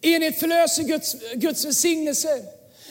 Enighet 0.00 0.38
förlöser 0.38 0.82
Guds, 0.82 1.16
Guds 1.34 1.64
välsignelse. 1.64 2.44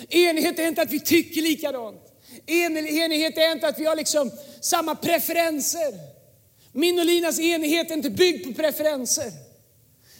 Enighet 0.09 0.59
är 0.59 0.67
inte 0.67 0.81
att 0.81 0.91
vi 0.91 0.99
tycker 0.99 1.41
likadant. 1.41 2.01
Enighet 2.47 3.37
är 3.37 3.51
inte 3.51 3.67
att 3.67 3.79
vi 3.79 3.85
har 3.85 3.95
liksom 3.95 4.31
samma 4.61 4.95
preferenser. 4.95 6.10
Min 6.73 6.99
och 6.99 7.05
Linas 7.05 7.39
enighet 7.39 7.91
är 7.91 7.95
inte 7.95 8.09
byggd 8.09 8.47
på 8.47 8.53
preferenser. 8.53 9.31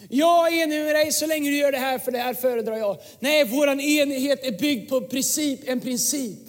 Jag 0.10 0.48
är 0.48 0.64
enig 0.64 0.80
med 0.80 0.96
dig 0.96 1.12
så 1.12 1.26
länge 1.26 1.50
du 1.50 1.58
gör 1.58 1.72
det 1.72 1.78
här, 1.78 2.00
för 2.00 2.12
det 2.12 2.18
här 2.18 2.34
föredrar 2.34 2.78
jag. 2.78 2.98
Nej, 3.20 3.46
vår 3.46 3.68
enighet 3.68 4.44
är 4.44 4.52
byggd 4.52 4.90
på 4.90 5.02
princip, 5.02 5.60
en 5.70 5.80
princip. 5.80 6.40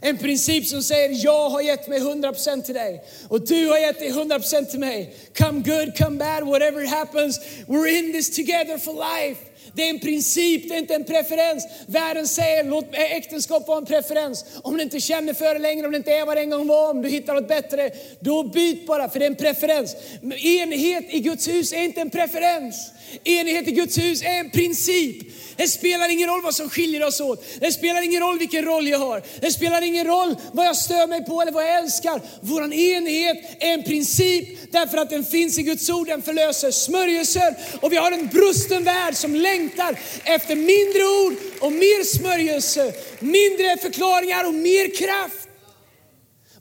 En 0.00 0.18
princip 0.18 0.66
som 0.66 0.82
säger, 0.82 1.24
jag 1.24 1.50
har 1.50 1.60
gett 1.60 1.88
mig 1.88 2.00
100% 2.00 2.62
till 2.62 2.74
dig 2.74 3.04
och 3.28 3.46
du 3.46 3.68
har 3.68 3.78
gett 3.78 3.98
dig 3.98 4.10
100% 4.10 4.64
till 4.64 4.80
mig. 4.80 5.16
Come 5.38 5.60
good, 5.60 5.98
come 5.98 6.18
bad, 6.18 6.46
whatever 6.46 6.86
happens, 6.86 7.40
we're 7.66 7.98
in 7.98 8.12
this 8.12 8.36
together 8.36 8.78
for 8.78 8.92
life. 8.92 9.40
Det 9.74 9.82
är 9.82 9.90
en 9.90 10.00
princip, 10.00 10.68
det 10.68 10.74
är 10.74 10.78
inte 10.78 10.94
en 10.94 11.04
preferens. 11.04 11.66
Världen 11.86 12.28
säger 12.28 12.64
låt 12.64 12.94
eh, 12.94 13.12
äktenskap 13.12 13.68
vara 13.68 13.78
en 13.78 13.86
preferens. 13.86 14.44
Om 14.62 14.76
du 14.76 14.82
inte 14.82 15.00
känner 15.00 15.34
för 15.34 15.54
det 15.54 15.60
längre, 15.60 15.86
om 15.86 15.92
det 15.92 15.96
inte 15.96 16.12
är 16.12 16.26
vad 16.26 16.36
det 16.36 16.40
en 16.40 16.50
gång 16.50 16.66
var, 16.66 16.90
om 16.90 17.02
du 17.02 17.08
hittar 17.08 17.34
något 17.34 17.48
bättre, 17.48 17.90
då 18.20 18.42
byt 18.42 18.86
bara 18.86 19.08
för 19.08 19.18
det 19.18 19.24
är 19.24 19.30
en 19.30 19.36
preferens. 19.36 19.96
Enhet 20.36 21.04
i 21.08 21.20
Guds 21.20 21.48
hus 21.48 21.72
är 21.72 21.82
inte 21.82 22.00
en 22.00 22.10
preferens. 22.10 22.90
Enighet 23.24 23.68
i 23.68 23.70
Guds 23.70 23.98
hus 23.98 24.22
är 24.22 24.38
en 24.38 24.50
princip. 24.50 25.16
Det 25.56 25.68
spelar 25.68 26.08
ingen 26.08 26.28
roll 26.28 26.42
vad 26.42 26.54
som 26.54 26.70
skiljer 26.70 27.06
oss 27.06 27.20
åt. 27.20 27.44
Det 27.60 27.72
spelar 27.72 28.02
ingen 28.02 28.20
roll 28.20 28.38
vilken 28.38 28.64
roll 28.64 28.88
jag 28.88 28.98
har. 28.98 29.22
Det 29.40 29.50
spelar 29.50 29.82
ingen 29.82 30.06
roll 30.06 30.36
vad 30.52 30.66
jag 30.66 30.76
stör 30.76 31.06
mig 31.06 31.24
på 31.24 31.42
eller 31.42 31.52
vad 31.52 31.64
jag 31.64 31.78
älskar. 31.78 32.20
Vår 32.40 32.72
enighet 32.72 33.36
är 33.60 33.72
en 33.72 33.82
princip 33.82 34.72
därför 34.72 34.98
att 34.98 35.10
den 35.10 35.24
finns 35.24 35.58
i 35.58 35.62
Guds 35.62 35.90
ord. 35.90 36.06
Den 36.06 36.22
förlöser 36.22 36.70
smörjelser 36.70 37.56
och 37.80 37.92
vi 37.92 37.96
har 37.96 38.12
en 38.12 38.26
brusten 38.26 38.84
värld 38.84 39.16
som 39.16 39.34
längtar 39.34 39.98
efter 40.24 40.56
mindre 40.56 41.02
ord 41.02 41.34
och 41.60 41.72
mer 41.72 42.04
smörjelse, 42.04 42.92
mindre 43.20 43.76
förklaringar 43.76 44.44
och 44.44 44.54
mer 44.54 44.96
kraft. 44.96 45.48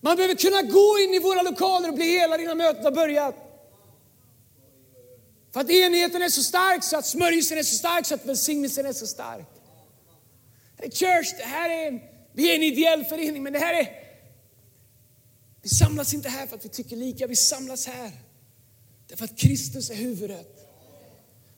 Man 0.01 0.15
behöver 0.15 0.35
kunna 0.35 0.61
gå 0.61 0.99
in 0.99 1.13
i 1.13 1.19
våra 1.19 1.41
lokaler 1.41 1.89
och 1.89 1.95
bli 1.95 2.19
helad 2.19 2.41
innan 2.41 2.57
mötet 2.57 2.83
har 2.83 2.91
börjat. 2.91 3.50
För 5.51 5.59
att 5.59 5.69
enigheten 5.69 6.21
är 6.21 6.29
så 6.29 6.43
stark, 6.43 6.83
så 6.83 6.97
att 6.97 7.05
smörjelsen 7.05 7.57
är 7.57 7.63
så 7.63 7.75
stark, 7.75 8.05
så 8.05 8.15
att 8.15 8.25
välsignelsen 8.25 8.85
är 8.85 8.93
så 8.93 9.07
stark. 9.07 9.47
Det 10.77 10.85
är 10.85 10.91
church, 10.91 11.33
det 11.37 11.43
här 11.43 11.69
är 11.69 11.87
en, 11.87 11.99
vi 12.33 12.51
är 12.51 12.55
en 12.55 12.63
ideell 12.63 13.05
förening, 13.05 13.43
men 13.43 13.53
det 13.53 13.59
här 13.59 13.73
är... 13.73 13.87
Vi 15.61 15.69
samlas 15.69 16.13
inte 16.13 16.29
här 16.29 16.47
för 16.47 16.55
att 16.55 16.65
vi 16.65 16.69
tycker 16.69 16.95
lika, 16.95 17.27
vi 17.27 17.35
samlas 17.35 17.87
här 17.87 18.11
därför 19.07 19.25
att 19.25 19.37
Kristus 19.37 19.89
är 19.89 19.95
huvudet. 19.95 20.67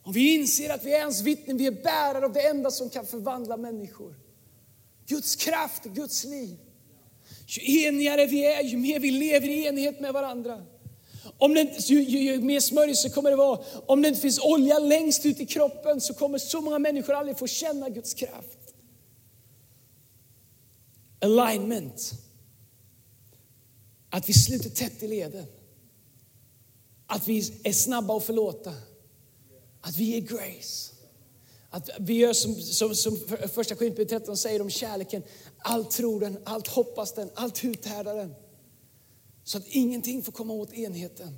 Om 0.04 0.14
vi 0.14 0.34
inser 0.34 0.70
att 0.70 0.84
vi 0.84 0.94
är 0.94 1.02
hans 1.02 1.22
vittnen, 1.22 1.58
vi 1.58 1.68
är 1.68 1.72
bärare 1.72 2.26
av 2.26 2.34
det 2.34 2.48
enda 2.48 2.72
som 2.72 2.90
kan 2.90 3.06
förvandla 3.06 3.58
människor. 3.58 4.16
Guds 5.08 5.36
kraft, 5.36 5.84
Guds 5.84 6.24
liv. 6.24 6.58
Ju 7.48 7.84
enigare 7.84 8.26
vi 8.26 8.46
är, 8.46 8.64
ju 8.64 8.78
mer 8.78 9.00
vi 9.00 9.12
lever 9.12 9.48
i 9.48 9.66
enighet 9.66 10.00
med 10.00 10.14
varandra. 10.14 10.66
Om 11.38 11.54
det, 11.54 11.90
ju, 11.90 12.04
ju, 12.04 12.20
ju 12.20 12.42
mer 12.42 12.60
smörjelse 12.60 13.10
kommer 13.10 13.30
det 13.30 13.36
vara. 13.36 13.60
Om 13.86 14.02
det 14.02 14.08
inte 14.08 14.22
finns 14.22 14.40
olja 14.40 14.80
längst 14.80 15.26
ut 15.26 15.40
i 15.40 15.46
kroppen 15.46 16.02
så 16.02 16.14
kommer 16.14 16.38
så 16.38 16.62
många 16.62 16.80
människor 16.80 17.14
aldrig 17.14 17.38
få 17.38 17.48
känna 17.48 17.90
Guds 17.90 18.14
kraft. 18.14 18.58
Alignment. 21.20 22.12
Att 24.10 24.30
vi 24.30 24.34
sluter 24.34 24.70
tätt 24.70 25.04
i 25.04 25.08
leden. 25.08 25.46
Att 27.08 27.28
vi 27.28 27.54
är 27.64 27.74
snabba 27.74 28.18
att 28.18 28.24
förlåta. 28.24 28.74
Att 29.82 29.98
vi 29.98 30.04
ger 30.04 30.22
grace. 30.22 30.94
Att 31.70 31.90
vi 32.00 32.14
gör 32.14 32.34
som, 32.34 32.56
som, 32.56 32.96
som 32.96 33.18
första 33.54 33.76
Korinthierbrevet 33.76 34.10
13 34.10 34.38
säger 34.38 34.62
om 34.62 34.70
kärleken. 34.70 35.24
Allt 35.58 35.92
tror 35.92 36.20
den, 36.20 36.38
allt 36.44 36.68
hoppas 36.68 37.14
den, 37.14 37.30
allt 37.34 37.64
uthärdar 37.66 38.16
den. 38.16 38.36
Så 39.44 39.58
att 39.58 39.68
ingenting 39.68 40.24
får 40.24 40.32
komma 40.32 40.54
åt 40.54 40.74
enheten. 40.74 41.38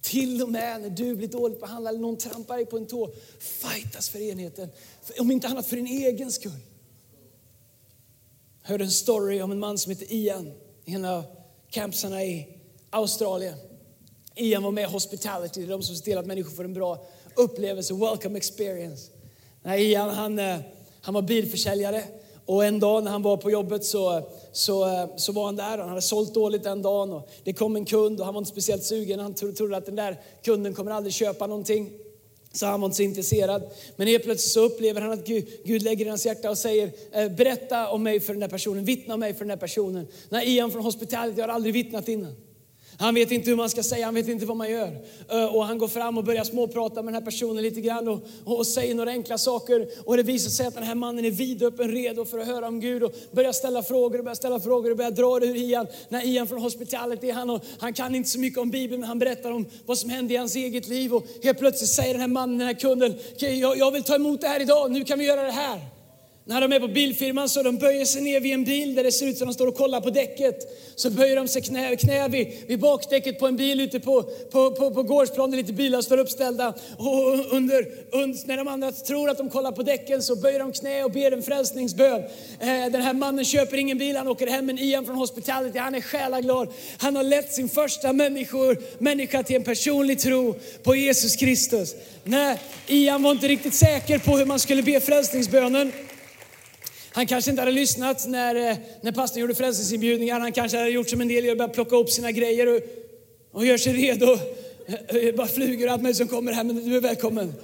Till 0.00 0.42
och 0.42 0.48
med 0.48 0.80
när 0.80 0.90
du 0.90 1.16
blir 1.16 1.28
dåligt 1.28 1.60
behandlad 1.60 1.94
eller 1.94 2.02
någon 2.02 2.16
trampar 2.16 2.56
dig 2.56 2.66
på 2.66 2.76
en 2.76 2.86
tå, 2.86 3.12
fightas 3.38 4.08
för 4.08 4.18
enheten. 4.18 4.68
Om 5.18 5.30
inte 5.30 5.48
annat 5.48 5.66
för 5.66 5.76
din 5.76 5.86
egen 5.86 6.32
skull. 6.32 6.60
Jag 8.62 8.68
hörde 8.68 8.84
en 8.84 8.90
story 8.90 9.40
om 9.40 9.52
en 9.52 9.58
man 9.58 9.78
som 9.78 9.90
heter 9.90 10.12
Ian 10.12 10.52
i 10.84 10.94
en 10.94 11.04
av 11.04 11.24
campsarna 11.70 12.24
i 12.24 12.48
Australien. 12.90 13.58
Ian 14.34 14.62
var 14.62 14.70
med 14.70 14.84
i 14.84 14.92
Hospitality, 14.92 15.60
det 15.60 15.66
är 15.66 15.70
de 15.70 15.82
som 15.82 15.96
ser 15.96 16.04
till 16.04 16.18
att 16.18 16.26
människor 16.26 16.50
får 16.50 16.64
en 16.64 16.74
bra 16.74 17.06
upplevelse, 17.34 17.94
welcome 17.94 18.38
experience. 18.38 19.10
Ian 19.64 20.10
han, 20.10 20.38
eh, 20.38 20.58
han 21.00 21.14
var 21.14 21.22
bilförsäljare 21.22 22.04
och 22.46 22.64
en 22.64 22.80
dag 22.80 23.04
när 23.04 23.10
han 23.10 23.22
var 23.22 23.36
på 23.36 23.50
jobbet 23.50 23.84
så, 23.84 24.22
så, 24.52 25.08
så 25.16 25.32
var 25.32 25.44
han 25.44 25.56
där. 25.56 25.78
Han 25.78 25.88
hade 25.88 26.02
sålt 26.02 26.34
dåligt 26.34 26.62
den 26.62 26.82
dagen. 26.82 27.12
Och 27.12 27.28
det 27.44 27.52
kom 27.52 27.76
en 27.76 27.84
kund 27.84 28.20
och 28.20 28.24
han 28.26 28.34
var 28.34 28.40
inte 28.40 28.50
speciellt 28.50 28.84
sugen. 28.84 29.20
Han 29.20 29.34
trodde 29.34 29.76
att 29.76 29.86
den 29.86 29.96
där 29.96 30.20
kunden 30.42 30.74
kommer 30.74 30.90
aldrig 30.90 31.14
köpa 31.14 31.46
någonting. 31.46 31.90
Så 32.52 32.66
han 32.66 32.80
var 32.80 32.86
inte 32.86 32.96
så 32.96 33.02
intresserad. 33.02 33.62
Men 33.96 34.06
helt 34.06 34.24
plötsligt 34.24 34.52
så 34.52 34.60
upplever 34.60 35.00
han 35.00 35.10
att 35.10 35.26
Gud, 35.26 35.46
Gud 35.64 35.82
lägger 35.82 36.06
i 36.06 36.08
hans 36.08 36.26
hjärta 36.26 36.50
och 36.50 36.58
säger 36.58 36.90
eh, 37.12 37.28
berätta 37.28 37.88
om 37.88 38.02
mig 38.02 38.20
för 38.20 38.32
den 38.32 38.40
där 38.40 38.48
personen, 38.48 38.84
vittna 38.84 39.14
om 39.14 39.20
mig 39.20 39.32
för 39.32 39.40
den 39.40 39.48
där 39.48 39.56
personen. 39.56 40.06
Nej, 40.28 40.48
Ian 40.48 40.70
från 40.70 40.82
Hospitality 40.82 41.40
har 41.40 41.48
aldrig 41.48 41.74
vittnat 41.74 42.08
innan. 42.08 42.34
Han 43.02 43.14
vet 43.14 43.30
inte 43.30 43.50
hur 43.50 43.56
man 43.56 43.70
ska 43.70 43.82
säga, 43.82 44.04
han 44.04 44.14
vet 44.14 44.28
inte 44.28 44.46
vad 44.46 44.56
man 44.56 44.70
gör. 44.70 44.96
Eh, 45.28 45.44
och 45.44 45.64
han 45.64 45.78
går 45.78 45.88
fram 45.88 46.18
och 46.18 46.24
börjar 46.24 46.44
småprata 46.44 47.02
med 47.02 47.14
den 47.14 47.22
här 47.22 47.30
personen 47.30 47.62
lite 47.62 47.80
grann 47.80 48.08
och, 48.08 48.20
och 48.44 48.66
säger 48.66 48.94
några 48.94 49.10
enkla 49.10 49.38
saker. 49.38 49.88
Och 50.04 50.16
det 50.16 50.22
visar 50.22 50.50
sig 50.50 50.66
att 50.66 50.74
den 50.74 50.82
här 50.82 50.94
mannen 50.94 51.24
är 51.24 51.30
vidöppen 51.30 51.90
redo 51.90 52.24
för 52.24 52.38
att 52.38 52.46
höra 52.46 52.68
om 52.68 52.80
Gud 52.80 53.02
och 53.02 53.14
börjar 53.32 53.52
ställa 53.52 53.82
frågor 53.82 54.18
och 54.18 54.24
börjar 54.24 54.34
ställa 54.34 54.60
frågor 54.60 54.90
och 54.90 54.96
börjar 54.96 55.10
dra 55.10 55.38
det 55.38 55.46
ur 55.46 55.56
Ian. 55.56 55.86
När 56.08 56.26
Ian 56.26 56.46
från 56.46 56.60
hospitalet 56.60 57.24
är 57.24 57.32
han, 57.32 57.50
och, 57.50 57.64
han 57.78 57.92
kan 57.92 58.14
inte 58.14 58.28
så 58.28 58.38
mycket 58.38 58.58
om 58.58 58.70
Bibeln 58.70 59.00
men 59.00 59.08
han 59.08 59.18
berättar 59.18 59.50
om 59.50 59.66
vad 59.86 59.98
som 59.98 60.10
hände 60.10 60.34
i 60.34 60.36
hans 60.36 60.56
eget 60.56 60.88
liv. 60.88 61.14
Och 61.14 61.24
helt 61.42 61.58
plötsligt 61.58 61.90
säger 61.90 62.12
den 62.12 62.20
här 62.20 62.28
mannen, 62.28 62.58
den 62.58 62.66
här 62.66 62.74
kunden, 62.74 63.14
okay, 63.36 63.58
jag, 63.58 63.78
jag 63.78 63.90
vill 63.90 64.02
ta 64.02 64.14
emot 64.14 64.40
det 64.40 64.48
här 64.48 64.60
idag, 64.60 64.90
nu 64.90 65.04
kan 65.04 65.18
vi 65.18 65.24
göra 65.24 65.42
det 65.42 65.52
här. 65.52 65.80
När 66.44 66.60
de 66.60 66.72
är 66.72 66.80
på 66.80 66.88
bilfirman 66.88 67.48
så 67.48 67.62
de 67.62 67.78
böjer 67.78 68.04
sig 68.04 68.22
ner 68.22 68.40
vid 68.40 68.52
en 68.52 68.64
bil 68.64 68.94
där 68.94 69.04
det 69.04 69.12
ser 69.12 69.26
ut 69.26 69.38
som 69.38 69.48
de 69.48 69.54
står 69.54 69.66
och 69.66 69.74
kollar 69.74 70.00
på 70.00 70.10
däcket. 70.10 70.56
Så 70.96 71.10
böjer 71.10 71.36
de 71.36 71.48
sig 71.48 71.62
knä, 71.62 71.96
knä 71.96 72.28
vid, 72.28 72.48
vid 72.66 72.80
bakdäcket 72.80 73.38
på 73.38 73.46
en 73.46 73.56
bil 73.56 73.80
ute 73.80 74.00
på, 74.00 74.22
på, 74.22 74.70
på, 74.70 74.90
på 74.90 75.02
gårdsplanen 75.02 75.50
där 75.50 75.58
lite 75.58 75.72
bilar 75.72 76.02
står 76.02 76.18
uppställda. 76.18 76.74
Och 76.96 77.54
under, 77.54 77.86
under, 78.10 78.46
när 78.46 78.56
de 78.56 78.68
andra 78.68 78.92
tror 78.92 79.30
att 79.30 79.38
de 79.38 79.50
kollar 79.50 79.72
på 79.72 79.82
däcken 79.82 80.22
så 80.22 80.36
böjer 80.36 80.58
de 80.58 80.72
knä 80.72 81.04
och 81.04 81.10
ber 81.10 81.32
en 81.32 81.42
frälsningsbön. 81.42 82.22
Eh, 82.60 82.92
den 82.92 83.02
här 83.02 83.14
mannen 83.14 83.44
köper 83.44 83.76
ingen 83.76 83.98
bil, 83.98 84.16
han 84.16 84.28
åker 84.28 84.46
hem 84.46 84.66
med 84.66 84.80
Ian 84.80 85.06
från 85.06 85.16
Hospitality. 85.16 85.78
Han 85.78 85.94
är 85.94 86.00
själaglad. 86.00 86.68
Han 86.98 87.16
har 87.16 87.22
lett 87.22 87.52
sin 87.52 87.68
första 87.68 88.12
människor, 88.12 88.78
människa 88.98 89.42
till 89.42 89.56
en 89.56 89.64
personlig 89.64 90.20
tro 90.20 90.54
på 90.82 90.96
Jesus 90.96 91.36
Kristus. 91.36 91.94
Nej, 92.24 92.58
Ian 92.86 93.22
var 93.22 93.30
inte 93.30 93.48
riktigt 93.48 93.74
säker 93.74 94.18
på 94.18 94.38
hur 94.38 94.46
man 94.46 94.58
skulle 94.58 94.82
be 94.82 95.00
frälsningsbönen. 95.00 95.92
Han 97.12 97.26
kanske 97.26 97.50
inte 97.50 97.62
hade 97.62 97.72
lyssnat 97.72 98.26
när, 98.26 98.54
eh, 98.54 98.76
när 99.00 99.12
pastorn 99.12 99.40
gjorde 99.40 99.54
frälsningsinbjudningar. 99.54 100.40
Han 100.40 100.52
kanske 100.52 100.78
hade 100.78 100.90
gjort 100.90 101.10
som 101.10 101.20
en 101.20 101.28
del 101.28 101.44
gör, 101.44 101.56
börjat 101.56 101.74
plocka 101.74 101.96
upp 101.96 102.10
sina 102.10 102.32
grejer 102.32 102.76
och, 102.76 102.80
och 103.52 103.66
gör 103.66 103.78
sig 103.78 103.92
redo. 103.92 104.38
Eh, 104.86 105.16
eh, 105.16 105.34
bara 105.34 105.46
flugor 105.46 105.86
och 105.86 105.92
allt 105.92 106.02
möjligt 106.02 106.16
som 106.16 106.28
kommer 106.28 106.52
här, 106.52 106.64
men 106.64 106.90
du 106.90 106.96
är 106.96 107.00
välkommen. 107.00 107.54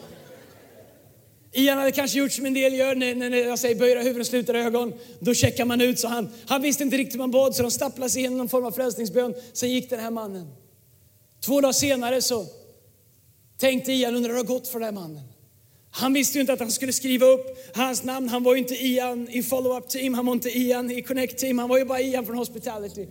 Ian 1.52 1.78
hade 1.78 1.92
kanske 1.92 2.18
gjort 2.18 2.32
som 2.32 2.46
en 2.46 2.54
del 2.54 2.74
gör 2.74 2.94
när, 2.94 3.14
när 3.14 3.36
jag 3.36 3.58
säger 3.58 3.74
böjda 3.74 4.00
huvuden 4.00 4.20
och 4.20 4.26
sluter 4.26 4.54
ögon. 4.54 4.92
Då 5.18 5.34
checkar 5.34 5.64
man 5.64 5.80
ut. 5.80 5.98
Så 5.98 6.08
han, 6.08 6.28
han 6.46 6.62
visste 6.62 6.82
inte 6.82 6.96
riktigt 6.96 7.14
hur 7.14 7.18
man 7.18 7.30
bad 7.30 7.54
så 7.54 7.62
de 7.62 7.70
stapplade 7.70 8.10
sig 8.10 8.20
igenom 8.20 8.38
någon 8.38 8.48
form 8.48 8.64
av 8.64 8.70
frälsningsbön. 8.70 9.34
Sen 9.52 9.70
gick 9.70 9.90
den 9.90 10.00
här 10.00 10.10
mannen. 10.10 10.46
Två 11.44 11.60
dagar 11.60 11.72
senare 11.72 12.22
så 12.22 12.46
tänkte 13.58 13.92
Ian, 13.92 14.16
undrar 14.16 14.28
hur 14.28 14.34
det 14.34 14.40
har 14.40 14.58
gått 14.58 14.68
för 14.68 14.78
den 14.78 14.84
här 14.84 15.02
mannen. 15.02 15.22
Han 16.00 16.12
visste 16.12 16.38
ju 16.38 16.40
inte 16.40 16.52
att 16.52 16.60
han 16.60 16.70
skulle 16.70 16.92
skriva 16.92 17.26
upp 17.26 17.58
hans 17.74 18.04
namn. 18.04 18.28
Han 18.28 18.42
var 18.42 18.54
ju 18.54 18.58
inte 18.58 18.74
Ian 18.74 19.28
i 19.30 19.42
follow-up 19.42 19.88
team, 19.88 20.14
han 20.14 20.26
var 20.26 20.32
inte 20.32 20.58
Ian 20.58 20.90
i 20.90 21.02
connect 21.02 21.38
team, 21.38 21.58
han 21.58 21.68
var 21.68 21.78
ju 21.78 21.84
bara 21.84 22.00
Ian 22.00 22.26
från 22.26 22.36
hospitality. 22.36 23.06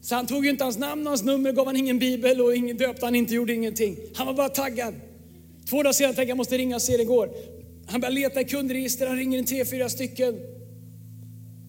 Så 0.00 0.14
han 0.14 0.26
tog 0.26 0.44
ju 0.44 0.50
inte 0.50 0.64
hans 0.64 0.78
namn 0.78 1.02
och 1.02 1.10
hans 1.10 1.22
nummer, 1.22 1.52
gav 1.52 1.66
han 1.66 1.76
ingen 1.76 1.98
bibel 1.98 2.40
och 2.40 2.56
ingen 2.56 2.76
döpte 2.76 3.06
han 3.06 3.14
inte, 3.14 3.34
gjorde 3.34 3.54
ingenting. 3.54 3.96
Han 4.14 4.26
var 4.26 4.34
bara 4.34 4.48
taggad. 4.48 4.94
Två 5.70 5.82
dagar 5.82 5.92
senare 5.92 6.14
tänkte 6.14 6.22
jag, 6.22 6.30
jag 6.30 6.36
måste 6.36 6.58
ringa 6.58 6.76
och 6.76 6.82
se 6.82 6.92
hur 6.92 6.98
det 6.98 7.04
går. 7.04 7.30
Han 7.86 8.00
börjar 8.00 8.12
leta 8.12 8.40
i 8.40 8.44
kundregister, 8.44 9.06
han 9.06 9.16
ringer 9.16 9.38
en 9.38 9.44
tre, 9.44 9.64
fyra 9.64 9.88
stycken. 9.88 10.34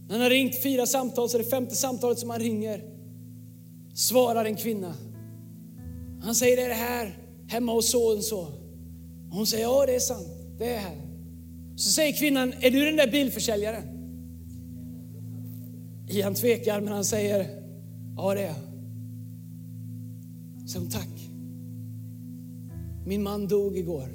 När 0.08 0.12
han 0.12 0.22
har 0.22 0.30
ringt 0.30 0.64
fyra 0.64 0.86
samtal 0.86 1.30
så 1.30 1.38
är 1.38 1.44
det 1.44 1.50
femte 1.50 1.76
samtalet 1.76 2.20
som 2.20 2.30
han 2.30 2.40
ringer. 2.40 2.82
Svarar 3.96 4.46
en 4.46 4.56
kvinna. 4.56 4.94
Han 6.24 6.36
säger, 6.36 6.58
är 6.58 6.70
det 6.70 6.76
här 6.76 7.18
hemma 7.48 7.72
hos 7.72 7.92
så 7.92 8.18
och 8.18 8.24
så? 8.24 8.48
Hon 9.32 9.48
säger, 9.48 9.64
ja 9.64 9.86
det 9.86 9.96
är 9.96 10.00
sant 10.00 10.43
det 10.58 10.74
är 10.76 10.80
här. 10.80 10.96
Så 11.76 11.90
säger 11.90 12.14
kvinnan, 12.14 12.54
är 12.60 12.72
du 12.72 12.86
den 12.86 12.96
där 12.96 13.12
bilförsäljaren? 13.12 13.84
Ian 16.10 16.34
tvekar 16.34 16.82
men 16.82 16.94
han 16.94 17.06
säger, 17.06 17.48
ja 18.16 18.34
det 18.34 18.42
är 18.42 18.46
jag. 18.46 18.56
Så 20.70 20.80
hon, 20.80 20.90
tack. 20.90 21.30
Min 23.06 23.24
man 23.24 23.48
dog 23.48 23.78
igår. 23.78 24.10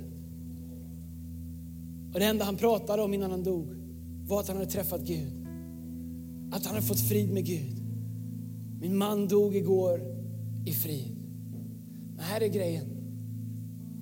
Och 2.13 2.21
det 2.21 2.27
enda 2.27 2.45
han 2.45 2.57
pratade 2.57 3.03
om 3.03 3.15
innan 3.15 3.31
han 3.31 3.45
dog 3.45 3.69
var 4.27 4.41
att 4.41 4.49
han 4.49 4.57
hade 4.57 4.71
träffat 4.71 5.01
Gud. 5.01 5.47
Att 6.53 6.67
han 6.67 6.75
hade 6.75 6.87
fått 6.87 7.09
frid 7.09 7.33
med 7.33 7.45
Gud. 7.45 7.83
Min 8.81 8.97
man 8.97 9.29
dog 9.29 9.57
igår 9.57 10.01
i 10.67 10.73
frid. 10.73 11.17
Men 12.17 12.25
här 12.25 12.41
är 12.41 12.49
grejen. 12.49 12.87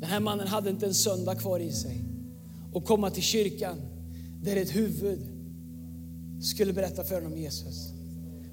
Den 0.01 0.09
här 0.09 0.21
mannen 0.21 0.47
hade 0.47 0.71
inte 0.71 0.87
en 0.87 0.95
söndag 0.95 1.35
kvar 1.35 1.61
i 1.61 1.73
sig 1.73 2.06
och 2.77 2.85
komma 2.85 3.11
till 3.11 3.23
kyrkan 3.23 3.81
där 4.43 4.57
ett 4.57 4.77
huvud 4.77 5.19
skulle 6.43 6.73
berätta 6.73 7.05
för 7.05 7.15
honom 7.15 7.33
om 7.33 7.39
Jesus. 7.39 7.93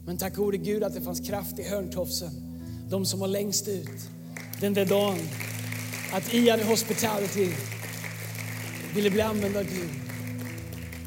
Men 0.05 0.17
tack 0.17 0.35
gode 0.35 0.57
Gud 0.57 0.83
att 0.83 0.93
det 0.93 1.01
fanns 1.01 1.19
kraft 1.19 1.59
i 1.59 1.63
hörntofsen. 1.63 2.29
De 2.89 3.05
som 3.05 3.19
var 3.19 3.27
längst 3.27 3.67
ut 3.67 4.09
den 4.61 4.73
där 4.73 4.85
dagen. 4.85 5.19
Att 6.13 6.33
Ian 6.33 6.59
i 6.59 6.63
Hospitality 6.63 7.49
ville 8.95 9.09
bli 9.09 9.21
använd 9.21 9.57
av 9.57 9.63
Gud. 9.63 9.89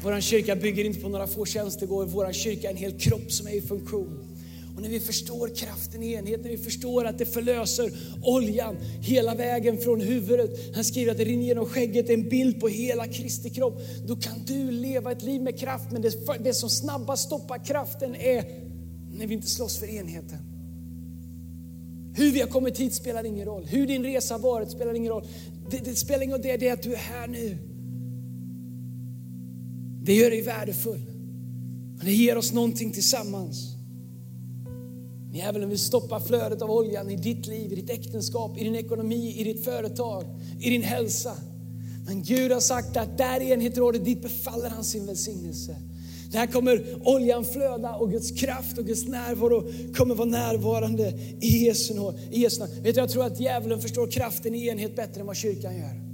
Vår 0.03 0.21
kyrka 0.21 0.55
bygger 0.55 0.83
inte 0.83 0.99
på 0.99 1.09
några 1.09 1.27
få 1.27 1.45
tjänstegårdar, 1.45 2.11
vår 2.11 2.33
kyrka 2.33 2.67
är 2.67 2.71
en 2.71 2.77
hel 2.77 2.99
kropp 2.99 3.31
som 3.31 3.47
är 3.47 3.51
i 3.51 3.61
funktion. 3.61 4.36
Och 4.77 4.83
när 4.83 4.89
vi 4.89 4.99
förstår 4.99 5.55
kraften 5.55 6.03
i 6.03 6.13
enhet, 6.13 6.43
när 6.43 6.49
vi 6.49 6.57
förstår 6.57 7.05
att 7.05 7.17
det 7.17 7.25
förlöser 7.25 7.91
oljan 8.23 8.77
hela 9.01 9.35
vägen 9.35 9.77
från 9.77 10.01
huvudet. 10.01 10.75
Han 10.75 10.83
skriver 10.83 11.11
att 11.11 11.17
det 11.17 11.25
rinner 11.25 11.45
genom 11.45 11.65
skägget, 11.65 12.07
det 12.07 12.13
är 12.13 12.17
en 12.17 12.29
bild 12.29 12.59
på 12.59 12.67
hela 12.67 13.07
Kristi 13.07 13.49
kropp. 13.49 13.81
Då 14.07 14.15
kan 14.15 14.45
du 14.45 14.71
leva 14.71 15.11
ett 15.11 15.21
liv 15.21 15.41
med 15.41 15.59
kraft, 15.59 15.91
men 15.91 16.01
det, 16.01 16.43
det 16.43 16.53
som 16.53 16.69
snabbast 16.69 17.25
stoppar 17.25 17.65
kraften 17.65 18.15
är 18.15 18.45
när 19.17 19.27
vi 19.27 19.33
inte 19.33 19.47
slåss 19.47 19.77
för 19.77 19.87
enheten. 19.87 20.39
Hur 22.15 22.31
vi 22.31 22.41
har 22.41 22.47
kommit 22.47 22.79
hit 22.79 22.93
spelar 22.93 23.23
ingen 23.23 23.45
roll. 23.45 23.65
Hur 23.65 23.87
din 23.87 24.03
resa 24.03 24.33
har 24.33 24.39
varit 24.39 24.71
spelar 24.71 24.93
ingen 24.93 25.11
roll. 25.11 25.27
Det, 25.71 25.77
det 25.77 25.95
spelar 25.95 26.23
ingen 26.23 26.35
roll, 26.35 26.41
det 26.41 26.67
är 26.67 26.73
att 26.73 26.83
du 26.83 26.93
är 26.93 26.97
här 26.97 27.27
nu. 27.27 27.57
Det 30.03 30.13
gör 30.13 30.29
dig 30.29 30.41
värdefull. 30.41 31.01
Det 32.03 32.13
ger 32.13 32.37
oss 32.37 32.53
någonting 32.53 32.91
tillsammans. 32.91 33.76
Djävulen 35.31 35.69
vill 35.69 35.79
stoppa 35.79 36.19
flödet 36.19 36.61
av 36.61 36.71
oljan 36.71 37.09
i 37.09 37.15
ditt 37.15 37.47
liv, 37.47 37.73
i 37.73 37.75
ditt 37.75 37.89
äktenskap, 37.89 38.57
i 38.57 38.63
din 38.63 38.75
ekonomi, 38.75 39.35
i 39.37 39.43
ditt 39.43 39.65
företag, 39.65 40.25
i 40.59 40.69
din 40.69 40.83
hälsa. 40.83 41.35
Men 42.05 42.23
Gud 42.23 42.51
har 42.51 42.59
sagt 42.59 42.97
att 42.97 43.17
där 43.17 43.41
enhet 43.41 43.77
råder, 43.77 43.99
dit 43.99 44.21
befaller 44.21 44.69
han 44.69 44.83
sin 44.83 45.05
välsignelse. 45.05 45.75
Där 46.31 46.47
kommer 46.47 47.01
oljan 47.07 47.45
flöda 47.45 47.95
och 47.95 48.11
Guds 48.11 48.31
kraft 48.31 48.77
och 48.77 48.85
Guds 48.85 49.07
närvaro 49.07 49.63
kommer 49.93 50.15
vara 50.15 50.29
närvarande 50.29 51.13
i 51.41 51.65
Jesu 51.65 51.93
namn. 51.93 52.17
Vet 52.81 52.95
du, 52.95 53.01
jag 53.01 53.09
tror 53.09 53.25
att 53.25 53.39
djävulen 53.39 53.81
förstår 53.81 54.07
kraften 54.07 54.55
i 54.55 54.67
enhet 54.67 54.95
bättre 54.95 55.21
än 55.21 55.27
vad 55.27 55.35
kyrkan 55.35 55.77
gör. 55.77 56.06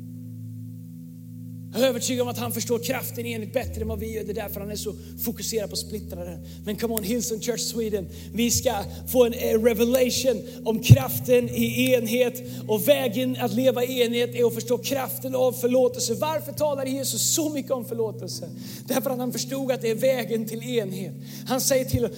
Jag 1.75 1.81
är 1.81 1.87
övertygad 1.87 2.21
om 2.21 2.27
att 2.27 2.37
han 2.37 2.51
förstår 2.51 2.79
kraften 2.79 3.25
i 3.25 3.31
enhet 3.31 3.53
bättre 3.53 3.81
än 3.81 3.87
vad 3.87 3.99
vi 3.99 4.13
gör. 4.13 4.23
Det 4.23 4.31
är 4.31 4.35
därför 4.35 4.59
han 4.59 4.71
är 4.71 4.75
så 4.75 4.93
fokuserad 5.25 5.69
på 5.69 5.75
splittraren. 5.75 6.39
Men 6.65 6.75
come 6.75 6.93
on 6.93 7.03
Hillsong 7.03 7.39
Church 7.39 7.61
Sweden, 7.61 8.07
vi 8.33 8.51
ska 8.51 8.73
få 9.11 9.25
en 9.25 9.33
eh, 9.33 9.63
revelation 9.63 10.41
om 10.65 10.79
kraften 10.79 11.49
i 11.49 11.93
enhet. 11.93 12.41
Och 12.67 12.87
vägen 12.87 13.37
att 13.39 13.53
leva 13.53 13.83
i 13.83 14.01
enhet 14.01 14.35
är 14.35 14.47
att 14.47 14.53
förstå 14.53 14.77
kraften 14.77 15.35
av 15.35 15.51
förlåtelse. 15.51 16.13
Varför 16.13 16.51
talar 16.51 16.85
Jesus 16.85 17.35
så 17.35 17.49
mycket 17.49 17.71
om 17.71 17.85
förlåtelse? 17.85 18.49
Därför 18.87 19.09
att 19.09 19.17
han 19.17 19.31
förstod 19.31 19.71
att 19.71 19.81
det 19.81 19.91
är 19.91 19.95
vägen 19.95 20.45
till 20.45 20.63
enhet. 20.63 21.13
Han 21.47 21.61
säger 21.61 21.85
till 21.85 22.09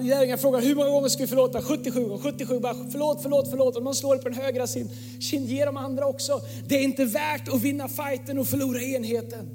lärjungarna 0.00 0.38
frågar 0.38 0.60
hur 0.60 0.74
många 0.74 0.90
gånger 0.90 1.08
ska 1.08 1.22
vi 1.22 1.26
förlåta? 1.26 1.62
77 1.62 2.04
gånger, 2.04 2.22
77 2.22 2.60
bara 2.60 2.74
förlåt, 2.92 3.18
förlåt, 3.22 3.50
förlåt. 3.50 3.76
Om 3.76 3.84
man 3.84 3.94
slår 3.94 4.16
på 4.16 4.28
den 4.28 4.38
högra 4.38 4.66
sin 4.66 4.88
kind, 5.20 5.48
ge 5.48 5.64
de 5.64 5.76
andra 5.76 6.06
också. 6.06 6.40
Det 6.68 6.74
är 6.74 6.82
inte 6.82 7.04
värt 7.04 7.48
att 7.48 7.62
vinna 7.62 7.88
fighten 7.88 8.38
och 8.38 8.46
förlora 8.46 8.82
enhet 8.82 8.99
enheten. 9.00 9.46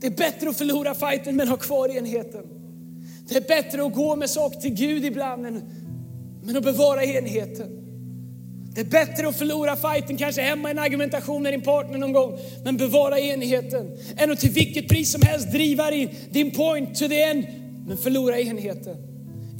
Det 0.00 0.06
är 0.06 0.10
bättre 0.10 0.48
att 0.48 0.56
förlora 0.56 0.94
fighten 0.94 1.36
men 1.36 1.48
ha 1.48 1.56
kvar 1.56 1.88
enheten. 1.88 2.44
Det 3.28 3.36
är 3.36 3.40
bättre 3.40 3.84
att 3.84 3.94
gå 3.94 4.16
med 4.16 4.30
saker 4.30 4.60
till 4.60 4.74
Gud 4.74 5.04
ibland 5.04 5.46
än, 5.46 5.62
men 6.42 6.56
att 6.56 6.64
bevara 6.64 7.04
enheten. 7.04 7.82
Det 8.74 8.80
är 8.80 8.84
bättre 8.84 9.28
att 9.28 9.36
förlora 9.36 9.76
fighten, 9.76 10.16
kanske 10.16 10.42
hemma 10.42 10.68
i 10.68 10.70
en 10.70 10.78
argumentation 10.78 11.42
med 11.42 11.52
din 11.52 11.62
partner 11.62 11.98
någon 11.98 12.12
gång, 12.12 12.38
men 12.64 12.76
bevara 12.76 13.20
enheten. 13.20 13.98
Än 14.16 14.30
att 14.30 14.38
till 14.38 14.50
vilket 14.50 14.88
pris 14.88 15.12
som 15.12 15.22
helst 15.22 15.52
driva 15.52 15.90
din, 15.90 16.08
din 16.30 16.50
point 16.50 16.94
to 16.94 17.08
the 17.08 17.22
end, 17.22 17.46
men 17.86 17.96
förlora 17.96 18.40
enheten. 18.40 18.96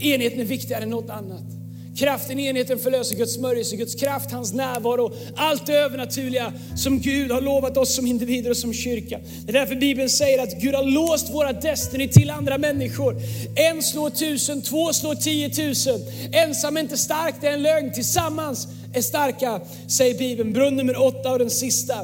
Enheten 0.01 0.41
är 0.41 0.45
viktigare 0.45 0.83
än 0.83 0.91
något 0.91 1.11
annat. 1.11 1.56
Kraften, 1.97 2.41
enheten 2.41 2.79
förlöser 2.79 3.17
Guds 3.17 3.35
smörjelse, 3.35 3.77
Guds 3.77 3.95
kraft, 3.95 4.31
hans 4.31 4.53
närvaro. 4.53 5.13
Allt 5.37 5.67
det 5.67 5.75
övernaturliga 5.75 6.53
som 6.77 7.01
Gud 7.01 7.31
har 7.31 7.41
lovat 7.41 7.77
oss 7.77 7.95
som 7.95 8.07
individer 8.07 8.51
och 8.51 8.57
som 8.57 8.73
kyrka. 8.73 9.21
Det 9.45 9.51
är 9.51 9.53
därför 9.53 9.75
Bibeln 9.75 10.11
säger 10.11 10.43
att 10.43 10.61
Gud 10.61 10.75
har 10.75 10.85
låst 10.85 11.35
våra 11.35 11.53
destiny 11.53 12.09
till 12.09 12.31
andra 12.31 12.59
människor. 12.59 13.17
En 13.57 13.83
slår 13.83 14.11
tusen, 14.11 14.63
två 14.63 14.93
slår 14.93 15.15
tiotusen. 15.15 16.01
Ensam 16.33 16.77
är 16.77 16.81
inte 16.81 16.97
stark, 16.97 17.35
det 17.41 17.49
är 17.49 17.53
en 17.53 17.63
lögn. 17.63 17.93
Tillsammans 17.93 18.69
är 18.95 19.03
starka, 19.03 19.61
säger 19.89 20.19
Bibeln. 20.19 20.53
Brunn 20.53 20.77
nummer 20.77 21.03
åtta 21.03 21.33
och 21.33 21.39
den 21.39 21.51
sista. 21.51 21.95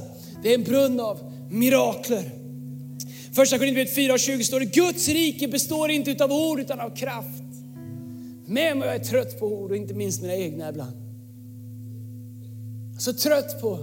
Det 0.43 0.51
är 0.51 0.55
en 0.55 0.65
brunn 0.65 1.01
av 1.01 1.19
mirakler. 1.51 2.23
Första 3.35 3.59
Korinthierbrevet 3.59 4.27
4.20 4.29 4.43
står 4.43 4.61
det, 4.61 4.67
Guds 4.67 5.09
rike 5.09 5.49
består 5.49 5.91
inte 5.91 6.25
av 6.25 6.33
ord 6.33 6.61
utan 6.61 6.81
av 6.81 6.97
kraft. 6.97 7.42
Men 8.53 8.81
jag 8.81 8.95
är 8.95 8.99
trött 8.99 9.41
på 9.41 9.47
ord 9.47 9.71
och 9.71 9.77
inte 9.77 9.95
minst 9.95 10.23
mina 10.23 10.35
egna 10.35 10.69
ibland. 10.69 10.97
Så 12.99 13.13
trött 13.13 13.61
på 13.61 13.75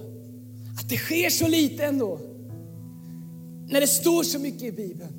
att 0.79 0.89
det 0.89 0.97
sker 0.97 1.29
så 1.29 1.47
lite 1.47 1.85
ändå. 1.85 2.19
När 3.67 3.81
det 3.81 3.87
står 3.87 4.23
så 4.23 4.39
mycket 4.39 4.63
i 4.63 4.71
Bibeln. 4.71 5.18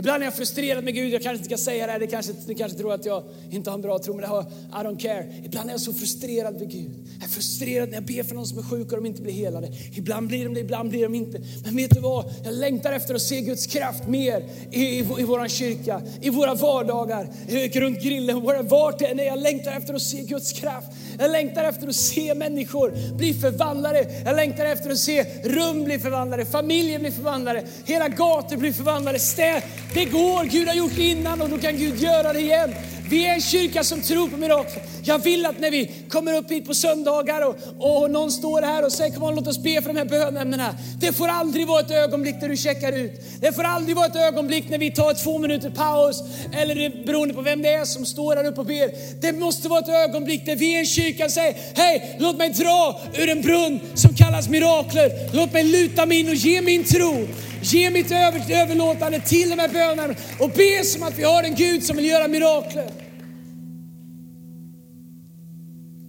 Ibland 0.00 0.22
är 0.22 0.26
jag 0.26 0.34
frustrerad 0.34 0.84
med 0.84 0.94
Gud, 0.94 1.12
jag 1.12 1.22
kanske 1.22 1.44
inte 1.44 1.56
ska 1.56 1.64
säga 1.70 1.86
det 1.86 1.92
här, 1.92 2.06
kanske, 2.06 2.32
ni 2.46 2.54
kanske 2.54 2.78
tror 2.78 2.92
att 2.92 3.04
jag 3.04 3.22
inte 3.50 3.70
har 3.70 3.74
en 3.74 3.82
bra 3.82 3.98
tro, 3.98 4.14
men 4.14 4.20
det 4.22 4.26
har, 4.26 4.42
I 4.42 4.86
don't 4.86 4.98
care. 4.98 5.26
Ibland 5.44 5.68
är 5.68 5.74
jag 5.74 5.80
så 5.80 5.92
frustrerad 5.92 6.54
med 6.54 6.70
Gud. 6.70 6.90
Jag 7.20 7.24
är 7.24 7.32
frustrerad 7.32 7.88
när 7.88 7.94
jag 7.94 8.04
ber 8.04 8.22
för 8.22 8.34
någon 8.34 8.46
som 8.46 8.58
är 8.58 8.62
sjuk 8.62 8.92
och 8.92 8.98
de 8.98 9.06
inte 9.06 9.22
blir 9.22 9.32
helade. 9.32 9.68
Ibland 9.94 10.28
blir 10.28 10.44
de 10.44 10.54
det, 10.54 10.60
ibland 10.60 10.90
blir 10.90 11.02
de 11.02 11.14
inte. 11.14 11.40
Men 11.64 11.76
vet 11.76 11.90
du 11.90 12.00
vad? 12.00 12.24
Jag 12.44 12.54
längtar 12.54 12.92
efter 12.92 13.14
att 13.14 13.22
se 13.22 13.40
Guds 13.40 13.66
kraft 13.66 14.06
mer 14.08 14.44
i, 14.70 14.84
i, 14.84 14.98
i 14.98 15.22
vår 15.24 15.48
kyrka, 15.48 16.02
i 16.20 16.30
våra 16.30 16.54
vardagar, 16.54 17.28
eh, 17.48 17.80
runt 17.80 18.02
grillen, 18.02 18.44
vart 18.68 18.98
det 18.98 19.06
än 19.06 19.20
är. 19.20 19.24
Jag 19.24 19.38
längtar 19.38 19.72
efter 19.72 19.94
att 19.94 20.02
se 20.02 20.22
Guds 20.22 20.52
kraft. 20.52 20.88
Jag 21.18 21.30
längtar 21.30 21.64
efter 21.64 21.88
att 21.88 21.96
se 21.96 22.34
människor 22.34 23.14
bli 23.16 23.34
förvandlade. 23.34 24.22
Jag 24.24 24.36
längtar 24.36 24.64
efter 24.64 24.90
att 24.90 24.98
se 24.98 25.24
rum 25.44 25.84
bli 25.84 25.98
förvandlade, 25.98 26.44
familjer 26.44 26.98
bli 26.98 27.10
förvandlade, 27.10 27.64
hela 27.84 28.08
gator 28.08 28.56
bli 28.56 28.72
förvandlade, 28.72 29.18
städer 29.18 29.62
det 29.94 30.04
går, 30.04 30.44
Gud 30.44 30.68
har 30.68 30.74
gjort 30.74 30.96
det 30.96 31.02
innan 31.02 31.40
och 31.40 31.50
då 31.50 31.58
kan 31.58 31.76
Gud 31.76 31.96
göra 32.02 32.32
det 32.32 32.40
igen. 32.40 32.74
Vi 33.10 33.26
är 33.26 33.34
en 33.34 33.40
kyrka 33.40 33.84
som 33.84 34.00
tror 34.00 34.28
på 34.28 34.36
mirakel. 34.36 34.82
Jag 35.04 35.18
vill 35.18 35.46
att 35.46 35.60
när 35.60 35.70
vi 35.70 35.90
kommer 36.08 36.34
upp 36.36 36.50
hit 36.50 36.66
på 36.66 36.74
söndagar 36.74 37.46
och, 37.48 37.56
och 37.78 38.10
någon 38.10 38.32
står 38.32 38.62
här 38.62 38.84
och 38.84 38.92
säger 38.92 39.14
kom 39.14 39.22
on, 39.22 39.34
låt 39.34 39.46
oss 39.46 39.58
be 39.58 39.82
för 39.82 39.92
de 39.92 39.98
här 39.98 40.04
bönämnena. 40.04 40.74
Det 41.00 41.12
får 41.12 41.28
aldrig 41.28 41.66
vara 41.66 41.80
ett 41.80 41.90
ögonblick 41.90 42.40
där 42.40 42.48
du 42.48 42.56
checkar 42.56 42.92
ut. 42.92 43.12
Det 43.40 43.52
får 43.52 43.64
aldrig 43.64 43.96
vara 43.96 44.06
ett 44.06 44.16
ögonblick 44.16 44.68
när 44.68 44.78
vi 44.78 44.90
tar 44.90 45.14
två 45.14 45.38
minuter 45.38 45.70
paus 45.70 46.22
eller 46.52 47.04
beroende 47.06 47.34
på 47.34 47.42
vem 47.42 47.62
det 47.62 47.72
är 47.72 47.84
som 47.84 48.06
står 48.06 48.36
här 48.36 48.44
uppe 48.44 48.60
och 48.60 48.66
ber. 48.66 49.20
Det 49.20 49.32
måste 49.32 49.68
vara 49.68 49.80
ett 49.80 50.08
ögonblick 50.08 50.46
där 50.46 50.56
vi 50.56 50.72
i 50.72 50.78
en 50.78 50.86
kyrka 50.86 51.28
säger 51.28 51.56
hej, 51.74 52.16
låt 52.20 52.36
mig 52.36 52.48
dra 52.48 53.00
ur 53.14 53.30
en 53.30 53.42
brunn 53.42 53.80
som 53.94 54.14
kallas 54.14 54.48
mirakler. 54.48 55.10
Låt 55.32 55.52
mig 55.52 55.64
luta 55.64 56.06
mig 56.06 56.20
in 56.20 56.28
och 56.28 56.34
ge 56.34 56.62
min 56.62 56.84
tro. 56.84 57.26
Ge 57.62 57.90
mitt 57.90 58.12
över, 58.12 58.62
överlåtande 58.62 59.20
till 59.20 59.50
de 59.50 59.58
här 59.58 59.68
bönerna 59.68 60.14
och 60.40 60.50
be 60.50 60.84
som 60.84 61.02
att 61.02 61.18
vi 61.18 61.22
har 61.22 61.42
en 61.42 61.54
Gud 61.54 61.84
som 61.84 61.96
vill 61.96 62.06
göra 62.06 62.28
mirakler. 62.28 62.90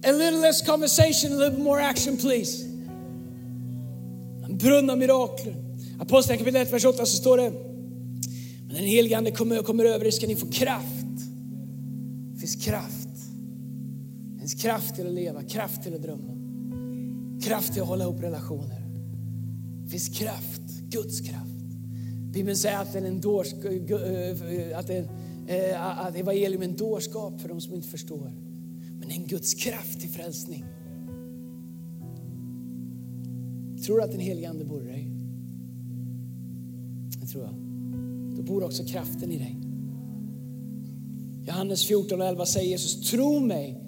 A 0.04 0.12
little 0.12 0.40
less 0.40 0.62
conversation, 0.62 1.32
a 1.32 1.36
little 1.36 1.64
more 1.64 1.80
action 1.84 2.16
please. 2.16 2.64
En 4.44 4.58
brunn 4.58 4.90
av 4.90 4.98
mirakler. 4.98 5.54
Aposteln 6.00 6.38
kapitel 6.38 6.62
1, 6.62 6.72
vers 6.72 6.84
8 6.84 7.06
så 7.06 7.16
står 7.16 7.36
det, 7.36 7.50
men 8.66 8.74
den 8.74 8.84
helige 8.84 9.16
Ande 9.16 9.30
kommer, 9.30 9.62
kommer 9.62 9.84
över 9.84 10.06
er 10.06 10.10
ska 10.10 10.26
ni 10.26 10.36
få 10.36 10.46
kraft. 10.46 11.06
Det 12.34 12.40
finns 12.40 12.64
kraft. 12.64 13.08
Det 14.34 14.40
finns 14.40 14.62
kraft 14.62 14.94
till 14.94 15.06
att 15.06 15.12
leva, 15.12 15.42
kraft 15.42 15.82
till 15.82 15.94
att 15.94 16.02
drömma. 16.02 16.32
Kraft 17.42 17.72
till 17.72 17.82
att 17.82 17.88
hålla 17.88 18.04
ihop 18.04 18.22
relationer. 18.22 18.81
Det 19.92 19.98
finns 19.98 20.18
kraft 20.18 20.62
Guds 20.90 21.20
kraft. 21.20 21.62
Bibeln 22.32 22.56
säger 22.56 22.78
att, 22.78 22.94
en 22.94 23.20
dårsk, 23.20 23.54
eh, 23.54 24.78
att, 24.78 24.90
en, 24.90 25.08
eh, 25.46 26.06
att 26.06 26.16
evangelium 26.16 26.62
är 26.62 26.66
en 26.66 26.76
dårskap 26.76 27.40
för 27.40 27.48
de 27.48 27.60
som 27.60 27.74
inte 27.74 27.88
förstår. 27.88 28.32
Men 28.98 29.08
det 29.08 29.14
är 29.14 29.16
en 29.16 29.26
Guds 29.26 29.54
kraft 29.54 30.00
till 30.00 30.10
frälsning. 30.10 30.64
Tror 33.86 33.96
du 33.96 34.02
att 34.02 34.10
den 34.10 34.20
helige 34.20 34.50
Ande 34.50 34.64
bor 34.64 34.82
i 34.82 34.86
dig? 34.86 35.10
Det 37.20 37.26
tror 37.26 37.44
jag. 37.44 37.54
Då 38.36 38.42
bor 38.42 38.64
också 38.64 38.84
kraften 38.84 39.32
i 39.32 39.38
dig. 39.38 39.56
Johannes 41.46 41.84
14 41.84 42.20
och 42.20 42.26
11 42.26 42.46
säger 42.46 42.68
Jesus, 42.68 43.10
tro 43.10 43.40
mig, 43.40 43.80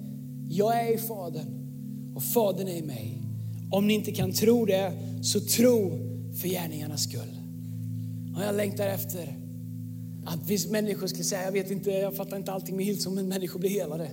jag 0.49 0.87
är 0.87 0.93
i 0.93 0.97
Fadern 0.97 1.47
och 2.15 2.23
Fadern 2.23 2.67
är 2.67 2.77
i 2.77 2.81
mig. 2.81 3.14
Om 3.75 3.87
ni 3.87 3.93
inte 3.93 4.11
kan 4.11 4.31
tro 4.31 4.65
det, 4.65 4.91
så 5.21 5.39
tro 5.39 5.91
för 6.41 6.47
gärningarnas 6.47 7.03
skull. 7.03 7.39
Och 8.35 8.43
jag 8.43 8.55
längtar 8.55 8.87
efter 8.87 9.37
att 10.25 10.49
vi 10.49 10.69
människor 10.69 11.07
skulle 11.07 11.23
säga, 11.23 11.43
jag 11.43 11.51
vet 11.51 11.71
inte, 11.71 11.91
jag 11.91 12.15
fattar 12.15 12.37
inte 12.37 12.51
allting 12.51 12.75
med 12.75 12.85
Hillsong, 12.85 13.15
men 13.15 13.27
människor 13.27 13.59
blir 13.59 13.69
helade. 13.69 14.11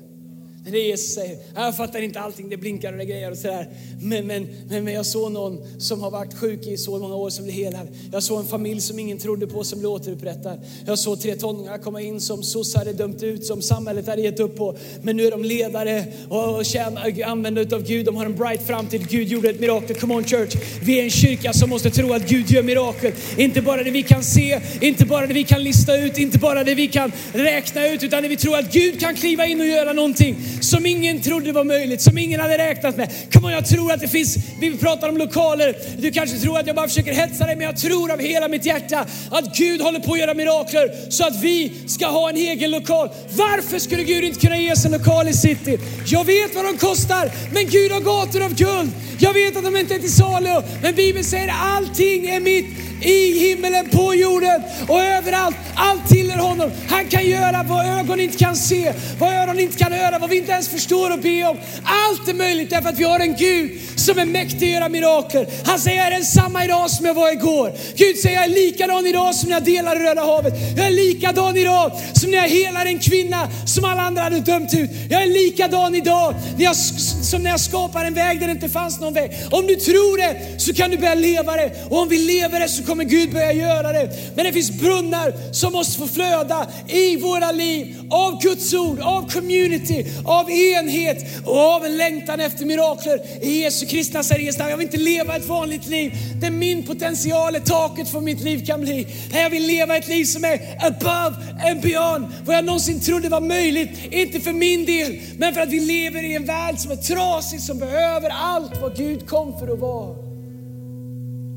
Det 0.64 0.78
är 0.78 0.82
Jesus 0.82 1.14
säger. 1.14 1.38
Jag 1.54 1.76
fattar 1.76 2.02
inte 2.02 2.20
allting, 2.20 2.48
det 2.48 2.56
blinkar 2.56 2.92
och 2.92 2.98
det 2.98 3.04
grejer 3.04 3.30
och 3.30 3.38
sådär. 3.38 3.68
Men, 4.00 4.26
men, 4.26 4.48
men, 4.68 4.84
men 4.84 4.94
jag 4.94 5.06
såg 5.06 5.32
någon 5.32 5.80
som 5.80 6.00
har 6.00 6.10
varit 6.10 6.34
sjuk 6.34 6.66
i 6.66 6.76
så 6.76 6.98
många 6.98 7.14
år 7.14 7.30
som 7.30 7.44
blev 7.44 7.56
helad. 7.56 7.88
Jag 8.12 8.22
såg 8.22 8.40
en 8.40 8.46
familj 8.46 8.80
som 8.80 8.98
ingen 8.98 9.18
trodde 9.18 9.46
på 9.46 9.64
som 9.64 9.78
blev 9.78 9.90
återupprättad. 9.90 10.60
Jag 10.86 10.98
såg 10.98 11.20
tre 11.20 11.34
tonåringar 11.34 11.78
komma 11.78 12.00
in 12.00 12.20
som 12.20 12.42
sossar 12.42 12.78
hade 12.78 12.92
dömt 12.92 13.22
ut, 13.22 13.46
som 13.46 13.62
samhället 13.62 14.06
hade 14.06 14.22
gett 14.22 14.40
upp 14.40 14.56
på. 14.56 14.76
Men 15.02 15.16
nu 15.16 15.26
är 15.26 15.30
de 15.30 15.44
ledare 15.44 16.04
och 16.28 16.64
tjänar, 16.64 17.22
använda 17.24 17.76
av 17.76 17.82
Gud. 17.82 18.06
De 18.06 18.16
har 18.16 18.24
en 18.24 18.36
bright 18.36 18.62
framtid. 18.62 19.08
Gud 19.08 19.28
gjorde 19.28 19.50
ett 19.50 19.60
mirakel. 19.60 19.96
Come 19.96 20.14
on 20.14 20.24
church. 20.24 20.56
Vi 20.82 20.98
är 20.98 21.04
en 21.04 21.10
kyrka 21.10 21.52
som 21.52 21.70
måste 21.70 21.90
tro 21.90 22.12
att 22.12 22.28
Gud 22.28 22.50
gör 22.50 22.62
mirakel. 22.62 23.12
Inte 23.36 23.62
bara 23.62 23.82
det 23.82 23.90
vi 23.90 24.02
kan 24.02 24.22
se, 24.22 24.60
inte 24.80 25.06
bara 25.06 25.26
det 25.26 25.34
vi 25.34 25.44
kan 25.44 25.62
lista 25.62 25.96
ut, 25.96 26.18
inte 26.18 26.38
bara 26.38 26.64
det 26.64 26.74
vi 26.74 26.88
kan 26.88 27.12
räkna 27.32 27.88
ut, 27.88 28.02
utan 28.02 28.22
det 28.22 28.28
vi 28.28 28.36
tror 28.36 28.58
att 28.58 28.72
Gud 28.72 29.00
kan 29.00 29.14
kliva 29.14 29.46
in 29.46 29.60
och 29.60 29.66
göra 29.66 29.92
någonting 29.92 30.36
som 30.64 30.86
ingen 30.86 31.22
trodde 31.22 31.52
var 31.52 31.64
möjligt, 31.64 32.02
som 32.02 32.18
ingen 32.18 32.40
hade 32.40 32.58
räknat 32.58 32.96
med. 32.96 33.10
Kom 33.32 33.44
on, 33.44 33.52
jag 33.52 33.66
tror 33.66 33.92
att 33.92 34.00
det 34.00 34.08
finns, 34.08 34.36
vi 34.60 34.76
pratar 34.76 35.08
om 35.08 35.16
lokaler, 35.16 35.76
du 35.98 36.10
kanske 36.10 36.38
tror 36.38 36.58
att 36.58 36.66
jag 36.66 36.76
bara 36.76 36.88
försöker 36.88 37.12
hetsa 37.12 37.46
dig, 37.46 37.56
men 37.56 37.66
jag 37.66 37.76
tror 37.76 38.12
av 38.12 38.20
hela 38.20 38.48
mitt 38.48 38.66
hjärta 38.66 39.06
att 39.30 39.56
Gud 39.56 39.80
håller 39.80 40.00
på 40.00 40.12
att 40.12 40.18
göra 40.18 40.34
mirakler 40.34 41.10
så 41.10 41.26
att 41.26 41.42
vi 41.42 41.72
ska 41.86 42.06
ha 42.06 42.28
en 42.28 42.36
egen 42.36 42.70
lokal. 42.70 43.08
Varför 43.36 43.78
skulle 43.78 44.04
Gud 44.04 44.24
inte 44.24 44.40
kunna 44.40 44.58
ge 44.58 44.72
oss 44.72 44.84
en 44.84 44.92
lokal 44.92 45.28
i 45.28 45.32
city? 45.32 45.78
Jag 46.06 46.24
vet 46.24 46.54
vad 46.54 46.64
de 46.64 46.78
kostar, 46.78 47.30
men 47.54 47.66
Gud 47.66 47.92
har 47.92 48.00
gator 48.00 48.42
av 48.44 48.54
guld. 48.54 48.90
Jag 49.18 49.32
vet 49.32 49.56
att 49.56 49.64
de 49.64 49.76
inte 49.76 49.94
är 49.94 49.98
till 49.98 50.12
salu, 50.12 50.62
men 50.82 50.94
Bibeln 50.94 51.24
säger 51.24 51.48
allting 51.48 52.26
är 52.26 52.40
mitt 52.40 52.91
i 53.02 53.38
himmelen, 53.38 53.88
på 53.90 54.14
jorden 54.14 54.62
och 54.88 55.00
överallt. 55.00 55.56
Allt 55.74 56.08
tillhör 56.08 56.38
honom. 56.38 56.70
Han 56.88 57.08
kan 57.08 57.26
göra 57.26 57.62
vad 57.62 57.86
ögon 57.86 58.20
inte 58.20 58.38
kan 58.38 58.56
se, 58.56 58.92
vad 59.18 59.34
öron 59.34 59.60
inte 59.60 59.78
kan 59.78 59.92
höra, 59.92 60.18
vad 60.18 60.30
vi 60.30 60.36
inte 60.36 60.52
ens 60.52 60.68
förstår 60.68 61.12
och 61.12 61.18
be 61.18 61.44
om. 61.44 61.56
Allt 61.84 62.28
är 62.28 62.34
möjligt 62.34 62.70
därför 62.70 62.88
att 62.88 62.98
vi 62.98 63.04
har 63.04 63.20
en 63.20 63.36
Gud 63.36 63.80
som 63.96 64.18
är 64.18 64.24
mäktig 64.24 64.66
att 64.66 64.72
göra 64.72 64.88
mirakel. 64.88 65.46
Han 65.64 65.78
säger 65.78 65.98
jag 65.98 66.06
är 66.06 66.10
densamma 66.10 66.64
idag 66.64 66.90
som 66.90 67.06
jag 67.06 67.14
var 67.14 67.32
igår. 67.32 67.72
Gud 67.96 68.18
säger 68.18 68.36
jag 68.36 68.44
är 68.44 68.48
likadan 68.48 69.06
idag 69.06 69.34
som 69.34 69.48
när 69.48 69.56
jag 69.56 69.64
delade 69.64 70.00
Röda 70.00 70.20
havet. 70.20 70.54
Jag 70.76 70.86
är 70.86 70.90
likadan 70.90 71.56
idag 71.56 71.92
som 72.12 72.30
när 72.30 72.38
jag 72.38 72.48
helar 72.48 72.86
en 72.86 72.98
kvinna 72.98 73.48
som 73.66 73.84
alla 73.84 74.02
andra 74.02 74.22
hade 74.22 74.40
dömt 74.40 74.74
ut. 74.74 74.90
Jag 75.10 75.22
är 75.22 75.26
likadan 75.26 75.94
idag 75.94 76.34
när 76.56 76.64
jag, 76.64 76.76
som 76.76 77.42
när 77.42 77.50
jag 77.50 77.60
skapar 77.60 78.04
en 78.04 78.14
väg 78.14 78.40
där 78.40 78.46
det 78.46 78.52
inte 78.52 78.68
fanns 78.68 79.00
någon 79.00 79.14
väg. 79.14 79.30
Om 79.50 79.66
du 79.66 79.76
tror 79.76 80.18
det 80.18 80.60
så 80.60 80.74
kan 80.74 80.90
du 80.90 80.96
börja 80.96 81.14
leva 81.14 81.56
det 81.56 81.70
och 81.90 81.98
om 81.98 82.08
vi 82.08 82.18
lever 82.18 82.60
det 82.60 82.68
så 82.68 82.82
kommer 82.92 83.04
Gud 83.04 83.32
börja 83.32 83.52
göra 83.52 83.92
det. 83.92 84.10
Men 84.34 84.44
det 84.44 84.52
finns 84.52 84.70
brunnar 84.70 85.52
som 85.52 85.72
måste 85.72 85.98
få 85.98 86.06
flöda 86.06 86.66
i 86.88 87.16
våra 87.16 87.52
liv 87.52 87.96
av 88.10 88.42
Guds 88.42 88.74
ord, 88.74 89.00
av 89.00 89.30
community, 89.30 90.06
av 90.24 90.50
enhet 90.50 91.46
och 91.46 91.58
av 91.58 91.84
en 91.84 91.96
längtan 91.96 92.40
efter 92.40 92.64
mirakler. 92.64 93.20
I 93.42 93.62
Jesu 93.62 93.86
Kristi 93.86 94.14
Nazarens 94.14 94.58
namn. 94.58 94.70
Jag 94.70 94.76
vill 94.76 94.86
inte 94.86 94.96
leva 94.96 95.36
ett 95.36 95.48
vanligt 95.48 95.86
liv 95.86 96.12
där 96.40 96.50
min 96.50 96.86
potential 96.86 97.54
är 97.54 97.60
taket 97.60 98.08
för 98.08 98.20
mitt 98.20 98.40
liv 98.40 98.66
kan 98.66 98.80
bli. 98.80 99.06
Jag 99.32 99.50
vill 99.50 99.66
leva 99.66 99.96
ett 99.96 100.08
liv 100.08 100.24
som 100.24 100.44
är 100.44 100.60
above 100.86 101.36
and 101.70 101.80
beyond 101.82 102.26
vad 102.44 102.56
jag 102.56 102.64
någonsin 102.64 103.00
trodde 103.00 103.28
var 103.28 103.40
möjligt. 103.40 103.90
Inte 104.10 104.40
för 104.40 104.52
min 104.52 104.84
del, 104.86 105.20
men 105.38 105.54
för 105.54 105.60
att 105.60 105.70
vi 105.70 105.80
lever 105.80 106.22
i 106.24 106.34
en 106.34 106.44
värld 106.44 106.78
som 106.78 106.90
är 106.90 106.96
trasig, 106.96 107.60
som 107.60 107.78
behöver 107.78 108.30
allt 108.30 108.80
vad 108.80 108.96
Gud 108.96 109.28
kom 109.28 109.58
för 109.58 109.72
att 109.72 109.78
vara. 109.78 110.31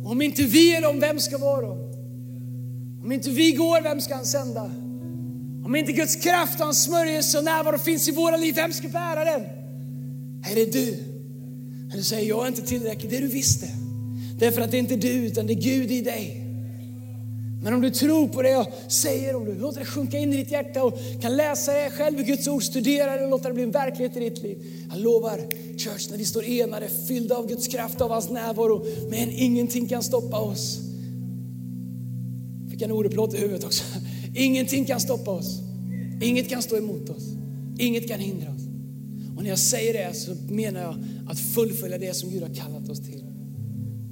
Om 0.05 0.21
inte 0.21 0.43
vi 0.43 0.75
är 0.75 0.81
dem, 0.81 0.99
vem 0.99 1.19
ska 1.19 1.37
vara 1.37 1.61
dem? 1.61 1.77
Om 3.03 3.11
inte 3.11 3.29
vi 3.29 3.51
går, 3.51 3.81
vem 3.81 4.01
ska 4.01 4.15
han 4.15 4.25
sända? 4.25 4.63
Om 5.65 5.75
inte 5.75 5.91
Guds 5.91 6.15
kraft 6.15 6.59
och 6.59 6.65
hans 6.65 6.83
smörjelse 6.83 7.37
och 7.37 7.43
närvaro 7.43 7.77
finns 7.77 8.09
i 8.09 8.11
våra 8.11 8.37
liv, 8.37 8.55
vem 8.55 8.73
ska 8.73 8.87
bära 8.87 9.25
den? 9.25 9.41
Är 10.51 10.55
det 10.55 10.73
du? 10.73 10.97
Men 11.87 11.97
du 11.97 12.03
säger, 12.03 12.29
jag 12.29 12.43
är 12.43 12.47
inte 12.47 12.61
tillräcklig. 12.61 13.11
Det 13.11 13.19
du 13.19 13.27
visste. 13.27 13.67
Därför 14.39 14.61
att 14.61 14.71
det 14.71 14.77
är 14.77 14.79
inte 14.79 14.95
du, 14.95 15.07
utan 15.09 15.47
det 15.47 15.53
är 15.53 15.61
Gud 15.61 15.91
i 15.91 16.01
dig. 16.01 16.44
Men 17.61 17.73
om 17.73 17.81
du 17.81 17.89
tror 17.89 18.27
på 18.27 18.41
det 18.41 18.49
jag 18.49 18.67
säger, 18.87 19.35
om 19.35 19.45
du 19.45 19.55
låter 19.55 19.79
det 19.79 19.85
sjunka 19.85 20.17
in 20.17 20.33
i 20.33 20.37
ditt 20.37 20.51
hjärta 20.51 20.83
och 20.83 20.99
kan 21.21 21.35
läsa 21.35 21.73
det 21.73 21.89
själv 21.89 22.19
i 22.19 22.23
Guds 22.23 22.47
ord, 22.47 22.63
studera 22.63 23.17
det 23.17 23.23
och 23.23 23.29
låta 23.29 23.47
det 23.47 23.53
bli 23.53 23.63
en 23.63 23.71
verklighet 23.71 24.17
i 24.17 24.19
ditt 24.19 24.43
liv. 24.43 24.57
Jag 24.89 24.99
lovar, 24.99 25.37
church, 25.77 26.11
när 26.11 26.17
vi 26.17 26.25
står 26.25 26.43
enade, 26.43 26.89
fyllda 27.07 27.35
av 27.35 27.47
Guds 27.47 27.67
kraft, 27.67 28.01
av 28.01 28.11
hans 28.11 28.29
närvaro, 28.29 28.85
men 29.09 29.31
ingenting 29.31 29.87
kan 29.87 30.03
stoppa 30.03 30.39
oss. 30.39 30.79
Fick 32.69 32.81
en 32.81 32.91
oreplåt 32.91 33.33
i 33.33 33.37
huvudet 33.37 33.63
också. 33.63 33.83
Ingenting 34.35 34.85
kan 34.85 34.99
stoppa 34.99 35.31
oss. 35.31 35.59
Inget 36.21 36.49
kan 36.49 36.61
stå 36.61 36.77
emot 36.77 37.09
oss. 37.09 37.23
Inget 37.77 38.07
kan 38.07 38.19
hindra 38.19 38.49
oss. 38.53 38.61
Och 39.37 39.43
när 39.43 39.49
jag 39.49 39.59
säger 39.59 39.93
det 39.93 40.15
så 40.15 40.35
menar 40.49 40.81
jag 40.81 40.95
att 41.27 41.39
fullfölja 41.39 41.97
det 41.97 42.13
som 42.15 42.29
Gud 42.29 42.43
har 42.43 42.53
kallat 42.53 42.89
oss 42.89 42.99
till. 42.99 43.24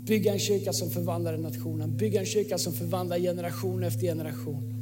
Bygga 0.05 0.33
en 0.33 0.39
kyrka 0.39 0.73
som 0.73 0.89
förvandlar 0.89 1.37
nationen. 1.37 1.97
Bygga 1.97 2.19
en 2.19 2.25
kyrka 2.25 2.57
som 2.57 2.73
förvandlar 2.73 3.19
generation 3.19 3.83
efter 3.83 4.01
generation. 4.01 4.73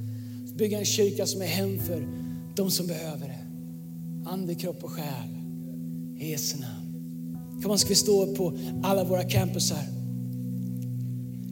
Bygga 0.55 0.79
en 0.79 0.85
kyrka 0.85 1.25
som 1.25 1.41
är 1.41 1.45
hem 1.45 1.79
för 1.79 2.07
de 2.55 2.71
som 2.71 2.87
behöver 2.87 3.27
det. 3.27 3.47
Ande, 4.29 4.55
kropp 4.55 4.83
och 4.83 4.91
själ. 4.91 5.37
I 6.19 6.29
Jesu 6.29 6.57
namn. 6.57 7.61
Kom 7.63 7.77
ska 7.77 7.89
vi 7.89 7.95
stå 7.95 8.35
på 8.35 8.57
alla 8.83 9.03
våra 9.03 9.23
campusar. 9.23 9.83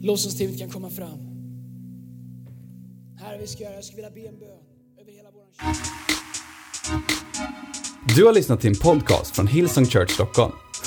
Lovsångsteamet 0.02 0.58
kan 0.58 0.68
komma 0.68 0.90
fram. 0.90 1.18
Herre, 3.16 3.38
vi 3.40 3.46
ska 3.46 3.64
göra, 3.64 3.74
jag 3.74 3.84
skulle 3.84 3.96
vilja 3.96 4.10
be 4.10 4.28
en 4.28 4.38
bön 4.38 4.48
över 5.00 5.12
hela 5.12 5.28
vår 5.34 5.44
kyrka. 5.52 5.90
Du 8.16 8.24
har 8.24 8.32
lyssnat 8.32 8.60
till 8.60 8.70
en 8.70 8.76
podcast 8.76 9.36
från 9.36 9.46
Hillsong 9.46 9.86
Church 9.86 10.10
Stockholm. 10.10 10.52